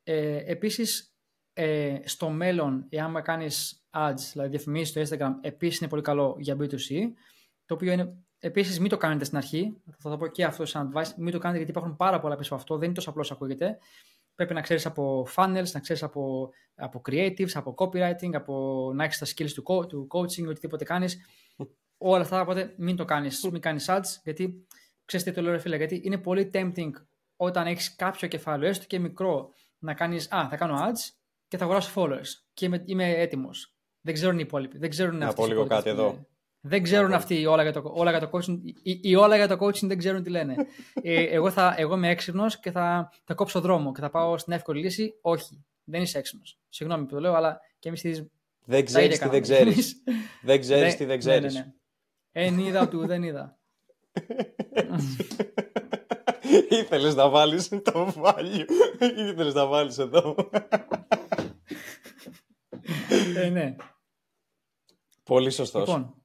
Ε, 0.04 0.38
επίσης, 0.45 1.16
ε, 1.54 1.97
στο 2.04 2.30
μέλλον, 2.30 2.86
εάν 2.89 3.22
κάνεις 3.22 3.86
ads, 3.91 4.30
δηλαδή 4.32 4.49
διαφημίσεις 4.49 4.89
στο 4.89 5.01
Instagram, 5.18 5.32
επίσης 5.41 5.80
είναι 5.80 5.89
πολύ 5.89 6.01
καλό 6.01 6.36
για 6.39 6.58
B2C, 6.60 7.12
το 7.66 7.74
οποίο 7.74 7.91
είναι 7.91 8.24
Επίσης, 8.45 8.80
μην 8.80 8.89
το 8.89 8.97
κάνετε 8.97 9.26
στην 9.26 9.38
αρχή. 9.38 9.82
Θα 9.97 10.10
το 10.10 10.18
πω 10.18 10.28
και 10.28 10.43
αυτό 10.43 10.66
σαν 10.66 10.91
advice. 10.93 11.14
Μην 11.18 11.32
το 11.32 11.38
κάνετε 11.38 11.58
γιατί 11.58 11.72
υπάρχουν 11.72 11.95
πάρα 11.95 12.20
πολλά 12.20 12.36
πίσω 12.36 12.54
από 12.54 12.62
αυτό. 12.62 12.76
Δεν 12.76 12.86
είναι 12.86 12.93
τόσο 12.93 13.10
απλώς 13.10 13.32
ακούγεται. 13.32 13.78
Πρέπει 14.36 14.54
να 14.54 14.62
ξέρεις 14.62 14.86
από 14.86 15.28
funnels, 15.36 15.72
να 15.72 15.80
ξέρεις 15.80 16.04
από, 16.04 16.49
από 16.76 17.01
creatives, 17.10 17.51
από 17.54 17.76
copywriting, 17.78 18.34
από 18.34 18.91
να 18.95 19.04
έχεις 19.04 19.18
τα 19.18 19.26
skills 19.26 19.51
του, 19.51 19.86
του 19.88 20.08
coaching, 20.12 20.47
οτιδήποτε 20.47 20.84
κάνεις. 20.84 21.18
Όλα 21.97 22.22
αυτά, 22.22 22.41
οπότε 22.41 22.74
μην 22.78 22.95
το 22.95 23.06
κάνεις. 23.06 23.49
Μην 23.51 23.62
κάνεις 23.62 23.86
ads, 23.89 24.20
γιατί 24.24 24.68
ξέρεις 25.06 25.26
τι 25.26 25.32
το 25.32 25.41
λέω, 25.41 25.60
φίλε, 25.60 25.78
γιατί 25.78 26.01
είναι 26.04 26.18
πολύ 26.18 26.49
tempting 26.54 26.91
όταν 27.36 27.68
έχεις 27.68 27.95
κάποιο 27.95 28.28
κεφάλαιο, 28.28 28.70
έστω 28.70 28.86
και 28.86 28.99
μικρό, 28.99 29.49
να 29.84 29.93
κάνεις 29.93 30.31
Α, 30.31 30.47
θα 30.49 30.55
κάνω 30.55 30.75
ads 30.77 31.13
και 31.47 31.57
θα 31.57 31.63
αγοράσω 31.63 31.91
followers. 31.95 32.27
Και 32.53 32.65
είμαι, 32.65 32.84
είμαι 32.86 33.09
έτοιμος. 33.09 33.75
Δεν 34.01 34.13
ξέρουν 34.13 34.39
οι 34.39 34.43
υπόλοιποι. 34.45 34.77
Δεν 34.77 34.89
ξέρουν 34.89 35.17
να 35.17 35.34
πω 35.34 35.47
λίγο 35.47 35.65
κάτι 35.65 35.89
εδώ. 35.89 36.27
Δεν 36.65 36.84
ξέρουν 36.84 37.13
αυτοί 37.13 37.45
όλα 37.45 37.63
για 37.63 37.73
το, 37.73 37.91
όλα 37.95 38.09
για 38.11 38.19
το 38.19 38.29
coaching. 38.31 38.59
Οι, 38.84 38.99
οι 39.01 39.15
όλα 39.15 39.36
για 39.36 39.47
το 39.47 39.65
coaching 39.65 39.88
δεν 39.88 39.97
ξέρουν 39.97 40.23
τι 40.23 40.29
λένε. 40.29 40.55
ε, 41.03 41.23
εγώ, 41.23 41.51
θα, 41.51 41.75
εγώ 41.77 41.95
είμαι 41.95 42.09
έξυπνος 42.09 42.59
και 42.59 42.71
θα, 42.71 43.11
θα 43.23 43.34
κόψω 43.34 43.61
δρόμο 43.61 43.91
και 43.91 44.01
θα 44.01 44.09
πάω 44.09 44.38
στην 44.38 44.53
εύκολη 44.53 44.81
λύση. 44.81 45.13
Όχι, 45.21 45.65
δεν 45.84 46.01
είσαι 46.01 46.17
έξυπνος. 46.17 46.59
Συγγνώμη 46.69 47.05
που 47.05 47.13
το 47.13 47.19
λέω, 47.19 47.34
αλλά 47.34 47.59
και 47.79 47.89
εμείς 47.89 48.27
Δεν 48.65 48.86
ξέρεις 48.86 49.19
τι 49.19 49.29
δεν 49.29 49.41
ξέρεις. 49.41 50.03
δεν 50.41 50.59
ξέρεις 50.59 50.95
τι 50.95 51.05
δεν 51.05 51.19
ξέρει. 51.19 51.45
Ναι, 51.45 51.51
ναι, 51.51 51.59
ναι. 51.59 51.73
Εν 52.31 52.57
είδα 52.57 52.88
του 52.88 53.05
δεν 53.05 53.23
είδα. 53.23 53.57
Ήθελες 56.70 57.16
να 57.16 57.30
βάλεις 57.30 57.70
το 57.70 58.14
value. 58.18 58.66
Ήθελες 58.99 59.54
να 59.54 59.66
βάλεις 59.66 59.97
εδώ. 59.97 60.36
ε, 63.36 63.49
ναι. 63.49 63.76
Πολύ 65.24 65.49
σωστός. 65.51 65.88
Λοιπόν, 65.88 66.24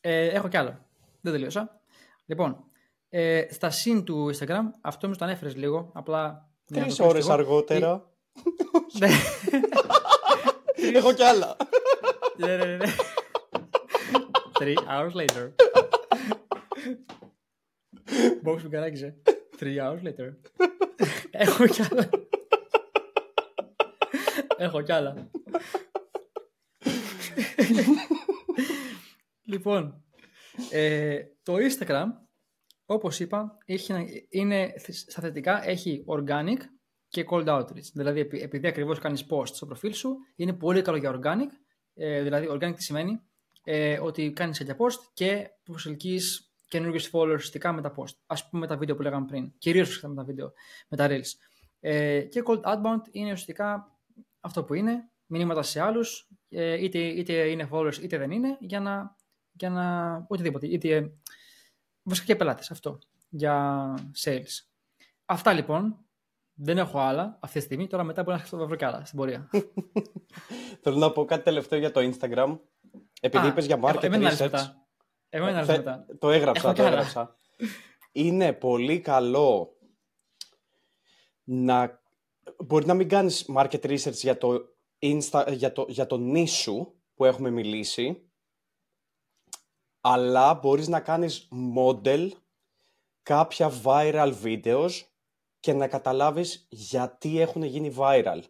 ε, 0.00 0.26
έχω 0.26 0.48
κι 0.48 0.56
άλλο. 0.56 0.86
Δεν 1.20 1.32
τελείωσα. 1.32 1.80
Λοιπόν, 2.26 2.64
ε, 3.08 3.46
στα 3.50 3.70
συν 3.70 4.04
του 4.04 4.30
Instagram, 4.34 4.62
αυτό 4.80 5.08
μου 5.08 5.14
το 5.14 5.24
ανέφερες 5.24 5.56
λίγο. 5.56 5.90
Απλά. 5.94 6.48
Τρεις 6.64 7.00
ώρες 7.00 7.28
αργότερα. 7.28 8.10
Ναι. 8.98 9.08
έχω 10.98 11.12
κι 11.12 11.22
άλλα. 11.22 11.56
Ναι, 12.36 12.56
ναι, 12.56 12.76
ναι. 12.76 12.86
Three 14.60 14.76
hours 14.88 15.12
later. 15.12 15.50
Box 18.44 18.62
μου 18.62 18.68
καράκιζε. 18.70 19.22
Three 19.60 19.78
hours 19.78 20.02
later. 20.02 20.32
έχω 21.30 21.66
κι 21.66 21.82
άλλα. 21.82 22.10
έχω 24.56 24.82
κι 24.82 24.92
άλλα. 24.92 25.30
Λοιπόν, 29.42 30.04
ε, 30.70 31.22
το 31.42 31.54
Instagram, 31.56 32.06
όπως 32.86 33.20
είπα, 33.20 33.58
έχει, 33.64 33.92
είναι 34.30 34.72
στα 35.08 35.20
θετικά, 35.20 35.68
έχει 35.68 36.04
organic 36.06 36.58
και 37.08 37.24
cold 37.30 37.46
outreach. 37.46 37.90
Δηλαδή, 37.94 38.20
επειδή 38.20 38.66
ακριβώς 38.66 38.98
κάνεις 38.98 39.26
post 39.30 39.46
στο 39.46 39.66
προφίλ 39.66 39.92
σου, 39.92 40.16
είναι 40.36 40.52
πολύ 40.52 40.82
καλό 40.82 40.96
για 40.96 41.20
organic. 41.20 41.50
Ε, 41.94 42.22
δηλαδή, 42.22 42.48
organic 42.50 42.74
τι 42.74 42.82
σημαίνει, 42.82 43.20
ε, 43.64 43.98
ότι 43.98 44.32
κάνεις 44.32 44.58
τέτοια 44.58 44.76
post 44.76 45.10
και 45.14 45.48
προσελκύεις 45.62 46.49
καινούργιους 46.70 47.10
followers 47.12 47.34
ουσιαστικά 47.34 47.72
με 47.72 47.80
τα 47.80 47.94
post. 47.96 48.14
Ας 48.26 48.48
πούμε 48.48 48.66
τα 48.66 48.76
βίντεο 48.76 48.96
που 48.96 49.02
λέγαμε 49.02 49.26
πριν. 49.26 49.52
Κυρίως 49.58 50.02
με 50.02 50.14
τα 50.14 50.24
βίντεο, 50.24 50.52
με 50.88 50.96
τα 50.96 51.06
reels. 51.10 51.32
Ε, 51.80 52.20
και 52.20 52.42
cold 52.46 52.60
outbound 52.60 53.02
είναι 53.10 53.32
ουσιαστικά 53.32 53.98
αυτό 54.40 54.64
που 54.64 54.74
είναι, 54.74 55.10
μηνύματα 55.26 55.62
σε 55.62 55.80
άλλους, 55.80 56.28
ε, 56.48 56.84
είτε, 56.84 56.98
είτε 56.98 57.32
είναι 57.32 57.68
followers 57.72 57.98
είτε 58.02 58.18
δεν 58.18 58.30
είναι, 58.30 58.56
για 58.60 58.80
να 58.80 59.18
για 59.60 59.70
να. 59.70 60.16
οτιδήποτε. 60.28 60.66
Είτε. 60.66 61.12
Βασικά 62.02 62.26
και 62.26 62.36
πελάτες. 62.36 62.70
Αυτό. 62.70 62.98
Για 63.28 63.94
sales. 64.24 64.64
Αυτά 65.24 65.52
λοιπόν. 65.52 66.04
Δεν 66.62 66.78
έχω 66.78 66.98
άλλα 66.98 67.38
αυτή 67.40 67.58
τη 67.58 67.64
στιγμή. 67.64 67.86
Τώρα 67.86 68.04
μετά 68.04 68.22
μπορεί 68.22 68.36
να 68.38 68.44
σκεφτώ 68.44 68.66
βρω 68.66 68.76
κι 68.76 68.84
άλλα 68.84 69.04
στην 69.04 69.18
πορεία. 69.18 69.50
Θέλω 70.82 70.96
να 70.96 71.10
πω 71.10 71.24
κάτι 71.24 71.42
τελευταίο 71.42 71.78
για 71.78 71.90
το 71.90 72.00
Instagram. 72.00 72.58
Επειδή 73.20 73.46
είπες 73.46 73.66
για 73.66 73.78
market 73.82 74.02
εγώ, 74.02 74.28
research. 74.28 74.70
Εγώ 75.30 75.46
ένα 75.46 75.64
μετά. 75.66 76.06
Το 76.18 76.30
έγραψα, 76.30 76.72
το 76.72 76.82
έγραψα. 76.82 77.36
Είναι 78.12 78.52
πολύ 78.52 79.00
καλό 79.00 79.76
να... 81.44 82.02
Μπορεί 82.64 82.86
να 82.86 82.94
μην 82.94 83.08
κάνεις 83.08 83.50
market 83.56 83.80
research 83.80 84.12
για 84.12 84.38
το, 84.38 84.76
Insta, 84.98 85.44
για 85.52 85.72
το, 85.72 85.86
για 85.88 86.06
το 86.06 86.16
νήσου 86.16 86.92
που 87.14 87.24
έχουμε 87.24 87.50
μιλήσει, 87.50 88.30
αλλά 90.00 90.54
μπορείς 90.54 90.88
να 90.88 91.00
κάνεις 91.00 91.48
model 91.76 92.28
κάποια 93.22 93.72
viral 93.84 94.34
videos 94.44 94.90
και 95.60 95.72
να 95.72 95.88
καταλάβεις 95.88 96.66
γιατί 96.68 97.40
έχουν 97.40 97.62
γίνει 97.62 97.94
viral. 97.98 98.40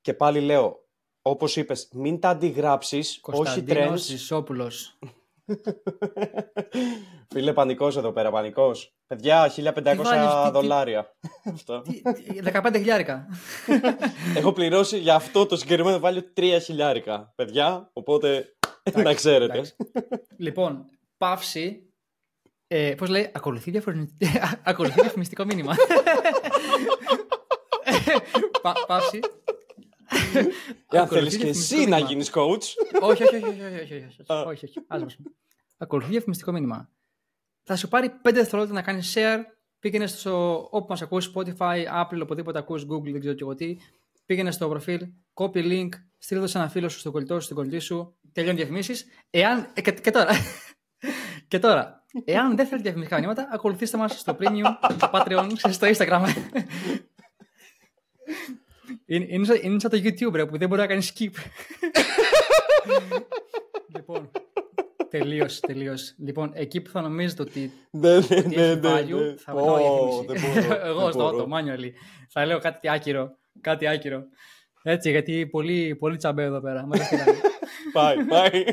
Και 0.00 0.14
πάλι 0.14 0.40
λέω, 0.40 0.88
όπως 1.22 1.56
είπες, 1.56 1.88
μην 1.92 2.20
τα 2.20 2.28
αντιγράψεις, 2.28 3.20
όχι 3.22 3.64
trends. 3.66 3.94
Κωνσταντίνος 4.02 4.96
Φίλε, 7.32 7.52
πανικός 7.52 7.96
εδώ 7.96 8.12
πέρα, 8.12 8.30
πανικός. 8.30 8.94
Παιδιά, 9.06 9.52
1500 9.56 10.50
δολάρια. 10.52 11.16
15 12.42 12.70
χιλιάρικα. 12.72 13.26
Έχω 14.36 14.52
πληρώσει 14.52 14.98
για 14.98 15.14
αυτό 15.14 15.46
το 15.46 15.56
συγκεκριμένο 15.56 15.98
βάλιο 15.98 16.22
3 16.36 16.58
χιλιάρικα. 16.62 17.32
Παιδιά, 17.34 17.90
οπότε 17.92 18.56
να 18.94 19.14
ξέρετε. 19.14 19.62
Λοιπόν, 20.36 20.84
παύση. 21.18 21.86
Ε, 22.66 22.94
πώς 22.94 23.08
λέει, 23.08 23.30
ακολουθεί, 23.34 23.72
ακολουθεί 24.64 25.00
διαφημιστικό 25.00 25.44
μήνυμα. 25.44 25.74
παύση. 28.86 29.20
Εάν 30.90 31.08
θέλεις 31.08 31.36
και 31.36 31.46
εσύ 31.46 31.86
να 31.86 31.98
γίνεις 31.98 32.30
coach. 32.34 32.64
όχι, 33.00 33.22
όχι, 33.22 33.36
όχι, 33.36 33.46
όχι, 33.46 33.80
όχι, 33.82 33.94
όχι, 34.46 34.66
όχι, 35.04 35.16
Ακολουθεί 35.76 36.10
διαφημιστικό 36.10 36.52
μήνυμα. 36.52 36.90
Θα 37.62 37.76
σου 37.76 37.88
πάρει 37.88 38.08
5 38.08 38.30
δευτερόλεπτα 38.32 38.74
να 38.74 38.82
κάνεις 38.82 39.14
share. 39.16 39.38
Πήγαινε 39.78 40.06
στο 40.06 40.68
όπου 40.70 40.86
μας 40.88 41.02
ακούσει, 41.02 41.32
Spotify, 41.34 41.84
Apple, 42.02 42.20
οπουδήποτε 42.22 42.58
ακούσει, 42.58 42.86
Google, 42.90 43.10
δεν 43.10 43.20
ξέρω 43.20 43.34
και 43.34 43.42
εγώ 43.42 43.54
τι. 43.54 43.76
Πήγαινε 44.26 44.50
στο 44.50 44.68
προφίλ, 44.68 45.06
copy 45.34 45.56
link, 45.56 45.88
στείλε 46.18 46.40
το 46.40 46.46
σε 46.46 46.58
ένα 46.58 46.68
φίλο 46.68 46.88
σου, 46.88 46.98
στον 46.98 47.12
κολλητό 47.12 47.34
σου, 47.34 47.40
στην 47.40 47.56
κολλητή 47.56 47.78
σου. 47.78 48.16
Τελειώνει 48.32 48.56
διαφημίσεις. 48.56 49.06
Εάν. 49.30 49.70
Ε, 49.74 49.80
και, 49.80 49.92
και 49.92 50.10
τώρα. 50.10 50.30
και 51.48 51.58
τώρα, 51.58 52.04
εάν 52.24 52.56
δεν 52.56 52.66
θέλει 52.66 52.82
διαφημιστικά 52.82 53.18
μηνύματα, 53.20 53.48
ακολουθήστε 53.52 53.96
μας 53.96 54.18
στο 54.18 54.36
Premium, 54.40 54.74
στο 54.96 55.10
Patreon, 55.12 55.48
στο 55.54 55.86
Instagram. 55.86 56.26
Είναι, 59.06 59.26
είναι, 59.28 59.44
σαν, 59.44 59.58
είναι 59.62 59.80
σαν 59.80 59.90
το 59.90 59.96
YouTube, 60.02 60.34
ρε, 60.34 60.46
που 60.46 60.58
δεν 60.58 60.68
μπορεί 60.68 60.80
να 60.80 60.86
κάνει 60.86 61.02
skip. 61.14 61.32
λοιπόν, 63.94 64.30
τελείω, 65.10 65.46
τελείω. 65.60 65.94
Λοιπόν, 66.18 66.50
εκεί 66.54 66.80
που 66.80 66.90
θα 66.90 67.00
νομίζετε 67.00 67.42
ότι 67.42 67.72
ναι, 67.90 68.18
ναι, 68.18 68.40
ναι, 68.40 68.74
ναι, 68.74 68.80
value, 68.82 69.34
θα 69.36 69.54
βρω 69.54 69.78
Εγώ 70.88 71.12
στο 71.12 71.30
το 71.30 71.48
manually. 71.52 71.90
Θα 72.28 72.46
λέω 72.46 72.58
κάτι 72.58 72.88
άκυρο. 72.88 73.36
Κάτι 73.60 73.86
άκυρο. 73.86 74.22
Έτσι, 74.82 75.10
γιατί 75.10 75.46
πολύ, 75.46 75.96
πολύ 75.96 76.16
τσαμπέ 76.16 76.42
εδώ 76.42 76.60
πέρα. 76.60 76.88
Πάει, 77.92 78.24
πάει. 78.24 78.64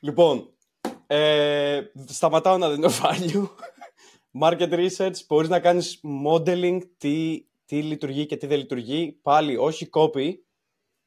Λοιπόν, 0.00 0.54
ε, 1.14 1.92
σταματάω 2.06 2.58
να 2.58 2.70
δίνω 2.70 2.88
value. 2.88 3.48
Market 4.42 4.88
research, 4.88 5.14
μπορείς 5.28 5.48
να 5.48 5.60
κάνεις 5.60 6.00
modeling, 6.26 6.78
τι, 6.98 7.44
τι 7.64 7.82
λειτουργεί 7.82 8.26
και 8.26 8.36
τι 8.36 8.46
δεν 8.46 8.58
λειτουργεί. 8.58 9.18
Πάλι 9.22 9.56
όχι 9.56 9.88
copy, 9.92 10.34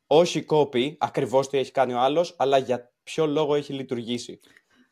όχι 0.07 0.45
copy, 0.49 0.95
ακριβώς 0.97 1.49
τι 1.49 1.57
έχει 1.57 1.71
κάνει 1.71 1.93
ο 1.93 1.99
άλλος, 1.99 2.35
αλλά 2.37 2.57
για 2.57 2.93
ποιο 3.03 3.25
λόγο 3.25 3.55
έχει 3.55 3.73
λειτουργήσει. 3.73 4.39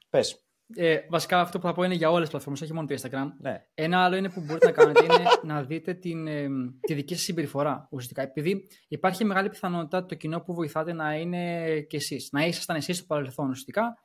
Πες. 0.10 0.48
Ε, 0.76 1.00
βασικά 1.10 1.40
αυτό 1.40 1.60
που 1.60 1.66
θα 1.66 1.74
πω 1.74 1.84
είναι 1.84 1.94
για 1.94 2.10
όλες 2.10 2.22
τις 2.22 2.30
πλατφόρμες, 2.30 2.62
όχι 2.62 2.74
μόνο 2.74 2.88
το 2.88 2.96
Instagram. 3.02 3.28
Ναι. 3.40 3.66
Ένα 3.74 4.04
άλλο 4.04 4.16
είναι 4.16 4.30
που 4.30 4.42
μπορείτε 4.42 4.66
να 4.66 4.72
κάνετε 4.72 5.04
είναι 5.04 5.24
να 5.54 5.64
δείτε 5.64 5.94
την, 5.94 6.28
ε, 6.28 6.48
τη 6.80 6.94
δική 6.94 7.14
σας 7.14 7.24
συμπεριφορά 7.24 7.88
ουσιαστικά. 7.92 8.22
Επειδή 8.22 8.68
υπάρχει 8.88 9.26
μεγάλη 9.26 9.50
πιθανότητα 9.50 10.06
το 10.06 10.16
κοινό 10.16 10.42
που 10.42 10.54
βοηθάτε 10.54 10.94
να 10.94 11.14
είναι 11.14 11.80
και 11.82 11.98
εσείς. 11.98 12.30
Να 12.32 12.46
ήσασταν 12.46 12.76
εσείς 12.76 12.98
στο 12.98 13.06
παρελθόν 13.06 13.50
ουσιαστικά 13.50 13.98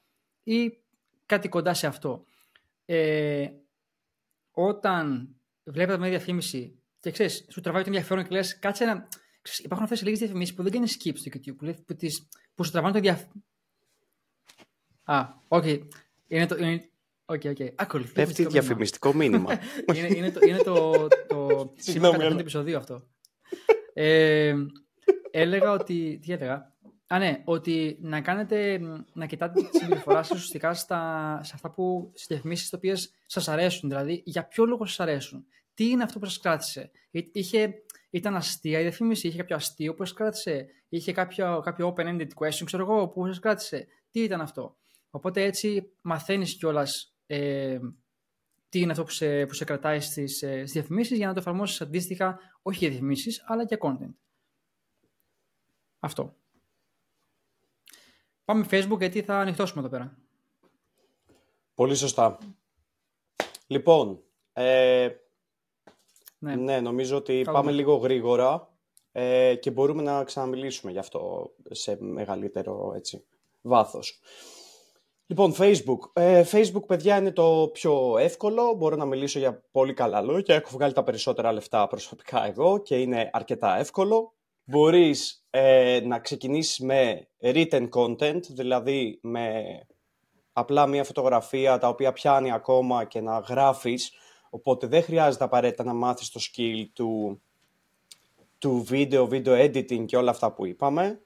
ή 0.42 0.72
κάτι 1.29 1.49
κοντά 1.49 1.74
σε 1.74 1.87
αυτό. 1.87 2.24
Ε, 2.85 3.49
όταν 4.51 5.37
βλέπετε 5.64 5.99
μια 5.99 6.09
διαφήμιση 6.09 6.83
και 7.01 7.11
ξέρεις, 7.11 7.47
σου 7.51 7.61
τραβάει 7.61 7.83
το 7.83 7.89
ενδιαφέρον 7.89 8.24
και 8.24 8.31
λες, 8.31 8.59
κάτσε 8.59 8.85
να. 8.85 9.09
Ξέρεις, 9.43 9.64
υπάρχουν 9.64 9.85
αυτές 9.85 10.01
οι 10.01 10.05
λίγες 10.05 10.18
διαφημίσεις 10.18 10.55
που 10.55 10.62
δεν 10.62 10.72
κάνεις 10.72 10.97
skip 10.99 11.12
στο 11.14 11.31
YouTube, 11.35 11.57
που, 11.57 11.85
που, 11.87 11.95
τις, 11.95 12.29
που 12.55 12.64
σου 12.64 12.70
τραβάνε 12.70 12.93
το 12.93 12.99
ενδιαφέρον. 12.99 13.45
Α, 15.03 15.26
OK. 15.49 15.62
Okay. 15.66 15.81
Είναι 16.26 16.47
το. 16.47 16.57
Είναι... 16.57 16.91
Okay, 17.26 17.55
okay. 17.57 17.68
Ακολουθεί. 17.74 18.12
Πέφτει 18.12 18.47
διαφημιστικό 18.47 19.14
μήνυμα. 19.14 19.59
είναι, 19.95 20.16
είναι, 20.16 20.31
το, 20.31 20.41
είναι 20.47 20.59
το, 20.59 21.09
το 21.29 21.72
σήμα 21.76 22.11
κατά 22.11 22.29
το 22.29 22.39
επεισόδιο 22.39 22.79
αυτό. 22.79 23.09
Ε, 23.93 24.55
έλεγα 25.31 25.72
ότι. 25.72 26.18
Τι 26.22 26.33
έλεγα. 26.33 26.76
Α, 27.11 27.18
ναι, 27.18 27.42
ότι 27.44 27.98
να 28.00 28.20
κάνετε, 28.20 28.80
να 29.12 29.26
κοιτάτε 29.26 29.62
τη 29.62 29.78
συμπεριφορά 29.78 30.22
σας 30.22 30.36
ουσιαστικά 30.36 30.74
στα, 30.74 31.40
σε 31.42 31.52
αυτά 31.54 31.70
που 31.70 32.11
στις 32.14 32.26
διαφημίσεις 32.26 32.64
τις 32.64 32.72
οποίες 32.72 33.14
σας 33.26 33.48
αρέσουν. 33.48 33.88
Δηλαδή, 33.88 34.22
για 34.24 34.44
ποιο 34.44 34.64
λόγο 34.64 34.86
σας 34.86 35.00
αρέσουν. 35.00 35.46
Τι 35.74 35.88
είναι 35.88 36.02
αυτό 36.02 36.18
που 36.18 36.24
σας 36.24 36.38
κράτησε; 36.38 36.90
Είχε, 37.11 37.74
ήταν 38.11 38.36
αστεία 38.36 38.78
η 38.78 38.82
διαφήμιση, 38.82 39.28
είχε 39.28 39.36
κάποιο 39.36 39.56
αστείο 39.56 39.94
που 39.94 40.04
σας 40.04 40.14
κράτησε, 40.16 40.66
είχε 40.88 41.12
κάποιο, 41.12 41.61
κάποιο 41.64 41.94
open-ended 41.96 42.28
question, 42.34 42.64
ξέρω 42.64 42.82
εγώ, 42.82 43.09
που 43.09 43.26
σας 43.26 43.38
κράτησε; 43.38 43.86
Τι 44.11 44.22
ήταν 44.22 44.40
αυτό; 44.40 44.76
Οπότε 45.11 45.42
έτσι 45.42 45.90
μαθαίνεις 46.00 46.54
κιόλας 46.54 47.16
ε, 47.26 47.78
τι 48.68 48.80
είναι 48.80 48.90
αυτό 48.90 49.04
που 49.04 49.11
σε, 49.11 49.46
που 49.46 49.54
σε 49.54 49.64
κρατάει 49.64 50.00
στις 50.00 50.42
ε, 50.42 50.62
διαφημίσεις 50.62 51.16
για 51.16 51.26
να 51.26 51.32
το 51.32 51.40
εφαρμόσεις 51.40 51.80
αντίστοιχα 51.80 52.38
όχι 52.62 52.78
για 52.78 52.88
διαφημίσεις, 52.88 53.44
αλλά 53.46 53.66
και 53.66 53.78
content. 53.80 54.14
Αυτό. 55.98 56.36
Πάμε 58.49 58.66
Facebook 58.70 58.99
γιατί 58.99 59.22
θα 59.22 59.38
ανοιχτώσουμε 59.38 59.80
εδώ 59.80 59.90
πέρα. 59.90 60.16
Πολύ 61.74 61.94
σωστά. 61.94 62.38
Λοιπόν, 63.66 64.22
ε, 64.53 65.09
ναι. 66.38 66.55
ναι. 66.55 66.80
νομίζω 66.80 67.16
ότι 67.16 67.42
πάμε 67.53 67.72
λίγο 67.72 67.94
γρήγορα 67.94 68.68
ε, 69.12 69.55
και 69.55 69.70
μπορούμε 69.70 70.03
να 70.03 70.24
ξαναμιλήσουμε 70.24 70.92
γι' 70.92 70.99
αυτό 70.99 71.53
σε 71.70 71.96
μεγαλύτερο 72.01 72.92
έτσι, 72.96 73.24
βάθος. 73.61 74.20
Λοιπόν, 75.26 75.55
Facebook. 75.59 75.99
Ε, 76.12 76.44
Facebook, 76.51 76.86
παιδιά, 76.86 77.16
είναι 77.16 77.32
το 77.32 77.70
πιο 77.72 78.18
εύκολο. 78.18 78.74
Μπορώ 78.74 78.96
να 78.96 79.05
μιλήσω 79.05 79.38
για 79.38 79.64
πολύ 79.70 79.94
καλά 79.94 80.20
λόγια. 80.20 80.55
Έχω 80.55 80.68
βγάλει 80.72 80.92
τα 80.92 81.03
περισσότερα 81.03 81.53
λεφτά 81.53 81.86
προσωπικά 81.86 82.46
εγώ 82.46 82.78
και 82.78 83.01
είναι 83.01 83.30
αρκετά 83.32 83.78
εύκολο 83.78 84.32
μπορείς 84.69 85.47
ε, 85.51 86.01
να 86.05 86.19
ξεκινήσεις 86.19 86.79
με 86.79 87.29
written 87.43 87.89
content, 87.89 88.41
δηλαδή 88.49 89.19
με 89.23 89.62
απλά 90.53 90.87
μια 90.87 91.05
φωτογραφία 91.05 91.79
τα 91.79 91.89
οποία 91.89 92.12
πιάνει 92.12 92.53
ακόμα 92.53 93.05
και 93.05 93.21
να 93.21 93.39
γράφεις, 93.39 94.12
οπότε 94.51 94.87
δεν 94.87 95.03
χρειάζεται 95.03 95.45
απαραίτητα 95.45 95.85
να 95.85 95.93
μάθεις 95.95 96.31
το 96.31 96.41
skill 96.41 96.85
του, 96.93 97.43
του 98.59 98.87
video, 98.91 99.29
video 99.29 99.66
editing 99.66 100.05
και 100.07 100.16
όλα 100.16 100.31
αυτά 100.31 100.53
που 100.53 100.66
είπαμε. 100.66 101.23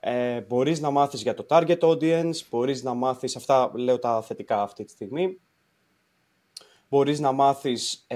Ε, 0.00 0.40
μπορείς 0.40 0.80
να 0.80 0.90
μάθεις 0.90 1.22
για 1.22 1.34
το 1.34 1.46
target 1.48 1.78
audience, 1.78 2.36
μπορείς 2.50 2.82
να 2.82 2.94
μάθεις, 2.94 3.36
αυτά 3.36 3.72
λέω 3.74 3.98
τα 3.98 4.22
θετικά 4.22 4.62
αυτή 4.62 4.84
τη 4.84 4.90
στιγμή, 4.90 5.40
μπορείς 6.88 7.20
να 7.20 7.32
μάθεις 7.32 8.06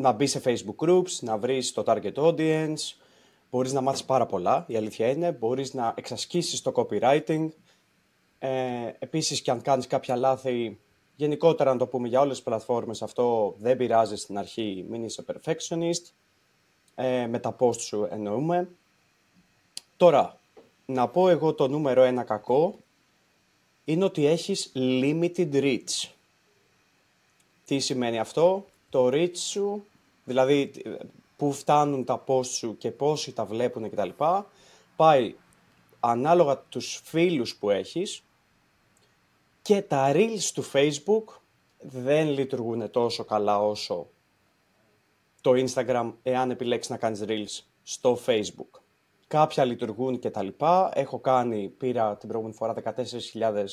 να 0.00 0.12
μπει 0.12 0.26
σε 0.26 0.42
Facebook 0.44 0.88
groups, 0.88 1.12
να 1.20 1.38
βρεις 1.38 1.72
το 1.72 1.82
target 1.86 2.14
audience, 2.14 2.94
μπορείς 3.50 3.72
να 3.72 3.80
μάθεις 3.80 4.04
πάρα 4.04 4.26
πολλά, 4.26 4.64
η 4.68 4.76
αλήθεια 4.76 5.10
είναι, 5.10 5.32
μπορείς 5.32 5.74
να 5.74 5.94
εξασκήσεις 5.96 6.62
το 6.62 6.72
copywriting, 6.74 7.48
ε, 8.38 8.50
επίσης 8.98 9.40
και 9.40 9.50
αν 9.50 9.62
κάνεις 9.62 9.86
κάποια 9.86 10.16
λάθη, 10.16 10.78
γενικότερα 11.16 11.72
να 11.72 11.78
το 11.78 11.86
πούμε 11.86 12.08
για 12.08 12.20
όλες 12.20 12.34
τις 12.34 12.44
πλατφόρμες, 12.44 13.02
αυτό 13.02 13.54
δεν 13.58 13.76
πειράζει. 13.76 14.16
Στην 14.16 14.38
αρχή, 14.38 14.84
μην 14.88 15.04
είσαι 15.04 15.24
perfectionist, 15.26 16.12
ε, 16.94 17.26
με 17.26 17.38
τα 17.38 17.56
post 17.58 17.80
σου 17.80 18.08
εννοούμε. 18.10 18.68
Τώρα, 19.96 20.40
να 20.86 21.08
πω 21.08 21.28
εγώ 21.28 21.54
το 21.54 21.68
νούμερο 21.68 22.02
ένα 22.02 22.22
κακό, 22.22 22.78
είναι 23.84 24.04
ότι 24.04 24.26
έχεις 24.26 24.72
limited 24.74 25.52
reach. 25.52 26.10
Τι 27.64 27.78
σημαίνει 27.78 28.18
αυτό; 28.18 28.66
Το 28.90 29.06
reach 29.06 29.36
σου 29.36 29.84
δηλαδή 30.24 30.72
που 31.36 31.52
φτάνουν 31.52 32.04
τα 32.04 32.24
post 32.26 32.46
σου 32.46 32.76
και 32.76 32.90
πόσοι 32.90 33.32
τα 33.32 33.44
βλέπουν 33.44 33.90
κτλ. 33.90 34.08
Πάει 34.96 35.34
ανάλογα 36.00 36.58
τους 36.58 37.00
φίλους 37.04 37.56
που 37.56 37.70
έχεις 37.70 38.22
και 39.62 39.82
τα 39.82 40.12
reels 40.14 40.50
του 40.54 40.64
facebook 40.72 41.24
δεν 41.78 42.28
λειτουργούν 42.28 42.90
τόσο 42.90 43.24
καλά 43.24 43.62
όσο 43.62 44.06
το 45.40 45.50
Instagram 45.54 46.12
εάν 46.22 46.50
επιλέξεις 46.50 46.90
να 46.90 46.96
κάνεις 46.96 47.24
reels 47.26 47.64
στο 47.82 48.18
facebook. 48.26 48.80
Κάποια 49.26 49.64
λειτουργούν 49.64 50.18
και 50.18 50.30
τα 50.30 50.42
λοιπά. 50.42 50.90
Έχω 50.94 51.18
κάνει, 51.18 51.68
πήρα 51.68 52.16
την 52.16 52.28
προηγούμενη 52.28 52.58
φορά 52.58 52.74
14.000 53.32 53.64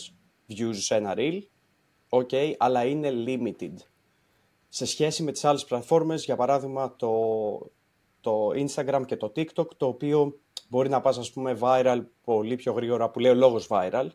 views 0.50 0.76
σε 0.76 0.96
ένα 0.96 1.14
reel. 1.18 1.42
OK, 2.10 2.30
okay, 2.32 2.54
αλλά 2.58 2.86
είναι 2.86 3.12
limited 3.26 3.74
σε 4.70 4.86
σχέση 4.86 5.24
με 5.24 5.32
τις 5.32 5.46
άλλες 5.46 5.66
πλατφόρμες, 5.66 6.26
για 6.26 6.36
παράδειγμα 6.36 6.96
το, 6.96 7.12
το 8.22 8.48
Instagram 8.48 9.04
και 9.06 9.18
το 9.18 9.32
TikTok, 9.36 9.68
το 9.78 9.88
οποίο 9.88 10.40
μπορεί 10.70 10.90
να 10.90 11.02
πας 11.02 11.18
ας 11.18 11.32
πούμε 11.32 11.58
viral 11.62 12.02
πολύ 12.24 12.56
πιο 12.56 12.74
γρήγορα, 12.74 13.10
που 13.10 13.20
λέει 13.20 13.32
ο 13.32 13.36
λόγος 13.36 13.68
viral. 13.70 14.08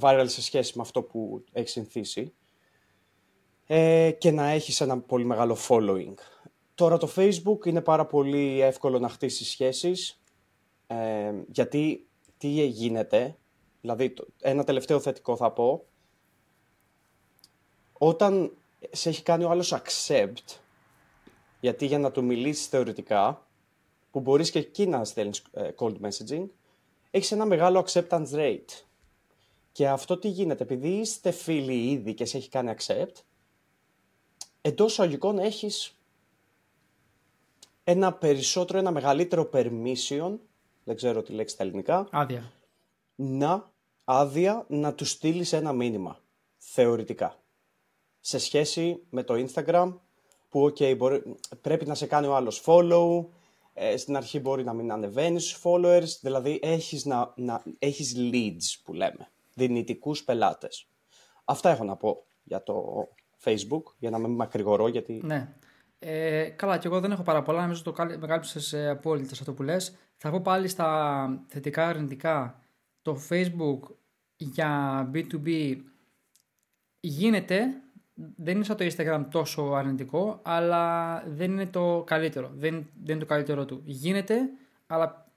viral 0.00 0.24
σε 0.26 0.42
σχέση 0.42 0.72
με 0.76 0.82
αυτό 0.82 1.02
που 1.02 1.44
έχεις 1.52 1.72
συνηθίσει 1.72 2.34
ε, 3.66 4.10
και 4.18 4.30
να 4.30 4.48
έχεις 4.48 4.80
ένα 4.80 5.00
πολύ 5.00 5.24
μεγάλο 5.24 5.56
following. 5.68 6.14
Τώρα 6.74 6.96
το 6.96 7.12
Facebook 7.16 7.66
είναι 7.66 7.80
πάρα 7.80 8.06
πολύ 8.06 8.60
εύκολο 8.60 8.98
να 8.98 9.08
χτίσει 9.08 9.44
σχέσεις 9.44 10.22
ε, 10.86 11.32
γιατί 11.48 12.08
τι 12.36 12.48
γίνεται, 12.66 13.36
δηλαδή 13.80 14.14
ένα 14.40 14.64
τελευταίο 14.64 15.00
θετικό 15.00 15.36
θα 15.36 15.52
πω, 15.52 15.84
όταν 17.98 18.52
σε 18.90 19.08
έχει 19.08 19.22
κάνει 19.22 19.44
ο 19.44 19.50
άλλος 19.50 19.74
accept, 19.74 20.58
γιατί 21.60 21.86
για 21.86 21.98
να 21.98 22.10
του 22.10 22.24
μιλήσεις 22.24 22.66
θεωρητικά, 22.66 23.46
που 24.10 24.20
μπορείς 24.20 24.50
και 24.50 24.58
εκεί 24.58 24.86
να 24.86 25.04
στέλνεις 25.04 25.42
ε, 25.52 25.70
cold 25.76 25.96
messaging, 26.00 26.46
έχεις 27.10 27.32
ένα 27.32 27.44
μεγάλο 27.44 27.86
acceptance 27.86 28.30
rate. 28.32 28.82
Και 29.72 29.88
αυτό 29.88 30.18
τι 30.18 30.28
γίνεται, 30.28 30.62
επειδή 30.62 30.88
είστε 30.88 31.30
φίλοι 31.30 31.90
ήδη 31.90 32.14
και 32.14 32.24
σε 32.24 32.36
έχει 32.36 32.48
κάνει 32.48 32.74
accept, 32.78 33.14
εντός 34.60 35.00
αγικών 35.00 35.38
έχεις 35.38 35.98
ένα 37.84 38.12
περισσότερο, 38.12 38.78
ένα 38.78 38.90
μεγαλύτερο 38.90 39.50
permission, 39.52 40.36
δεν 40.84 40.96
ξέρω 40.96 41.22
τι 41.22 41.32
λέξη 41.32 41.54
στα 41.54 41.64
ελληνικά. 41.64 42.08
Άδεια. 42.10 42.52
Να, 43.14 43.70
άδεια 44.04 44.64
να 44.68 44.94
του 44.94 45.04
στείλεις 45.04 45.52
ένα 45.52 45.72
μήνυμα, 45.72 46.20
θεωρητικά. 46.56 47.36
Σε 48.28 48.38
σχέση 48.38 49.02
με 49.10 49.22
το 49.22 49.34
Instagram, 49.34 49.94
που 50.48 50.64
okay, 50.64 50.96
μπορεί, 50.96 51.22
πρέπει 51.60 51.86
να 51.86 51.94
σε 51.94 52.06
κάνει 52.06 52.26
ο 52.26 52.36
άλλος 52.36 52.62
follow, 52.66 53.26
ε, 53.74 53.96
στην 53.96 54.16
αρχή 54.16 54.40
μπορεί 54.40 54.64
να 54.64 54.72
μην 54.72 54.92
ανεβαίνεις 54.92 55.48
στους 55.48 55.62
followers, 55.64 56.18
δηλαδή 56.20 56.58
έχεις, 56.62 57.04
να, 57.04 57.32
να, 57.36 57.62
έχεις 57.78 58.14
leads 58.16 58.80
που 58.84 58.92
λέμε, 58.92 59.30
δυνητικούς 59.54 60.24
πελάτες. 60.24 60.88
Αυτά 61.44 61.70
έχω 61.70 61.84
να 61.84 61.96
πω 61.96 62.24
για 62.42 62.62
το 62.62 63.08
Facebook, 63.44 63.82
για 63.98 64.10
να 64.10 64.18
μην 64.18 64.30
μακρηγορώ, 64.30 64.88
γιατί... 64.88 65.20
Ναι. 65.24 65.54
Ε, 65.98 66.48
καλά, 66.48 66.78
και 66.78 66.86
εγώ 66.86 67.00
δεν 67.00 67.10
έχω 67.10 67.22
πάρα 67.22 67.42
πολλά, 67.42 67.60
νομίζω 67.60 67.82
το 67.82 67.94
με 68.18 68.26
κάλυψες 68.26 68.74
απόλυτα 68.74 69.34
σε 69.34 69.40
αυτό 69.40 69.54
που 69.54 69.62
λες. 69.62 69.96
Θα 70.16 70.30
πω 70.30 70.40
πάλι 70.40 70.68
στα 70.68 71.44
θετικά 71.46 71.86
αρνητικά. 71.86 72.62
Το 73.02 73.18
Facebook 73.28 73.80
για 74.36 75.10
B2B 75.14 75.76
γίνεται, 77.00 77.82
δεν 78.36 78.54
είναι 78.54 78.64
σαν 78.64 78.76
το 78.76 78.84
Instagram 78.84 79.24
τόσο 79.30 79.62
αρνητικό, 79.62 80.40
αλλά 80.42 81.22
δεν 81.26 81.50
είναι 81.50 81.66
το 81.66 82.02
καλύτερο. 82.06 82.50
Δεν, 82.54 82.86
δεν 83.02 83.14
είναι 83.14 83.18
το 83.18 83.26
καλύτερο 83.26 83.64
του. 83.64 83.82
Γίνεται, 83.84 84.40
αλλά 84.86 85.32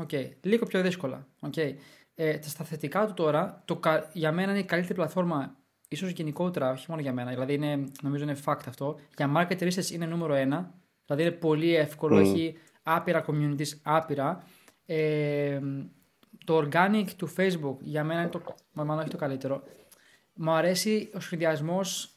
okay, 0.00 0.30
λίγο 0.40 0.66
πιο 0.66 0.82
δύσκολα. 0.82 1.26
Okay. 1.50 1.74
Ε, 2.14 2.38
στα 2.42 2.64
θετικά 2.64 3.06
του 3.06 3.14
τώρα, 3.14 3.62
το, 3.64 3.80
για 4.12 4.32
μένα 4.32 4.50
είναι 4.50 4.60
η 4.60 4.64
καλύτερη 4.64 4.94
πλατφόρμα, 4.94 5.56
ίσως 5.88 6.10
γενικότερα, 6.10 6.70
όχι 6.70 6.86
μόνο 6.88 7.02
για 7.02 7.12
μένα, 7.12 7.30
δηλαδή 7.30 7.54
είναι, 7.54 7.84
νομίζω 8.02 8.22
είναι 8.22 8.36
fact 8.44 8.62
αυτό. 8.68 8.98
Για 9.16 9.32
market 9.36 9.58
research 9.58 9.90
είναι 9.90 10.06
νούμερο 10.06 10.34
ένα, 10.34 10.74
δηλαδή 11.06 11.22
είναι 11.22 11.32
πολύ 11.32 11.74
εύκολο, 11.74 12.18
έχει 12.18 12.56
άπειρα 12.82 13.24
communities, 13.28 13.68
άπειρα. 13.82 14.44
Ε, 14.86 15.60
το 16.44 16.58
organic 16.58 17.06
του 17.16 17.34
Facebook 17.36 17.76
για 17.80 18.04
μένα 18.04 18.20
είναι 18.20 18.30
το, 18.30 18.42
μάλλον 18.72 18.98
όχι 18.98 19.10
το 19.10 19.16
καλύτερο. 19.16 19.62
Μου 20.40 20.50
αρέσει 20.50 21.10
ο 21.14 21.20
σχεδιασμός. 21.20 22.12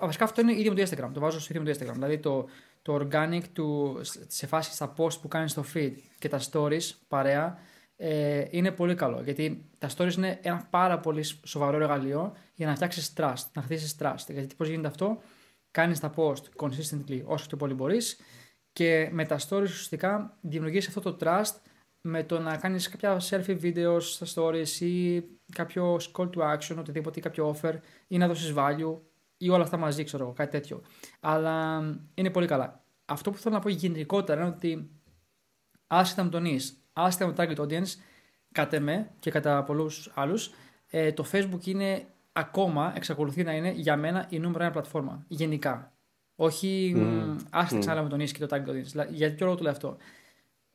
Βασικά 0.00 0.24
αυτό 0.24 0.40
είναι 0.40 0.52
ίδιο 0.52 0.72
με 0.72 0.84
το 0.84 0.90
Instagram. 0.90 1.10
Το 1.12 1.20
βάζω 1.20 1.40
στο 1.40 1.54
ίδιο 1.54 1.62
με 1.62 1.72
το 1.72 1.84
Instagram. 1.84 1.92
Δηλαδή 1.92 2.18
το, 2.18 2.48
το 2.82 2.94
organic 2.94 3.42
του, 3.52 4.00
σε 4.26 4.46
φάση 4.46 4.72
στα 4.72 4.94
post 4.96 5.20
που 5.20 5.28
κάνεις 5.28 5.50
στο 5.50 5.64
feed 5.74 5.92
και 6.18 6.28
τα 6.28 6.40
stories 6.50 6.90
παρέα 7.08 7.58
ε, 7.96 8.44
είναι 8.50 8.70
πολύ 8.70 8.94
καλό. 8.94 9.22
Γιατί 9.22 9.70
τα 9.78 9.88
stories 9.96 10.16
είναι 10.16 10.38
ένα 10.42 10.66
πάρα 10.70 10.98
πολύ 10.98 11.24
σοβαρό 11.44 11.76
εργαλείο 11.76 12.36
για 12.54 12.66
να 12.66 12.74
φτιάξεις 12.74 13.12
trust, 13.16 13.44
να 13.52 13.62
χτίσεις 13.62 13.96
trust. 14.00 14.24
Γιατί 14.28 14.54
πώς 14.54 14.68
γίνεται 14.68 14.88
αυτό, 14.88 15.22
κάνεις 15.70 16.00
τα 16.00 16.14
post 16.16 16.42
consistently 16.56 17.22
όσο 17.24 17.46
πιο 17.46 17.56
πολύ 17.56 17.74
μπορείς 17.74 18.20
και 18.72 19.08
με 19.12 19.24
τα 19.24 19.38
stories 19.38 19.62
ουσιαστικά 19.62 20.38
δημιουργείς 20.40 20.88
αυτό 20.88 21.00
το 21.00 21.16
trust 21.20 21.54
με 22.00 22.24
το 22.24 22.38
να 22.38 22.56
κάνεις 22.56 22.88
κάποια 22.88 23.20
selfie 23.30 23.60
videos 23.62 24.02
στα 24.02 24.26
stories 24.34 24.80
ή 24.80 25.22
κάποιο 25.52 25.96
call 26.16 26.30
to 26.30 26.56
action, 26.56 26.76
οτιδήποτε 26.78 27.18
ή 27.18 27.22
κάποιο 27.22 27.56
offer 27.56 27.74
ή 28.08 28.18
να 28.18 28.28
δώσεις 28.28 28.54
value 28.56 28.96
ή 29.36 29.50
όλα 29.50 29.62
αυτά 29.62 29.76
μαζί, 29.76 30.04
ξέρω 30.04 30.24
εγώ, 30.24 30.32
κάτι 30.32 30.50
τέτοιο. 30.50 30.82
Αλλά 31.20 31.82
είναι 32.14 32.30
πολύ 32.30 32.46
καλά. 32.46 32.84
Αυτό 33.04 33.30
που 33.30 33.38
θέλω 33.38 33.54
να 33.54 33.60
πω 33.60 33.68
γενικότερα 33.68 34.40
είναι 34.40 34.50
ότι 34.50 34.90
άσχετα 35.86 36.24
με 36.24 36.30
τον 36.30 36.44
εις, 36.44 36.84
άσχετα 36.92 37.26
με 37.26 37.32
το 37.32 37.42
target 37.42 37.66
audience, 37.66 37.94
κατά 38.52 38.80
με 38.80 39.10
και 39.18 39.30
κατά 39.30 39.62
πολλούς 39.64 40.12
άλλους, 40.14 40.50
ε, 40.86 41.12
το 41.12 41.24
Facebook 41.32 41.66
είναι 41.66 42.06
ακόμα, 42.32 42.92
εξακολουθεί 42.96 43.42
να 43.42 43.52
είναι 43.52 43.70
για 43.70 43.96
μένα 43.96 44.26
η 44.28 44.38
νούμερο 44.38 44.62
ένα 44.62 44.72
πλατφόρμα, 44.72 45.24
γενικά. 45.28 45.92
Όχι 46.34 46.94
mm. 46.96 47.36
άσχετα 47.50 48.00
mm. 48.00 48.02
με 48.02 48.08
τον 48.08 48.20
ίσκι 48.20 48.40
το 48.40 48.46
target 48.50 48.68
audience. 48.68 49.06
Για 49.10 49.34
ποιο 49.34 49.46
λόγο 49.46 49.56
το 49.56 49.62
λέω 49.62 49.72
αυτό. 49.72 49.96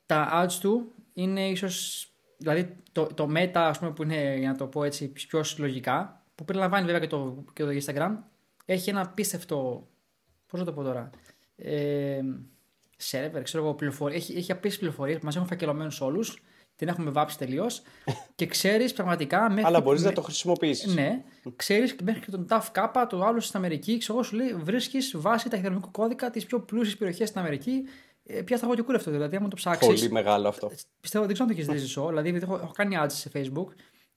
Τα 0.06 0.44
ads 0.44 0.54
του 0.62 0.92
είναι 1.14 1.50
ίσως. 1.50 2.10
Δηλαδή 2.38 2.76
το, 2.92 3.06
το 3.06 3.30
meta, 3.36 3.52
ας 3.54 3.80
πούμε, 3.80 3.92
που 3.92 4.04
είναι, 4.04 4.36
για 4.38 4.52
να 4.52 4.58
το 4.58 4.68
πω 4.68 4.84
έτσι, 4.84 5.08
πιο 5.08 5.44
συλλογικά, 5.44 6.24
που 6.36 6.46
περιλαμβάνει 6.46 6.86
βέβαια 6.86 7.00
και 7.00 7.08
το, 7.08 7.44
και 7.54 7.64
το 7.64 7.70
Instagram, 7.70 8.12
έχει 8.66 8.90
ένα 8.90 9.02
απίστευτο. 9.02 9.88
Πώς 10.48 10.60
να 10.60 10.66
το 10.66 10.74
πω 10.74 10.84
τώρα. 10.84 11.10
Ε, 11.56 12.20
server, 13.12 13.42
ξέρω 13.44 13.64
εγώ, 13.64 13.74
πληροφορίε. 13.74 14.18
Έχει, 14.18 14.32
έχει 14.32 14.52
απίστευτες 14.52 14.78
πληροφορίες 14.78 15.18
που 15.18 15.26
μας 15.26 15.36
έχουν 15.36 15.48
φακελωμένους 15.48 16.02
όλους 16.02 16.42
την 16.76 16.88
έχουμε 16.88 17.12
βάψει 17.12 17.38
τελείως 17.38 17.82
και 18.36 18.46
ξέρεις 18.46 18.94
πραγματικά. 18.94 19.50
Μέχρι 19.50 19.64
Αλλά 19.64 19.82
μπορείς 19.82 20.04
να 20.04 20.14
το 20.14 20.22
χρησιμοποιήσεις. 20.22 20.94
Ναι, 20.94 21.24
ξέρεις 21.56 21.96
μέχρι 22.04 22.22
και 22.22 22.32
τον 22.32 22.48
TAF 22.50 22.62
Kappa, 22.74 23.06
το 23.10 23.24
άλλο 23.24 23.40
στην 23.40 23.58
Αμερική, 23.58 23.98
ξέρω 23.98 24.24
σου 24.24 24.36
λέει 24.36 24.54
βρίσκεις 24.54 25.14
βάση 25.18 25.50
ταχυδρομικού 25.50 25.92
κώδικα 25.92 26.30
τι 26.30 26.46
πιο 26.46 26.60
πλούσιε 26.60 26.96
περιοχέ 26.96 27.26
στην 27.26 27.40
Αμερική. 27.40 27.84
Ε, 28.28 28.42
ποια 28.42 28.58
θα 28.58 28.68
έχω 28.68 28.96
αυτό, 28.96 29.12
δηλαδή, 29.12 29.36
άμα 29.36 29.48
το 29.48 29.56
ψάξει. 29.56 29.88
Πολύ 29.88 30.12
μεγάλο 30.12 30.48
αυτό. 30.48 30.68
Ε, 30.72 30.76
πιστεύω 31.02 31.26
δεν 31.26 31.34
ξέρω 31.34 31.50
αν 31.50 31.56
το 31.56 31.62
έχεις 31.62 31.86
δει 31.86 32.04
δηλαδή 32.10 32.38
έχω, 32.42 32.56
έχω 32.56 32.72
κάνει 32.76 32.98
ads 33.00 33.12
σε 33.12 33.32
Facebook. 33.34 33.68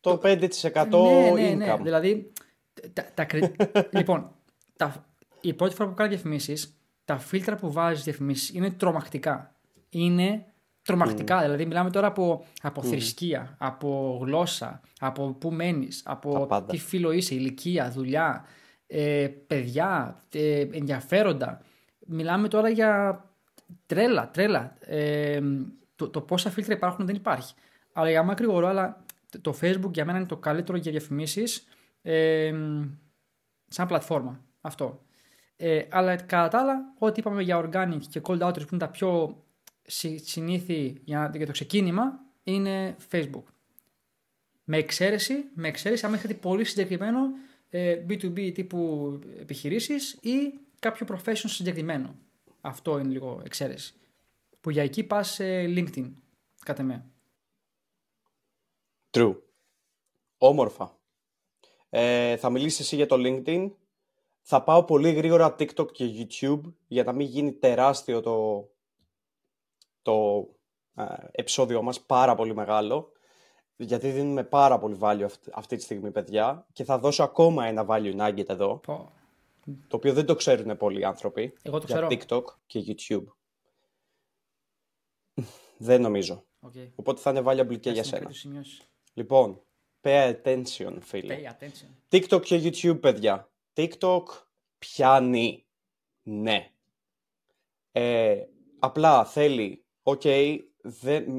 Το 0.00 0.20
5% 0.22 0.22
ναι, 0.22 1.30
ναι, 1.30 1.54
ναι, 1.54 1.74
income. 1.74 1.80
Δηλαδή. 1.82 2.32
Τα, 2.92 3.06
τα, 3.14 3.26
λοιπόν, 3.98 4.30
τα, 4.76 5.04
η 5.40 5.52
πρώτη 5.52 5.74
φορά 5.74 5.88
που 5.88 5.94
κάνω 5.94 6.10
διαφημίσεις, 6.10 6.78
τα 7.04 7.18
φίλτρα 7.18 7.56
που 7.56 7.72
βάζεις 7.72 8.04
διαφημίσεις 8.04 8.54
είναι 8.54 8.70
τρομακτικά. 8.70 9.54
Είναι 9.88 10.44
τρομακτικά. 10.82 11.38
Mm. 11.38 11.42
Δηλαδή, 11.42 11.66
μιλάμε 11.66 11.90
τώρα 11.90 12.06
από, 12.06 12.44
από 12.62 12.80
mm. 12.80 12.84
θρησκεία, 12.84 13.56
από 13.58 14.18
γλώσσα, 14.22 14.80
από 15.00 15.36
πού 15.40 15.52
μένεις, 15.52 16.02
από 16.04 16.64
τι 16.68 16.78
φίλο 16.78 17.12
είσαι, 17.12 17.34
ηλικία, 17.34 17.90
δουλειά, 17.90 18.44
ε, 18.86 19.28
παιδιά, 19.46 20.22
ε, 20.32 20.60
ενδιαφέροντα. 20.60 21.62
Μιλάμε 22.06 22.48
τώρα 22.48 22.68
για 22.68 23.22
τρέλα, 23.86 24.30
τρέλα. 24.30 24.76
Ε, 24.80 25.40
το, 25.96 26.08
το 26.08 26.20
πόσα 26.20 26.50
φίλτρα 26.50 26.74
υπάρχουν 26.74 27.06
δεν 27.06 27.14
υπάρχει. 27.14 27.54
Αλλά 27.92 28.10
για 28.10 28.22
μακρηγορό, 28.22 28.66
αλλά 28.66 29.04
το 29.40 29.58
Facebook 29.60 29.92
για 29.92 30.04
μένα 30.04 30.18
είναι 30.18 30.26
το 30.26 30.36
καλύτερο 30.36 30.78
για 30.78 30.90
διαφημίσεις 30.90 31.66
ε, 32.02 32.54
σαν 33.68 33.86
πλατφόρμα. 33.86 34.44
Αυτό. 34.60 35.02
Ε, 35.56 35.82
αλλά 35.90 36.16
κατά 36.16 36.48
τα 36.48 36.58
άλλα, 36.58 36.94
ό,τι 36.98 37.20
είπαμε 37.20 37.42
για 37.42 37.64
organic 37.64 38.00
και 38.10 38.20
cold 38.24 38.40
outreach 38.40 38.60
που 38.60 38.68
είναι 38.74 38.80
τα 38.80 38.88
πιο 38.88 39.42
συνήθι 40.24 41.00
για, 41.04 41.32
για 41.34 41.46
το 41.46 41.52
ξεκίνημα 41.52 42.20
είναι 42.42 42.96
Facebook. 43.10 43.42
Με 44.64 44.76
εξαίρεση, 44.76 45.44
με 45.54 45.68
εξαίρεση 45.68 46.06
άμα 46.06 46.16
έχετε 46.16 46.34
πολύ 46.34 46.64
συγκεκριμένο 46.64 47.20
ε, 47.70 48.04
B2B 48.08 48.52
τύπου 48.54 49.12
επιχειρήσεις 49.40 50.12
ή 50.12 50.52
κάποιο 50.78 51.06
profession 51.10 51.34
συγκεκριμένο. 51.34 52.14
Αυτό 52.68 52.98
είναι 52.98 53.08
λίγο 53.08 53.40
εξαίρεση. 53.44 53.94
Που 54.60 54.70
για 54.70 54.82
εκεί 54.82 55.04
πας 55.04 55.30
σε 55.30 55.44
LinkedIn, 55.64 56.12
κατά 56.64 56.82
με. 56.82 57.10
True. 59.10 59.36
Όμορφα. 60.38 60.98
Ε, 61.88 62.36
θα 62.36 62.50
μιλήσεις 62.50 62.80
εσύ 62.80 62.96
για 62.96 63.06
το 63.06 63.16
LinkedIn. 63.18 63.70
Θα 64.42 64.62
πάω 64.62 64.84
πολύ 64.84 65.12
γρήγορα 65.12 65.54
TikTok 65.58 65.92
και 65.92 66.04
YouTube 66.18 66.60
για 66.86 67.04
να 67.04 67.12
μην 67.12 67.26
γίνει 67.26 67.52
τεράστιο 67.52 68.20
το, 68.20 68.68
το 70.02 70.48
επεισόδιο 71.30 71.82
μας 71.82 72.00
πάρα 72.00 72.34
πολύ 72.34 72.54
μεγάλο 72.54 73.12
γιατί 73.76 74.10
δίνουμε 74.10 74.44
πάρα 74.44 74.78
πολύ 74.78 74.98
value 75.00 75.26
αυτή 75.52 75.76
τη 75.76 75.82
στιγμή 75.82 76.10
παιδιά 76.10 76.66
και 76.72 76.84
θα 76.84 76.98
δώσω 76.98 77.22
ακόμα 77.22 77.66
ένα 77.66 77.86
value 77.88 78.16
nugget 78.16 78.48
εδώ 78.48 78.80
το 79.88 79.96
οποίο 79.96 80.12
δεν 80.12 80.26
το 80.26 80.34
ξέρουν 80.34 80.76
πολλοί 80.76 81.04
άνθρωποι 81.04 81.54
Εγώ 81.62 81.78
το 81.78 81.86
για 81.88 82.06
TikTok 82.10 82.42
και 82.66 82.84
YouTube. 82.86 83.24
δεν 85.78 86.00
νομίζω. 86.00 86.44
Okay. 86.66 86.90
Οπότε 86.94 87.20
θα 87.20 87.30
είναι 87.30 87.42
valuable 87.44 87.80
και 87.80 87.90
για 87.90 88.04
σένα. 88.04 88.30
Λοιπόν, 89.14 89.62
pay 90.02 90.34
attention 90.34 90.98
φίλε. 91.00 91.38
Pay 91.40 91.64
attention. 91.64 91.88
TikTok 92.08 92.42
και 92.42 92.60
YouTube 92.64 93.00
παιδιά. 93.00 93.50
TikTok 93.74 94.22
πιάνει. 94.78 95.66
Ναι. 96.22 96.70
Ε, 97.92 98.44
απλά 98.78 99.24
θέλει 99.24 99.84
OK, 100.02 100.20
okay, 100.24 100.58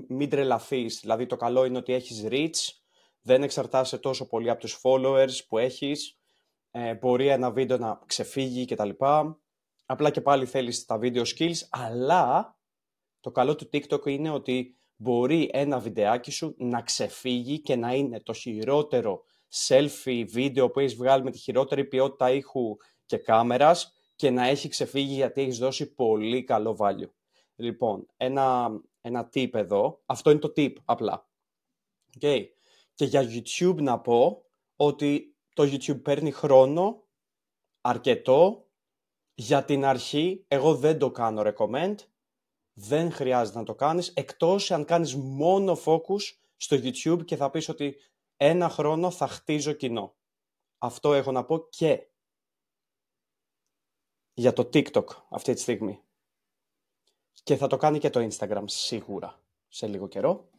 μην 0.08 0.30
τρελαθείς. 0.30 1.00
Δηλαδή 1.00 1.26
το 1.26 1.36
καλό 1.36 1.66
είναι 1.66 1.78
ότι 1.78 1.94
έχεις 1.94 2.26
reach, 2.30 2.80
δεν 3.22 3.44
εξαρτάσαι 3.44 3.98
τόσο 3.98 4.28
πολύ 4.28 4.50
από 4.50 4.60
τους 4.60 4.80
followers 4.84 5.46
που 5.48 5.58
έχεις, 5.58 6.19
ε, 6.72 6.96
μπορεί 6.96 7.28
ένα 7.28 7.52
βίντεο 7.52 7.78
να 7.78 8.02
ξεφύγει 8.06 8.66
κτλ. 8.66 8.90
Απλά 9.86 10.10
και 10.10 10.22
πάλι 10.22 10.46
θέλεις 10.46 10.86
τα 10.86 11.00
video 11.02 11.24
skills, 11.24 11.60
αλλά 11.70 12.58
το 13.20 13.32
καλό 13.32 13.56
του 13.56 13.70
TikTok 13.74 14.06
είναι 14.06 14.30
ότι 14.30 14.76
μπορεί 14.96 15.50
ένα 15.54 15.80
βιντεάκι 15.80 16.32
σου 16.32 16.56
να 16.58 16.82
ξεφύγει 16.82 17.60
και 17.60 17.76
να 17.76 17.94
είναι 17.94 18.20
το 18.20 18.34
χειρότερο 18.34 19.24
selfie 19.68 20.26
βίντεο 20.28 20.70
που 20.70 20.80
έχεις 20.80 20.96
βγάλει 20.96 21.24
με 21.24 21.32
τη 21.32 21.38
χειρότερη 21.38 21.86
ποιότητα 21.86 22.32
ήχου 22.32 22.78
και 23.06 23.18
κάμερας 23.18 23.94
και 24.16 24.30
να 24.30 24.48
έχει 24.48 24.68
ξεφύγει 24.68 25.14
γιατί 25.14 25.42
έχεις 25.42 25.58
δώσει 25.58 25.94
πολύ 25.94 26.44
καλό 26.44 26.78
value. 26.80 27.10
Λοιπόν, 27.56 28.08
ένα, 28.18 28.70
ένα 29.02 29.30
tip 29.34 29.54
εδώ. 29.54 30.02
Αυτό 30.06 30.30
είναι 30.30 30.40
το 30.40 30.54
tip 30.56 30.74
απλά. 30.86 31.30
Okay. 32.20 32.46
Και 32.94 33.06
για 33.06 33.22
YouTube 33.22 33.82
να 33.82 34.00
πω 34.00 34.46
ότι 34.76 35.29
το 35.60 35.66
YouTube 35.66 36.02
παίρνει 36.04 36.32
χρόνο 36.32 37.04
αρκετό 37.82 38.68
για 39.34 39.66
την 39.66 39.86
αρχή. 39.86 40.46
Εγώ 40.48 40.76
δεν 40.76 41.00
το 41.00 41.12
κάνω 41.12 41.42
recommend. 41.46 41.96
Δεν 42.74 43.12
χρειάζεται 43.12 43.58
να 43.58 43.64
το 43.64 43.76
κάνεις, 43.76 44.08
εκτός 44.08 44.72
αν 44.72 44.86
κάνεις 44.86 45.16
μόνο 45.16 45.78
focus 45.86 46.22
στο 46.56 46.76
YouTube 46.76 47.26
και 47.26 47.36
θα 47.36 47.50
πεις 47.50 47.70
ότι 47.70 47.96
ένα 48.38 48.70
χρόνο 48.70 49.12
θα 49.12 49.28
χτίζω 49.28 49.72
κοινό. 49.72 50.16
Αυτό 50.78 51.14
έχω 51.14 51.32
να 51.32 51.46
πω 51.46 51.68
και 51.70 52.08
για 54.34 54.54
το 54.54 54.70
TikTok 54.74 55.06
αυτή 55.30 55.54
τη 55.54 55.60
στιγμή. 55.60 56.02
Και 57.44 57.56
θα 57.56 57.68
το 57.68 57.78
κάνει 57.78 58.00
και 58.00 58.10
το 58.10 58.28
Instagram 58.32 58.64
σίγουρα 58.66 59.42
σε 59.68 59.88
λίγο 59.88 60.08
καιρό. 60.08 60.50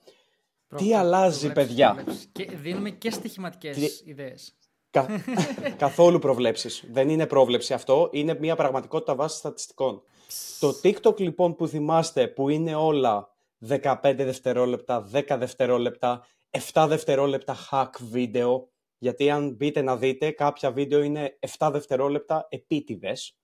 Τι 0.76 0.94
αλλάζει, 0.94 1.53
παιδιά; 1.53 2.05
Και 2.32 2.44
δίνουμε 2.44 2.90
και 2.90 3.11
στοιχηματικές 3.11 3.76
Τι... 3.76 4.11
ιδέες. 4.11 4.55
Κα... 4.91 5.07
Καθόλου 5.76 6.18
προβλέψεις. 6.18 6.84
Δεν 6.91 7.09
είναι 7.09 7.26
πρόβλεψη 7.26 7.74
αυτό. 7.74 8.09
Είναι 8.12 8.36
μια 8.41 8.57
πραγματικότητα 8.57 9.14
βάση 9.14 9.36
στατιστικών. 9.36 10.03
Το 10.61 10.80
TikTok 10.82 11.20
λοιπόν 11.20 11.55
που 11.55 11.66
θυμάστε 11.66 12.28
που 12.28 12.49
είναι 12.49 12.74
όλα 12.74 13.34
15 13.68 13.95
δευτερόλεπτα, 14.03 15.09
10 15.12 15.36
δευτερόλεπτα, 15.38 16.26
7 16.72 16.86
δευτερόλεπτα 16.88 17.57
hack 17.70 17.91
βίντεο, 18.01 18.68
γιατί 18.99 19.30
αν 19.30 19.55
μπείτε 19.55 19.82
να 19.82 19.97
δείτε 19.97 20.30
κάποια 20.30 20.72
βίντεο 20.72 21.03
είναι 21.03 21.38
7 21.59 21.68
δευτερόλεπτα 21.72 22.47
επίτηδες 22.51 23.38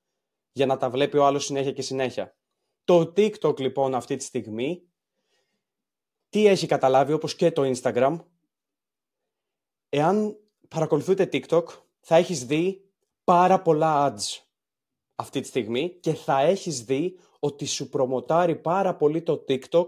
για 0.52 0.66
να 0.66 0.76
τα 0.76 0.90
βλέπει 0.90 1.16
ο 1.16 1.26
άλλος 1.26 1.44
συνέχεια 1.44 1.72
και 1.72 1.82
συνέχεια. 1.82 2.36
Το 2.84 3.12
TikTok 3.16 3.60
λοιπόν 3.60 3.94
αυτή 3.94 4.16
τη 4.16 4.24
στιγμή 4.24 4.82
τι 6.28 6.46
έχει 6.46 6.66
καταλάβει 6.66 7.12
όπως 7.12 7.34
και 7.34 7.52
το 7.52 7.72
Instagram 7.74 8.18
εάν 9.88 10.36
παρακολουθείτε 10.68 11.28
TikTok 11.32 11.64
θα 12.00 12.16
έχεις 12.16 12.44
δει 12.44 12.90
πάρα 13.24 13.62
πολλά 13.62 14.14
ads 14.14 14.40
αυτή 15.14 15.40
τη 15.40 15.46
στιγμή 15.46 15.90
και 16.00 16.14
θα 16.14 16.40
έχεις 16.40 16.84
δει 16.84 17.18
ότι 17.38 17.64
σου 17.64 17.88
προμοτάρει 17.88 18.56
πάρα 18.56 18.96
πολύ 18.96 19.22
το 19.22 19.44
TikTok 19.48 19.86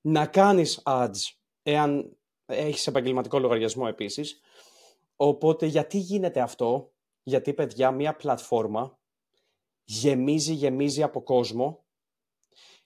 να 0.00 0.26
κάνεις 0.26 0.82
ads 0.84 1.16
εάν 1.62 2.16
έχεις 2.46 2.86
επαγγελματικό 2.86 3.38
λογαριασμό 3.38 3.84
επίσης. 3.88 4.40
Οπότε 5.16 5.66
γιατί 5.66 5.98
γίνεται 5.98 6.40
αυτό, 6.40 6.92
γιατί 7.22 7.54
παιδιά 7.54 7.90
μια 7.90 8.16
πλατφόρμα 8.16 8.98
γεμίζει, 9.84 10.52
γεμίζει 10.52 11.02
από 11.02 11.22
κόσμο 11.22 11.84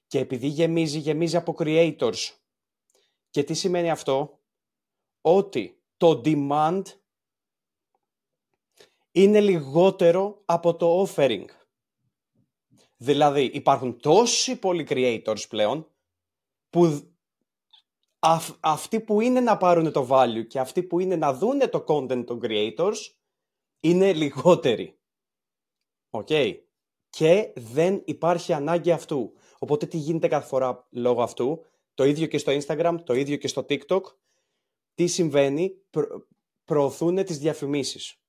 και 0.06 0.18
επειδή 0.18 0.46
γεμίζει, 0.46 0.98
γεμίζει 0.98 1.36
από 1.36 1.54
creators. 1.58 2.34
Και 3.30 3.42
τι 3.42 3.54
σημαίνει 3.54 3.90
αυτό; 3.90 4.40
Ότι 5.20 5.82
το 5.96 6.20
demand 6.24 6.82
είναι 9.12 9.40
λιγότερο 9.40 10.42
από 10.44 10.76
το 10.76 11.06
offering. 11.06 11.44
Δηλαδή 12.96 13.44
υπάρχουν 13.44 14.00
τόσοι 14.00 14.58
πολλοί 14.58 14.86
creators 14.88 15.48
πλέον 15.48 15.90
που 16.70 17.10
αυτοί 18.60 19.00
που 19.00 19.20
είναι 19.20 19.40
να 19.40 19.56
πάρουν 19.56 19.92
το 19.92 20.06
value 20.10 20.46
και 20.48 20.58
αυτοί 20.58 20.82
που 20.82 21.00
είναι 21.00 21.16
να 21.16 21.32
δούνε 21.32 21.68
το 21.68 21.84
content 21.88 22.24
των 22.26 22.40
creators 22.42 22.96
είναι 23.80 24.12
λιγότεροι. 24.12 24.98
Οκ. 26.10 26.28
Και 27.10 27.52
δεν 27.56 28.02
υπάρχει 28.04 28.52
ανάγκη 28.52 28.90
αυτού. 28.90 29.32
Οπότε 29.58 29.86
τι 29.86 29.96
γίνεται 29.96 30.28
κάθε 30.28 30.46
φορά 30.46 30.86
λόγω 30.90 31.22
αυτού; 31.22 31.64
Το 31.94 32.04
ίδιο 32.04 32.26
και 32.26 32.38
στο 32.38 32.52
Instagram, 32.52 32.96
το 33.04 33.14
ίδιο 33.14 33.36
και 33.36 33.48
στο 33.48 33.66
TikTok. 33.68 34.00
Τι 34.94 35.06
συμβαίνει, 35.06 35.70
προ, 35.90 36.26
προωθούν 36.64 37.24
τις 37.24 37.38
διαφημίσεις. 37.38 38.19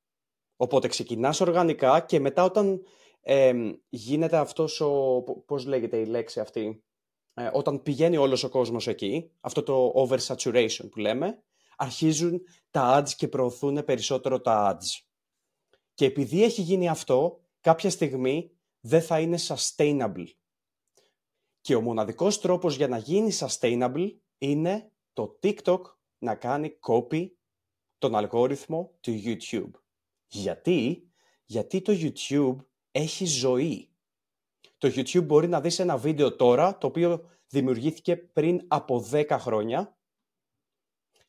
Οπότε 0.62 0.88
ξεκινάς 0.88 1.42
οργανικά 1.42 2.00
και 2.00 2.20
μετά 2.20 2.44
όταν 2.44 2.82
γίνεται 3.90 4.38
αυτός 4.38 4.82
ο, 4.82 5.24
πώς 5.46 5.66
λέγεται 5.66 5.98
η 5.98 6.06
λέξη 6.06 6.40
αυτή, 6.40 6.84
ε, 7.34 7.50
όταν 7.54 7.82
πηγαίνει 7.82 8.18
όλος 8.18 8.44
ο 8.44 8.50
κόσμος 8.50 8.88
εκεί, 8.88 9.32
αυτό 9.40 9.64
το 9.64 9.94
oversaturation 9.96 10.90
που 10.92 11.00
λέμε, 11.00 11.44
αρχίζουν 11.78 12.42
τα 12.72 13.00
ads 13.00 13.10
και 13.10 13.28
προωθούν 13.28 13.84
περισσότερο 13.86 14.42
τα 14.42 14.78
ads. 14.78 15.06
Και 15.94 16.06
επειδή 16.06 16.44
έχει 16.44 16.62
γίνει 16.62 16.90
αυτό, 16.90 17.44
κάποια 17.62 17.90
στιγμή 17.90 18.52
δεν 18.80 19.02
θα 19.02 19.20
είναι 19.20 19.38
sustainable. 19.48 20.28
Και 21.62 21.76
ο 21.76 21.82
μοναδικός 21.82 22.40
τρόπος 22.40 22.76
για 22.76 22.88
να 22.88 22.98
γίνει 22.98 23.32
sustainable 23.40 24.08
είναι 24.38 24.92
το 25.14 25.40
TikTok 25.44 25.82
να 26.18 26.36
κάνει 26.36 26.78
copy 26.88 27.28
τον 27.98 28.16
αλγόριθμο 28.16 28.92
του 29.00 29.22
YouTube. 29.26 29.72
Γιατί; 30.32 31.12
Γιατί 31.46 31.82
το 31.82 31.94
YouTube 31.96 32.66
έχει 32.92 33.26
ζωή. 33.26 33.90
Το 34.78 34.88
YouTube 34.88 35.24
μπορεί 35.24 35.48
να 35.48 35.62
δεις 35.62 35.80
ένα 35.80 35.98
βίντεο 35.98 36.36
τώρα, 36.36 36.78
το 36.78 36.88
οποίο 36.88 37.30
δημιουργήθηκε 37.48 38.18
πριν 38.18 38.66
από 38.68 39.08
10 39.12 39.28
χρόνια 39.30 39.98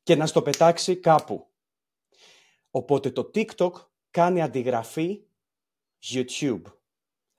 και 0.02 0.16
να 0.16 0.26
στο 0.26 0.42
πετάξει 0.42 0.96
κάπου. 0.96 1.46
Οπότε 2.70 3.10
το 3.10 3.30
TikTok 3.34 3.72
κάνει 4.10 4.42
αντιγραφή 4.42 5.24
YouTube 6.12 6.62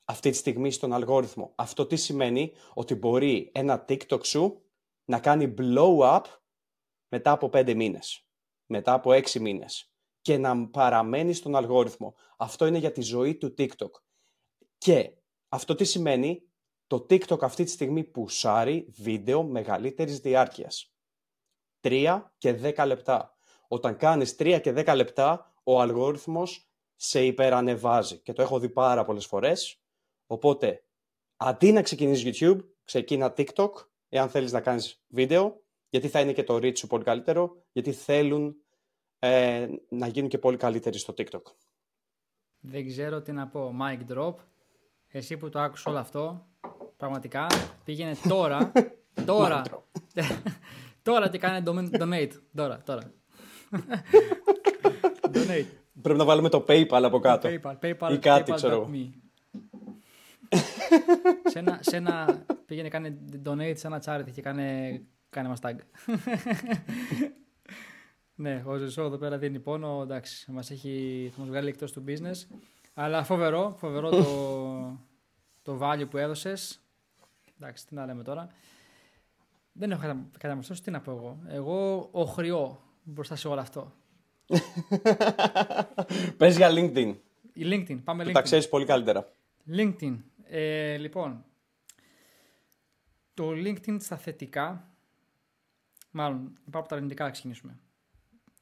αυτή 0.06 0.30
τη 0.30 0.38
στιγμή 0.38 0.72
στον 0.72 0.94
αλγόριθμο. 0.94 1.54
Αυτό 1.56 1.86
τι 1.86 1.96
σημαίνει; 1.96 2.54
Ότι 2.74 2.96
μπορεί 2.96 3.52
ένα 3.54 3.86
TikTok 3.88 4.26
σου 4.26 4.62
να 5.06 5.20
κάνει 5.20 5.54
blow 5.58 5.98
up 6.00 6.24
μετά 7.08 7.32
από 7.32 7.50
5 7.54 7.74
μήνες, 7.76 8.28
μετά 8.66 8.94
από 8.94 9.12
6 9.12 9.40
μήνες 9.40 9.93
και 10.24 10.38
να 10.38 10.68
παραμένει 10.68 11.34
στον 11.34 11.56
αλγόριθμο. 11.56 12.16
Αυτό 12.38 12.66
είναι 12.66 12.78
για 12.78 12.92
τη 12.92 13.02
ζωή 13.02 13.36
του 13.36 13.54
TikTok. 13.58 13.92
Και 14.78 15.14
αυτό 15.50 15.76
τι 15.76 15.84
σημαίνει, 15.84 16.44
το 16.88 17.06
TikTok 17.10 17.42
αυτή 17.42 17.64
τη 17.64 17.70
στιγμή 17.70 18.04
πουσάρει 18.04 18.88
βίντεο 18.90 19.44
μεγαλύτερης 19.44 20.20
διάρκειας. 20.20 20.94
3 21.82 22.34
και 22.38 22.54
10 22.54 22.86
λεπτά. 22.86 23.38
Όταν 23.68 23.98
κάνεις 23.98 24.36
3 24.36 24.60
και 24.62 24.72
10 24.72 24.96
λεπτά, 24.96 25.54
ο 25.64 25.82
αλγόριθμος 25.82 26.70
σε 26.96 27.26
υπερανεβάζει. 27.26 28.18
Και 28.18 28.34
το 28.34 28.42
έχω 28.42 28.60
δει 28.60 28.70
πάρα 28.70 29.04
πολλές 29.04 29.26
φορές. 29.26 29.82
Οπότε, 30.26 30.84
αντί 31.36 31.72
να 31.72 31.82
ξεκινήσεις 31.82 32.42
YouTube, 32.42 32.60
ξεκίνα 32.84 33.34
TikTok, 33.38 33.72
εάν 34.10 34.30
θέλεις 34.30 34.52
να 34.52 34.62
κάνεις 34.62 35.04
βίντεο, 35.08 35.64
γιατί 35.90 36.08
θα 36.08 36.20
είναι 36.20 36.34
και 36.34 36.44
το 36.44 36.56
reach 36.56 36.78
σου 36.78 36.88
πολύ 36.88 37.04
καλύτερο, 37.04 37.64
γιατί 37.72 37.92
θέλουν 37.92 38.63
ε, 39.26 39.68
να 39.90 40.08
γίνουν 40.08 40.30
και 40.30 40.38
πολύ 40.38 40.58
καλύτεροι 40.58 40.98
στο 40.98 41.14
TikTok. 41.18 41.42
Δεν 42.60 42.88
ξέρω 42.88 43.22
τι 43.22 43.32
να 43.32 43.48
πω. 43.48 43.76
Mic 43.82 44.14
drop. 44.14 44.34
Εσύ 45.08 45.38
που 45.38 45.50
το 45.50 45.60
άκουσες 45.60 45.86
όλο 45.86 45.98
αυτό, 45.98 46.46
πραγματικά 46.98 47.48
πήγαινε 47.84 48.16
τώρα, 48.28 48.72
τώρα, 49.26 49.62
τώρα 51.02 51.30
και 51.30 51.38
κάνε 51.38 51.64
donate, 51.66 52.32
τώρα, 52.56 52.82
τώρα. 52.86 53.14
donate. 55.34 55.68
Πρέπει 56.02 56.18
να 56.18 56.26
βάλουμε 56.26 56.50
το 56.50 56.66
PayPal 56.68 57.02
από 57.04 57.20
κάτω. 57.20 57.50
PayPal, 57.50 57.80
PayPal, 57.82 58.12
ή 58.12 58.18
κάτι, 58.18 58.52
PayPal 58.52 58.56
ξέρω. 58.56 58.90
σε, 61.44 61.60
ένα, 61.60 61.80
σε 61.82 61.96
ένα, 61.96 62.46
πήγαινε 62.66 62.88
κάνε 62.88 63.18
donate 63.46 63.76
σε 63.76 63.88
ένα 63.88 64.04
charity 64.06 64.32
και 64.34 64.42
κάνε, 64.42 65.02
κάνε 65.30 65.48
μας 65.48 65.60
tag. 65.62 65.76
Ναι, 68.36 68.64
ο 68.66 68.78
Ζεσό 68.78 69.04
εδώ 69.04 69.18
πέρα 69.18 69.38
δίνει 69.38 69.60
πόνο, 69.60 70.02
εντάξει, 70.02 70.52
μας 70.52 70.72
έχει, 70.72 71.30
θα 71.34 71.40
μας 71.40 71.50
βγάλει 71.50 71.70
εκτός 71.70 71.92
του 71.92 72.04
business. 72.08 72.58
Αλλά 72.94 73.24
φοβερό, 73.24 73.76
φοβερό 73.78 74.10
το, 74.10 75.00
το 75.62 75.80
value 75.82 76.10
που 76.10 76.18
έδωσες. 76.18 76.80
Εντάξει, 77.60 77.88
τι 77.88 77.94
να 77.94 78.06
λέμε 78.06 78.24
τώρα. 78.24 78.48
Δεν 79.72 79.92
έχω 79.92 80.28
καταμορφώσει, 80.38 80.84
τι 80.84 80.92
να 80.92 81.02
πω 81.02 81.12
εγώ. 81.12 81.40
Εγώ 81.48 82.10
οχριώ 82.12 82.82
μπροστά 83.04 83.36
σε 83.36 83.48
όλο 83.48 83.60
αυτό. 83.60 83.94
Πες 86.38 86.56
για 86.56 86.70
LinkedIn. 86.72 87.16
Η 87.54 87.64
LinkedIn, 87.66 88.00
πάμε 88.04 88.24
LinkedIn. 88.24 88.32
Τα 88.34 88.42
ξέρεις 88.42 88.70
πολύ 88.70 88.86
καλύτερα. 88.86 89.32
LinkedIn. 89.72 90.18
Ε, 90.44 90.98
λοιπόν, 90.98 91.46
το 93.34 93.50
LinkedIn 93.50 93.98
στα 94.00 94.18
θετικά, 94.18 94.94
μάλλον 96.12 96.54
πάω 96.72 96.82
από 96.82 96.90
τα 96.90 96.96
αρνητικά 96.96 97.24
να 97.24 97.30
ξεκινήσουμε. 97.30 97.80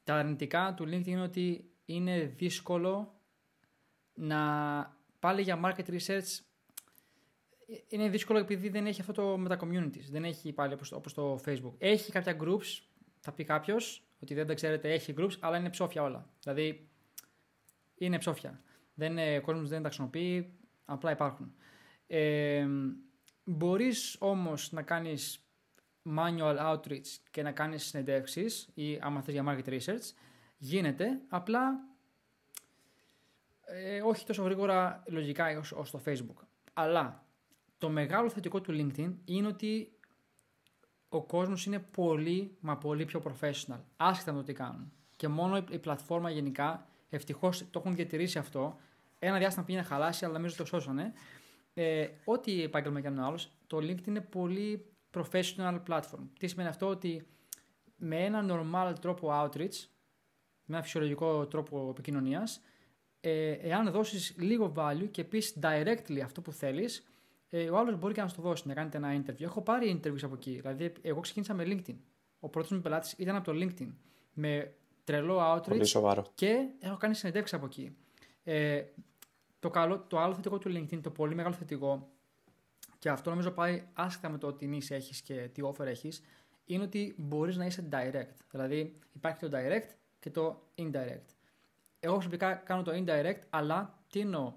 Τα 0.04 0.14
αρνητικά 0.14 0.74
του 0.76 0.84
LinkedIn 0.84 1.06
είναι 1.06 1.22
ότι 1.22 1.70
είναι 1.84 2.24
δύσκολο 2.36 3.20
να 4.14 4.40
πάλι 5.18 5.42
για 5.42 5.60
market 5.64 5.90
research 5.90 6.40
είναι 7.88 8.08
δύσκολο 8.08 8.38
επειδή 8.38 8.68
δεν 8.68 8.86
έχει 8.86 9.00
αυτό 9.00 9.12
το 9.12 9.38
με 9.38 9.48
τα 9.48 9.58
communities. 9.60 10.06
Δεν 10.10 10.24
έχει 10.24 10.52
πάλι 10.52 10.74
όπως, 10.74 10.92
όπως 10.92 11.14
το 11.14 11.40
Facebook. 11.46 11.72
Έχει 11.78 12.12
κάποια 12.12 12.36
groups, 12.40 12.80
θα 13.20 13.32
πει 13.32 13.44
κάποιος 13.44 14.06
ότι 14.22 14.34
δεν 14.34 14.46
τα 14.46 14.54
ξέρετε, 14.54 14.92
έχει 14.92 15.14
groups, 15.18 15.36
αλλά 15.40 15.56
είναι 15.56 15.70
ψόφια 15.70 16.02
όλα. 16.02 16.28
Δηλαδή 16.42 16.88
είναι 17.94 18.18
ψόφια. 18.18 18.62
Δεν, 18.94 19.18
ο 19.38 19.40
κόσμος 19.40 19.68
δεν 19.68 19.82
τα 19.82 19.88
χρησιμοποιεί, 19.88 20.58
απλά 20.84 21.10
υπάρχουν. 21.10 21.54
Ε, 22.06 22.66
μπορείς 23.44 24.16
όμως 24.18 24.72
να 24.72 24.82
κάνεις 24.82 25.46
manual 26.06 26.58
outreach 26.58 27.06
και 27.30 27.42
να 27.42 27.52
κάνεις 27.52 27.84
συνεντεύξεις 27.84 28.68
ή 28.74 28.98
άμα 29.00 29.22
θες 29.22 29.34
για 29.34 29.44
market 29.46 29.68
research, 29.68 30.12
γίνεται, 30.58 31.20
απλά 31.28 31.92
ε, 33.64 34.00
όχι 34.00 34.26
τόσο 34.26 34.42
γρήγορα 34.42 35.02
λογικά 35.06 35.58
ως, 35.58 35.72
ως 35.72 35.90
το 35.90 36.00
Facebook. 36.06 36.44
Αλλά 36.72 37.24
το 37.78 37.88
μεγάλο 37.88 38.28
θετικό 38.28 38.60
του 38.60 38.72
LinkedIn 38.72 39.12
είναι 39.24 39.46
ότι 39.46 39.92
ο 41.08 41.22
κόσμος 41.22 41.66
είναι 41.66 41.78
πολύ 41.78 42.56
μα 42.60 42.78
πολύ 42.78 43.04
πιο 43.04 43.22
professional, 43.24 43.80
άσχετα 43.96 44.32
με 44.32 44.38
το 44.38 44.44
τι 44.44 44.52
κάνουν. 44.52 44.92
Και 45.16 45.28
μόνο 45.28 45.64
η 45.70 45.78
πλατφόρμα 45.78 46.30
γενικά, 46.30 46.86
ευτυχώς 47.10 47.64
το 47.70 47.78
έχουν 47.78 47.94
διατηρήσει 47.94 48.38
αυτό, 48.38 48.78
ένα 49.18 49.38
διάστημα 49.38 49.64
πήγε 49.64 49.78
να 49.78 49.84
χαλάσει, 49.84 50.24
αλλά 50.24 50.34
νομίζω 50.34 50.56
το 50.56 50.64
σώσανε. 50.64 51.12
Ε, 51.74 52.08
ό,τι 52.24 52.62
επάγγελμα 52.62 53.00
και 53.00 53.06
αν 53.06 53.20
άλλο, 53.20 53.38
το 53.66 53.76
LinkedIn 53.76 54.06
είναι 54.06 54.20
πολύ 54.20 54.91
professional 55.14 55.80
platform. 55.88 56.28
Τι 56.38 56.46
σημαίνει 56.46 56.68
αυτό, 56.68 56.86
ότι 56.86 57.26
με 57.96 58.24
ένα 58.24 58.44
normal 58.48 58.94
τρόπο 59.00 59.28
outreach, 59.32 59.86
με 60.64 60.76
ένα 60.76 60.82
φυσιολογικό 60.82 61.46
τρόπο 61.46 61.88
επικοινωνίας, 61.90 62.60
ε, 63.20 63.50
εάν 63.50 63.90
δώσεις 63.90 64.34
λίγο 64.38 64.72
value 64.76 65.08
και 65.10 65.24
πεις 65.24 65.58
directly 65.62 66.18
αυτό 66.24 66.40
που 66.40 66.52
θέλεις, 66.52 67.06
ε, 67.48 67.70
ο 67.70 67.78
άλλος 67.78 67.98
μπορεί 67.98 68.14
και 68.14 68.20
να 68.20 68.28
σου 68.28 68.36
το 68.36 68.42
δώσει, 68.42 68.68
να 68.68 68.74
κάνετε 68.74 68.96
ένα 68.96 69.22
interview. 69.22 69.40
Έχω 69.42 69.62
πάρει 69.62 70.00
interviews 70.00 70.22
από 70.22 70.34
εκεί. 70.34 70.50
Δηλαδή, 70.50 70.92
εγώ 71.02 71.20
ξεκίνησα 71.20 71.54
με 71.54 71.64
LinkedIn. 71.66 71.96
Ο 72.40 72.48
πρώτος 72.48 72.70
μου 72.70 72.80
πελάτης 72.80 73.12
ήταν 73.12 73.36
από 73.36 73.52
το 73.52 73.58
LinkedIn. 73.58 73.88
Με 74.32 74.74
τρελό 75.04 75.38
outreach. 75.40 75.66
Και 76.34 76.68
έχω 76.80 76.96
κάνει 76.96 77.14
συνεντεύξεις 77.14 77.56
από 77.56 77.66
εκεί. 77.66 77.96
Ε, 78.42 78.82
το, 79.58 79.70
καλό, 79.70 80.04
το 80.08 80.18
άλλο 80.18 80.34
θετικό 80.34 80.58
του 80.58 80.70
LinkedIn, 80.70 81.00
το 81.02 81.10
πολύ 81.10 81.34
μεγάλο 81.34 81.54
θετικό, 81.54 82.11
και 83.02 83.10
αυτό 83.10 83.30
νομίζω 83.30 83.50
πάει 83.50 83.86
άσχετα 83.92 84.28
με 84.28 84.38
το 84.38 84.52
τι 84.52 84.66
νήση 84.66 84.94
έχεις 84.94 85.20
και 85.20 85.48
τι 85.52 85.62
offer 85.64 85.86
έχεις, 85.86 86.22
είναι 86.64 86.82
ότι 86.82 87.14
μπορείς 87.18 87.56
να 87.56 87.64
είσαι 87.64 87.88
direct. 87.92 88.36
Δηλαδή, 88.50 88.98
υπάρχει 89.12 89.48
το 89.48 89.50
direct 89.52 89.88
και 90.18 90.30
το 90.30 90.68
indirect. 90.74 91.26
Εγώ 92.00 92.12
προσωπικά 92.12 92.54
κάνω 92.54 92.82
το 92.82 92.92
indirect, 92.94 93.40
αλλά 93.50 94.04
τι 94.08 94.20
εννοώ; 94.20 94.52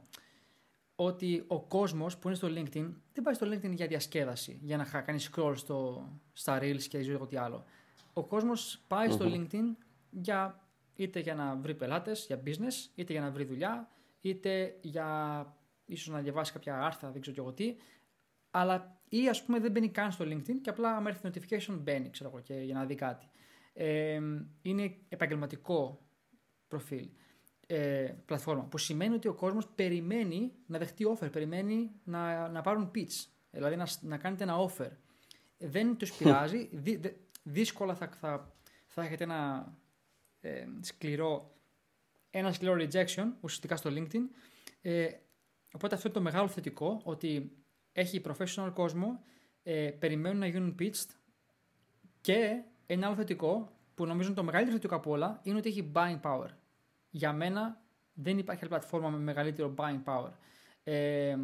Ότι 0.96 1.44
ο 1.48 1.62
κόσμος 1.62 2.18
που 2.18 2.28
είναι 2.28 2.38
στο 2.38 2.48
LinkedIn 2.48 2.94
δεν 3.14 3.24
πάει 3.24 3.34
στο 3.34 3.48
LinkedIn 3.48 3.74
για 3.74 3.88
διασκέδαση, 3.88 4.60
για 4.62 4.78
να 4.78 5.02
κάνει 5.02 5.20
scroll 5.32 5.54
στο, 5.56 6.10
στα 6.34 6.58
reels 6.58 6.84
και 6.84 6.98
δεν 6.98 7.02
ξέρω 7.02 7.28
τι 7.28 7.38
άλλο. 7.38 7.66
Ο 8.14 8.24
κόσμος 8.24 8.86
στο 9.10 9.26
LinkedIn 9.26 9.76
για, 10.10 10.68
είτε 10.96 11.20
για 11.20 11.36
να 11.36 11.56
βρει 11.56 11.76
πελάτες, 11.76 12.26
για 12.26 12.42
business, 12.46 12.90
είτε 12.96 13.12
για 13.12 13.22
να 13.22 13.32
βρει 13.32 13.44
δουλειά, 13.44 13.90
είτε 14.22 14.78
για 14.82 15.08
ίσως 15.86 16.08
να 16.08 16.20
διαβάσει 16.20 16.52
κάποια 16.52 16.82
άρθρα, 16.86 17.12
δεν 17.12 17.22
ξέρω 17.22 17.36
και 17.36 17.42
εγώ 17.42 17.54
τι. 17.54 17.76
Αλλά 18.58 19.00
ή 19.10 19.30
ας 19.30 19.44
πούμε 19.44 19.60
δεν 19.60 19.72
μπαίνει 19.72 19.90
καν 19.90 20.12
στο 20.12 20.26
LinkedIn 20.26 20.56
και 20.62 20.70
απλά 20.70 20.96
άμα 20.96 21.10
έρθει 21.10 21.30
notification 21.30 21.78
μπαίνει, 21.80 22.10
ξέρω 22.10 22.30
εγώ, 22.30 22.40
και, 22.40 22.54
για 22.54 22.74
να 22.74 22.86
δει 22.86 22.96
κάτι. 22.96 23.30
Ε, 23.74 24.22
είναι 24.62 24.98
επαγγελματικό 25.10 26.06
προφίλ 26.68 27.10
ε, 27.68 28.14
πλατφόρμα. 28.26 28.64
Που 28.64 28.78
σημαίνει 28.78 29.16
ότι 29.16 29.28
ο 29.28 29.34
κόσμος 29.34 29.68
περιμένει 29.68 30.52
να 30.66 30.78
δεχτεί 30.78 31.06
offer, 31.16 31.32
περιμένει 31.32 31.92
να, 32.04 32.48
να 32.48 32.62
πάρουν 32.62 32.92
pitch. 32.96 33.26
Δηλαδή 33.52 33.76
να, 33.76 33.88
να 34.02 34.18
κάνετε 34.18 34.44
ένα 34.44 34.56
offer. 34.58 34.90
Δεν 35.58 35.98
τους 35.98 36.14
πειράζει. 36.14 36.70
Δι, 36.72 37.00
δύσκολα 37.44 37.96
θα, 37.96 38.08
θα, 38.08 38.54
θα 38.86 39.04
έχετε 39.04 39.24
ένα 39.24 39.72
ε, 40.40 40.66
σκληρό, 40.82 41.56
ένα 42.30 42.52
σκληρό 42.52 42.76
rejection 42.80 43.26
ουσιαστικά 43.42 43.76
στο 43.76 43.90
LinkedIn. 43.94 44.22
Ε, 44.82 45.08
οπότε 45.74 45.96
αυτό 45.96 46.08
είναι 46.08 46.18
το 46.18 46.24
μεγάλο 46.24 46.48
θετικό 46.48 47.02
ότι 47.04 47.65
έχει 47.96 48.22
professional 48.26 48.72
κόσμο, 48.74 49.24
ε, 49.64 49.90
περιμένουν 50.00 50.40
να 50.40 50.48
γίνουν 50.48 50.76
pitched 50.80 51.10
και 52.22 52.62
ένα 52.86 53.06
άλλο 53.06 53.16
θετικό 53.16 53.72
που 53.96 54.06
νομίζω 54.06 54.28
είναι 54.28 54.38
το 54.38 54.44
μεγαλύτερο 54.44 54.76
θετικό 54.76 54.96
από 54.96 55.12
όλα 55.12 55.40
είναι 55.44 55.58
ότι 55.58 55.70
έχει 55.70 55.92
buying 55.94 56.22
power 56.22 56.48
για 57.10 57.34
μένα 57.34 57.82
δεν 58.14 58.38
υπάρχει 58.38 58.62
άλλη 58.62 58.72
πλατφόρμα 58.72 59.10
με 59.10 59.18
μεγαλύτερο 59.18 59.74
buying 59.78 60.04
power. 60.06 60.30
Ε, 60.84 61.38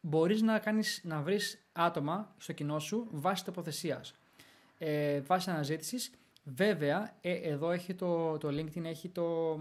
μπορείς 0.00 0.42
να, 0.42 0.58
κάνεις, 0.58 1.00
να 1.04 1.22
βρεις 1.22 1.66
άτομα 1.72 2.34
στο 2.38 2.52
κοινό 2.52 2.78
σου 2.78 3.08
βάσει 3.10 3.44
τοποθεσίας, 3.44 4.14
ε, 4.78 5.20
βάσει 5.20 5.50
αναζήτησης. 5.50 6.10
Βέβαια, 6.44 7.16
ε, 7.20 7.32
εδώ 7.32 7.70
έχει 7.70 7.94
το, 7.94 8.38
το 8.38 8.48
LinkedIn 8.48 8.84
έχει 8.84 9.08
το, 9.08 9.56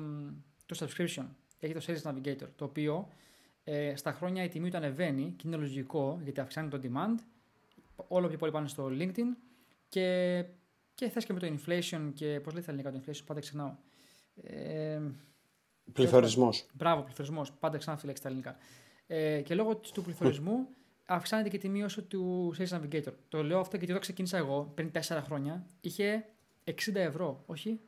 το 0.66 0.76
subscription, 0.78 1.26
έχει 1.60 1.74
το 1.74 1.82
Sales 1.88 2.02
Navigator, 2.02 2.48
το 2.56 2.66
οποίο 2.66 3.08
ε, 3.72 3.96
στα 3.96 4.12
χρόνια 4.14 4.44
η 4.44 4.48
τιμή 4.48 4.70
του 4.70 4.78
ανεβαίνει 4.78 5.34
και 5.38 5.48
είναι 5.48 5.58
λογικό 5.58 6.20
γιατί 6.24 6.40
αυξάνει 6.40 6.70
το 6.70 6.80
demand, 6.84 7.16
όλο 8.08 8.28
πιο 8.28 8.38
πολύ 8.38 8.52
πάνε 8.52 8.68
στο 8.68 8.90
LinkedIn 8.92 9.36
και, 9.90 10.46
και 10.94 11.10
θες 11.10 11.26
και 11.26 11.34
με 11.34 11.40
το 11.40 11.48
inflation 11.48 12.12
και 12.14 12.40
πώς 12.44 12.54
λέει 12.54 12.64
τα 12.64 12.72
ελληνικά 12.72 12.92
το 12.92 13.02
inflation, 13.06 13.22
πάντα 13.26 13.40
ξεχνάω. 13.40 13.76
Ε, 14.44 15.00
πληθωρισμός. 15.94 16.66
Μπράβο, 16.74 17.02
πληθωρισμός. 17.02 17.52
Πάντα 17.52 17.78
ξανά 17.78 17.96
αυτή 17.96 18.06
λέξη 18.08 18.22
στα 18.22 18.32
ελληνικά. 18.32 18.58
Ε, 19.08 19.42
και 19.42 19.56
λόγω 19.56 19.76
του 19.76 20.02
πληθωρισμού 20.02 20.68
αυξάνεται 21.06 21.50
και 21.50 21.56
η 21.56 21.60
τιμή 21.60 21.84
όσο 21.84 22.04
του 22.04 22.54
Sales 22.58 22.80
Navigator. 22.80 23.14
Το 23.30 23.44
λέω 23.44 23.60
αυτό 23.60 23.76
γιατί 23.76 23.92
εδώ 23.92 24.02
ξεκίνησα 24.02 24.38
εγώ 24.38 24.72
πριν 24.76 24.92
4 24.94 25.22
χρόνια. 25.24 25.66
Είχε 25.82 26.26
60 26.64 26.72
ευρώ, 26.94 27.44
όχι 27.46 27.80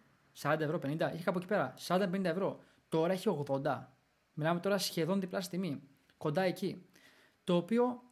40 0.42 0.60
ευρώ, 0.60 0.80
50. 0.84 1.12
Είχε 1.14 1.24
κάπου 1.24 1.38
εκεί 1.38 1.48
πέρα. 1.48 1.74
40-50 1.88 2.24
ευρώ. 2.24 2.60
Τώρα 2.90 3.14
έχει 3.14 3.44
80. 3.48 3.62
Μιλάμε 4.34 4.60
τώρα 4.60 4.78
σχεδόν 4.78 5.20
διπλάσια 5.20 5.50
τιμή. 5.50 5.82
Κοντά 6.18 6.42
εκεί. 6.42 6.86
Το 7.44 7.56
οποίο 7.56 8.04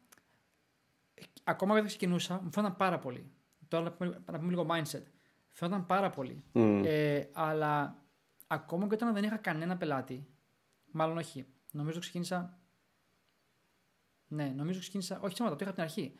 ακόμα 1.43 1.73
όταν 1.73 1.85
ξεκινούσα 1.85 2.41
μου 2.43 2.51
φαίνονταν 2.51 2.77
πάρα 2.77 2.99
πολύ. 2.99 3.31
Τώρα 3.67 3.83
να 3.83 3.91
πούμε, 3.91 4.21
να 4.31 4.39
πούμε 4.39 4.49
λίγο 4.49 4.67
mindset. 4.69 5.03
Φαίνονταν 5.49 5.85
πάρα 5.85 6.09
πολύ. 6.09 6.43
Mm. 6.53 6.83
Ε, 6.85 7.23
αλλά 7.33 8.03
ακόμα 8.47 8.87
και 8.87 8.93
όταν 8.93 9.13
δεν 9.13 9.23
είχα 9.23 9.37
κανένα 9.37 9.77
πελάτη, 9.77 10.27
μάλλον 10.91 11.17
όχι, 11.17 11.45
νομίζω 11.71 11.99
ξεκίνησα. 11.99 12.59
Ναι, 14.27 14.53
νομίζω 14.55 14.79
ξεκίνησα. 14.79 15.19
Όχι, 15.21 15.33
ψέματα, 15.33 15.55
το 15.55 15.63
είχα 15.63 15.71
από 15.71 15.81
την 15.81 15.89
αρχή. 15.89 16.13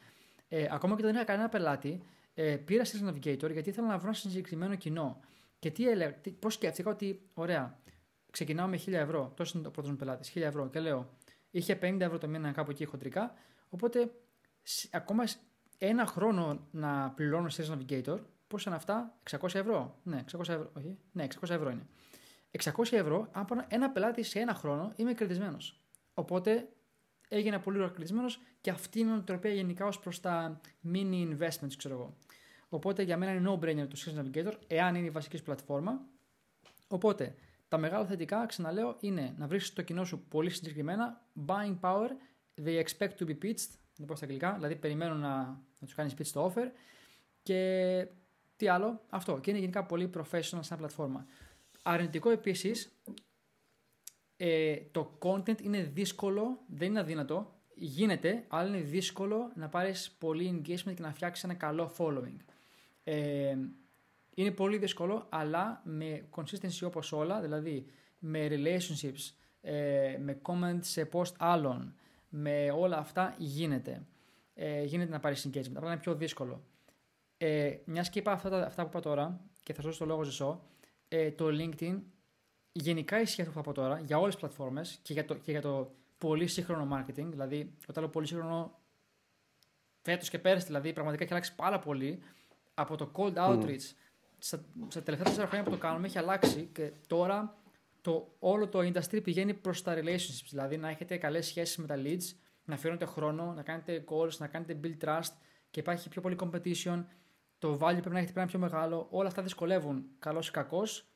Ε, 0.48 0.68
ακόμα 0.72 0.96
και 0.96 1.02
όταν 1.02 1.06
δεν 1.06 1.16
είχα 1.16 1.24
κανένα 1.24 1.50
πελάτη, 1.50 2.02
ε, 2.34 2.56
πήρα 2.56 2.84
Sales 2.86 3.10
Navigator 3.10 3.52
γιατί 3.52 3.70
ήθελα 3.70 3.88
να 3.88 3.98
βρω 3.98 4.08
ένα 4.08 4.18
συγκεκριμένο 4.18 4.76
κοινό. 4.76 5.20
Και 5.60 5.72
τι 5.72 5.90
έλεγα, 5.90 6.16
πώς 6.40 6.54
σκέφτηκα 6.54 6.90
ότι, 6.90 7.30
ωραία, 7.34 7.80
ξεκινάω 8.32 8.68
με 8.68 8.80
1000 8.86 8.94
ευρώ, 8.94 9.32
τόσο 9.36 9.58
είναι 9.58 9.68
ο 9.68 9.72
πρώτος 9.72 9.92
μου 9.92 9.98
πελάτης, 9.98 10.30
1000 10.30 10.42
ευρώ 10.42 10.70
και 10.70 10.80
λέω, 10.80 11.10
είχε 11.52 11.80
50 11.82 12.00
ευρώ 12.00 12.18
το 12.18 12.28
μήνα 12.28 12.52
κάπου 12.52 12.72
εκεί 12.72 12.86
χοντρικά, 12.86 13.34
οπότε 13.70 14.12
ακόμα 14.92 15.24
ένα 15.78 16.06
χρόνο 16.06 16.68
να 16.72 17.12
πληρώνω 17.12 17.48
Sales 17.52 17.78
Navigator, 17.78 18.20
πώς 18.48 18.66
είναι 18.66 18.76
αυτά, 18.76 19.20
600 19.30 19.56
ευρώ. 19.56 20.00
Ναι, 20.04 20.24
600 20.32 20.40
ευρώ, 20.40 20.72
όχι, 20.78 20.98
ναι, 21.12 21.28
600 21.42 21.50
ευρώ 21.50 21.70
είναι. 21.70 21.88
600 22.52 22.72
ευρώ, 22.92 23.30
αν 23.32 23.46
πάρω 23.46 23.66
ένα 23.68 23.90
πελάτη 23.90 24.24
σε 24.24 24.40
ένα 24.40 24.54
χρόνο, 24.54 24.94
είμαι 24.96 25.14
κερδισμένο. 25.14 25.58
Οπότε 26.14 26.70
έγινε 27.28 27.60
πολύ 27.60 27.78
ωραία 27.78 27.90
κερδισμένο 27.90 28.28
και 28.62 28.70
αυτή 28.70 29.00
είναι 29.00 29.10
η 29.10 29.14
νοοτροπία 29.14 29.52
γενικά 29.52 29.86
ως 29.86 30.00
προς 30.00 30.20
τα 30.20 30.62
mini 30.94 31.38
investments, 31.38 31.74
ξέρω 31.78 31.94
εγώ. 31.94 32.18
Οπότε 32.70 33.04
για 33.04 33.18
μένα 33.18 33.32
είναι 33.32 33.52
no-brainer 33.52 33.88
το 33.88 33.96
Sales 34.06 34.24
Navigator, 34.24 34.54
εάν 34.68 34.96
είναι 34.96 35.08
η 35.08 35.10
βασική 35.10 35.44
πλατφόρμα. 35.44 36.02
Οπότε 36.88 37.36
τα 37.70 37.78
μεγάλα 37.78 38.06
θετικά, 38.06 38.46
ξαναλέω, 38.46 38.98
είναι 39.00 39.34
να 39.38 39.48
βρει 39.48 39.62
το 39.62 39.82
κοινό 39.82 40.06
σου 40.06 40.26
πολύ 40.28 40.50
συγκεκριμένα. 40.50 41.26
Buying 41.46 41.80
power, 41.80 42.10
they 42.64 42.84
expect 42.84 43.18
to 43.20 43.26
be 43.26 43.38
pitched, 43.42 43.70
να 43.98 44.06
πω 44.06 44.16
στα 44.16 44.26
αγγλικά, 44.26 44.54
δηλαδή 44.54 44.76
περιμένουν 44.76 45.20
να, 45.20 45.38
να 45.80 45.86
τους 45.86 45.94
κάνεις 45.94 46.14
pitch 46.14 46.28
το 46.34 46.54
offer. 46.54 46.72
Και 47.44 48.08
τι 48.56 48.68
άλλο, 48.68 49.02
αυτό. 49.10 49.40
Και 49.40 49.50
είναι 49.50 49.60
γενικά 49.60 49.86
πολύ 49.86 50.10
professional 50.18 50.60
σαν 50.60 50.78
πλατφόρμα. 50.78 51.26
Αρνητικό 51.84 52.30
επίσης, 52.30 53.02
ε, 54.38 54.76
το 54.92 55.18
content 55.22 55.62
είναι 55.62 55.84
δύσκολο, 55.84 56.64
δεν 56.68 56.88
είναι 56.88 57.00
αδύνατο, 57.00 57.60
γίνεται, 57.76 58.46
αλλά 58.48 58.68
είναι 58.68 58.86
δύσκολο 58.86 59.52
να 59.56 59.70
πάρεις 59.70 60.12
πολύ 60.12 60.62
engagement 60.64 60.94
και 60.96 61.02
να 61.02 61.14
φτιάξεις 61.14 61.44
ένα 61.44 61.54
καλό 61.54 61.92
following. 61.98 62.38
Ε, 63.04 63.58
είναι 64.42 64.52
πολύ 64.52 64.78
δύσκολο, 64.78 65.26
αλλά 65.30 65.82
με 65.84 66.26
consistency 66.36 66.86
όπως 66.86 67.12
όλα, 67.12 67.42
δηλαδή 67.42 67.86
με 68.20 68.48
relationships, 68.50 69.34
ε, 69.62 70.18
με 70.20 70.42
comments 70.42 70.80
σε 70.82 71.10
post 71.12 71.34
άλλων, 71.38 71.96
με 72.30 72.72
όλα 72.72 72.98
αυτά 72.98 73.36
γίνεται. 73.38 74.06
Ε, 74.54 74.84
γίνεται 74.84 75.12
να 75.12 75.20
πάρεις 75.20 75.48
engagement, 75.48 75.76
απλά 75.76 75.92
είναι 75.92 76.00
πιο 76.00 76.16
δύσκολο. 76.16 76.64
Ε, 77.38 77.76
Μιας 77.86 78.10
και 78.10 78.20
είπα 78.20 78.32
αυτά, 78.32 78.66
αυτά 78.66 78.82
που 78.84 78.90
είπα 78.90 79.00
τώρα, 79.00 79.42
και 79.64 79.74
θα 79.74 79.82
σου 79.82 79.88
δώσω 79.88 80.00
το 80.00 80.06
λόγο 80.06 80.24
ζεσό, 80.24 80.64
ε, 81.08 81.32
το 81.32 81.46
LinkedIn 81.48 82.00
γενικά 82.72 83.22
ισχύει 83.22 83.42
αυτό 83.42 83.54
που 83.54 83.58
θα 83.58 83.64
πω 83.64 83.74
τώρα 83.74 84.00
για 84.00 84.18
όλες 84.18 84.34
τις 84.34 84.44
πλατφόρμες 84.44 85.00
και, 85.02 85.14
για 85.14 85.26
το, 85.26 85.36
και 85.36 85.52
για 85.52 85.62
το 85.62 85.96
πολύ 86.18 86.48
σύγχρονο 86.48 86.98
marketing. 86.98 87.26
Δηλαδή, 87.30 87.74
όταν 87.88 88.04
λέω 88.04 88.12
πολύ 88.12 88.28
σύγχρονο, 88.28 88.80
φέτος 90.02 90.30
και 90.30 90.40
πέρυσι 90.40 90.66
δηλαδή, 90.66 90.94
πραγματικά 90.94 91.24
έχει 91.24 91.34
αλλάξει 91.34 91.56
πάρα 91.56 91.80
πολύ 91.80 92.20
από 92.74 92.96
το 92.96 93.12
cold 93.16 93.34
outreach. 93.34 93.70
Mm. 93.70 93.94
Στα, 94.40 94.66
στα 94.88 95.02
τελευταία 95.04 95.28
τέσσερα 95.28 95.48
χρόνια 95.48 95.66
που 95.66 95.72
το 95.76 95.78
κάνουμε 95.78 96.08
έχει 96.08 96.18
αλλάξει 96.18 96.70
και 96.74 96.92
τώρα 97.08 97.58
το, 98.02 98.36
όλο 98.40 98.68
το 98.68 98.80
industry 98.80 99.24
πηγαίνει 99.24 99.54
προς 99.54 99.84
τα 99.84 99.96
relationships. 99.96 100.48
Δηλαδή, 100.50 100.78
να 100.78 100.90
έχετε 100.90 101.18
καλές 101.18 101.46
σχέσεις 101.46 101.78
με 101.78 101.88
τα 101.88 101.96
leads, 101.96 102.36
να 102.64 102.74
αφιερώνετε 102.74 103.06
χρόνο, 103.06 103.54
να 103.54 103.64
κάνετε 103.64 104.04
calls, 104.10 104.38
να 104.38 104.48
κάνετε 104.48 104.80
build 104.84 105.06
trust 105.06 105.34
και 105.70 105.80
υπάρχει 105.80 106.10
πιο 106.10 106.22
πολύ 106.22 106.38
competition. 106.40 107.06
Το 107.58 107.74
value 107.74 107.78
πρέπει 107.78 108.10
να 108.10 108.18
έχετε 108.18 108.34
πρέπει 108.34 108.50
πιο 108.50 108.60
μεγάλο. 108.60 109.08
Όλα 109.10 109.28
αυτά 109.28 109.42
δυσκολεύουν 109.42 110.06
καλός 110.20 110.48
ή 110.48 110.52
κακός 110.52 111.10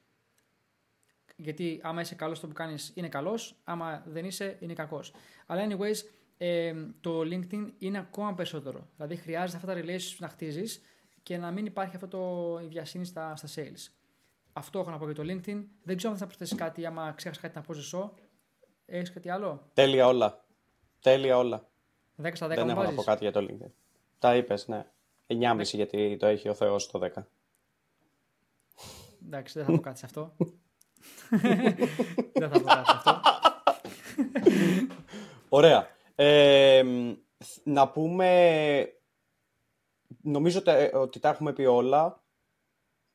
γιατί 1.35 1.79
άμα 1.83 2.01
είσαι 2.01 2.15
καλός 2.15 2.37
στο 2.37 2.47
που 2.47 2.53
κάνεις, 2.53 2.91
είναι 2.95 3.09
καλός. 3.09 3.55
Άμα 3.63 4.03
δεν 4.07 4.25
είσαι, 4.25 4.57
είναι 4.59 4.73
κακός. 4.73 5.13
Αλλά, 5.45 5.67
anyways, 5.67 5.95
ε, 6.37 6.73
το 7.01 7.19
LinkedIn 7.19 7.71
είναι 7.77 7.97
ακόμα 7.97 8.33
περισσότερο. 8.33 8.89
Δηλαδή, 8.95 9.15
χρειάζεται 9.15 9.57
αυτά 9.57 9.73
τα 9.73 9.81
relationships 9.81 10.17
να 10.17 10.27
χτίζεις 10.27 10.81
και 11.23 11.37
να 11.37 11.51
μην 11.51 11.65
υπάρχει 11.65 11.95
αυτό 11.95 12.07
το 12.07 12.59
η 12.63 12.67
βιασύνη 12.67 13.05
στα, 13.05 13.35
στα 13.35 13.47
sales. 13.55 13.91
Αυτό 14.53 14.79
έχω 14.79 14.89
να 14.89 14.97
πω 14.97 15.05
για 15.05 15.15
το 15.15 15.21
LinkedIn. 15.21 15.63
Δεν 15.83 15.97
ξέρω 15.97 16.13
αν 16.13 16.19
θα 16.19 16.25
προσθέσεις 16.25 16.57
κάτι, 16.57 16.85
άμα 16.85 17.11
ξέχασα 17.11 17.41
κάτι 17.41 17.55
να 17.55 17.61
πω 17.61 17.73
ζεσό. 17.73 18.13
Έχεις 18.85 19.11
κάτι 19.11 19.29
άλλο; 19.29 19.69
Τέλεια 19.73 20.07
όλα. 20.07 20.45
Τέλεια 20.99 21.37
όλα. 21.37 21.67
10 22.21 22.31
στα 22.33 22.45
10 22.45 22.49
Δεν 22.49 22.69
έχω 22.69 22.83
να 22.83 22.93
πω 22.93 23.03
κάτι 23.03 23.23
για 23.23 23.31
το 23.31 23.47
LinkedIn. 23.49 23.71
Τα 24.19 24.35
είπες, 24.35 24.67
ναι. 24.67 24.85
9,5 25.27 25.63
γιατί 25.63 26.17
το 26.19 26.25
έχει 26.25 26.49
ο 26.49 26.53
Θεός 26.53 26.91
το 26.91 26.99
10. 27.15 27.23
Εντάξει, 29.25 29.59
δεν 29.59 29.67
θα 29.67 29.71
πω 29.71 29.79
κάτι 29.79 29.99
σε 29.99 30.05
αυτό. 30.05 30.35
Δεν 32.33 32.49
θα 32.49 32.59
πω 32.59 32.65
κάτι 32.65 32.91
αυτό. 32.91 33.21
Ωραία. 35.49 35.87
Ε, 36.15 36.83
να 37.63 37.89
πούμε... 37.89 38.93
Νομίζω 40.25 40.61
ότι 40.93 41.19
τα 41.19 41.29
έχουμε 41.29 41.53
πει 41.53 41.65
όλα. 41.65 42.23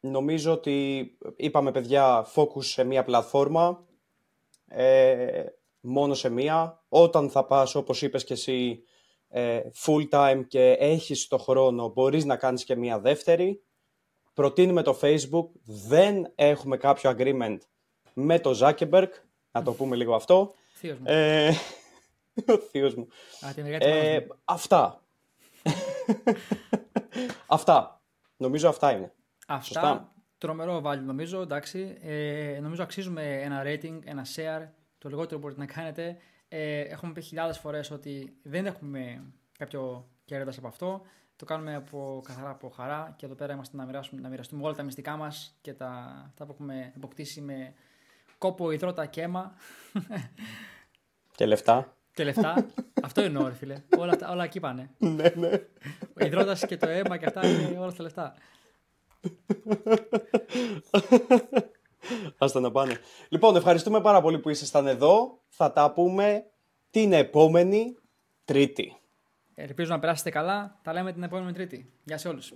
Νομίζω 0.01 0.53
ότι 0.53 1.07
είπαμε 1.37 1.73
παιδιά 1.73 2.27
focus 2.35 2.65
σε 2.65 2.85
μία 2.85 3.05
πλατφόρμα. 3.05 3.87
Ε, 4.67 5.45
μόνο 5.81 6.15
σε 6.15 6.29
μία. 6.29 6.85
Όταν 6.89 7.31
θα 7.31 7.45
πας 7.45 7.75
όπως 7.75 8.03
είπες 8.03 8.25
και 8.25 8.33
εσύ 8.33 8.83
ε, 9.29 9.61
full 9.85 10.09
time 10.09 10.45
και 10.49 10.73
έχεις 10.73 11.27
το 11.27 11.39
χρόνο 11.39 11.89
μπορείς 11.89 12.25
να 12.25 12.37
κάνεις 12.37 12.65
και 12.65 12.77
μία 12.77 13.01
δεύτερη. 13.01 13.63
Προτείνουμε 14.35 14.83
το 14.83 14.99
Facebook. 15.03 15.49
Δεν 15.89 16.33
έχουμε 16.35 16.77
κάποιο 16.77 17.15
agreement 17.19 17.59
με 18.15 18.41
το 18.41 18.55
Ζάκεμπερκ, 18.55 19.15
να 19.51 19.63
το 19.63 19.73
πούμε 19.73 19.97
λίγο 19.97 20.15
αυτό. 20.15 20.55
Θείος 20.75 20.99
μου. 20.99 21.05
Ε, 21.07 21.53
ο 22.55 22.59
θείος 22.59 22.95
μου. 22.95 23.09
Α, 23.47 23.53
την 23.55 23.67
ε, 23.67 24.27
αυτά. 24.45 25.03
αυτά. 27.47 28.03
Νομίζω 28.37 28.69
αυτά 28.69 28.93
είναι. 28.93 29.13
Αυτά. 29.47 29.65
Σωστά. 29.65 30.13
Τρομερό 30.39 30.83
value 30.85 31.03
νομίζω, 31.05 31.41
εντάξει. 31.41 31.99
Ε, 32.01 32.59
νομίζω 32.63 32.83
αξίζουμε 32.83 33.41
ένα 33.43 33.63
rating, 33.65 33.99
ένα 34.05 34.27
share, 34.35 34.69
το 34.99 35.09
λιγότερο 35.09 35.41
μπορείτε 35.41 35.61
να 35.61 35.67
κάνετε. 35.67 36.17
Ε, 36.49 36.81
έχουμε 36.81 37.13
πει 37.13 37.21
χιλιάδες 37.21 37.59
φορές 37.59 37.91
ότι 37.91 38.39
δεν 38.43 38.67
έχουμε 38.67 39.33
κάποιο 39.59 40.09
κέρδος 40.25 40.59
από 40.59 40.67
αυτό. 40.67 41.03
Το 41.37 41.45
κάνουμε 41.45 41.75
από 41.75 42.23
καθαρά 42.25 42.51
από 42.51 42.69
χαρά 42.69 43.15
και 43.17 43.27
εδώ 43.27 43.35
πέρα 43.35 43.53
είμαστε 43.53 43.77
να, 43.77 43.85
μοιράσουμε, 43.85 44.21
να 44.21 44.29
μοιραστούμε 44.29 44.63
όλα 44.63 44.75
τα 44.75 44.83
μυστικά 44.83 45.17
μας 45.17 45.59
και 45.61 45.73
τα, 45.73 46.33
τα 46.37 46.47
που 46.47 46.53
έχουμε 46.53 46.93
αποκτήσει 46.97 47.41
με 47.41 47.75
κόπο, 48.39 48.71
υδρότα 48.71 49.07
και 49.07 49.23
αίμα. 49.23 49.55
Και 51.37 51.47
λεφτά. 51.47 51.98
Και 52.19 52.25
λεφτά. 52.25 52.67
Αυτό 53.03 53.21
εννοώ, 53.21 53.49
ρε 53.49 53.55
φίλε. 53.55 53.83
Όλα, 53.99 54.19
όλα 54.31 54.45
εκεί 54.45 54.61
πάνε. 54.61 54.91
ναι, 54.99 55.33
ναι. 55.37 55.51
Ο 56.21 56.25
υδρότας 56.25 56.67
και 56.67 56.77
το 56.77 56.89
αίμα 56.89 57.17
και 57.17 57.27
αυτά 57.27 57.47
είναι 57.47 57.79
όλα 57.79 57.91
στα 57.91 58.03
λεφτά. 58.03 58.35
Άστα 62.39 62.61
να 62.61 62.71
πάνε. 62.71 62.97
Λοιπόν, 63.29 63.57
ευχαριστούμε 63.57 64.01
πάρα 64.01 64.21
πολύ 64.21 64.39
που 64.39 64.49
ήσασταν 64.49 64.87
εδώ. 64.87 65.39
Θα 65.49 65.73
τα 65.73 65.93
πούμε 65.93 66.45
την 66.91 67.13
επόμενη 67.13 67.97
Τρίτη. 68.45 68.97
Ελπίζω 69.55 69.93
να 69.93 69.99
περάσετε 69.99 70.31
καλά. 70.31 70.79
Τα 70.83 70.93
λέμε 70.93 71.13
την 71.13 71.23
επόμενη 71.23 71.53
Τρίτη. 71.53 71.93
Γεια 72.05 72.19
σε 72.19 72.29
όλους. 72.29 72.53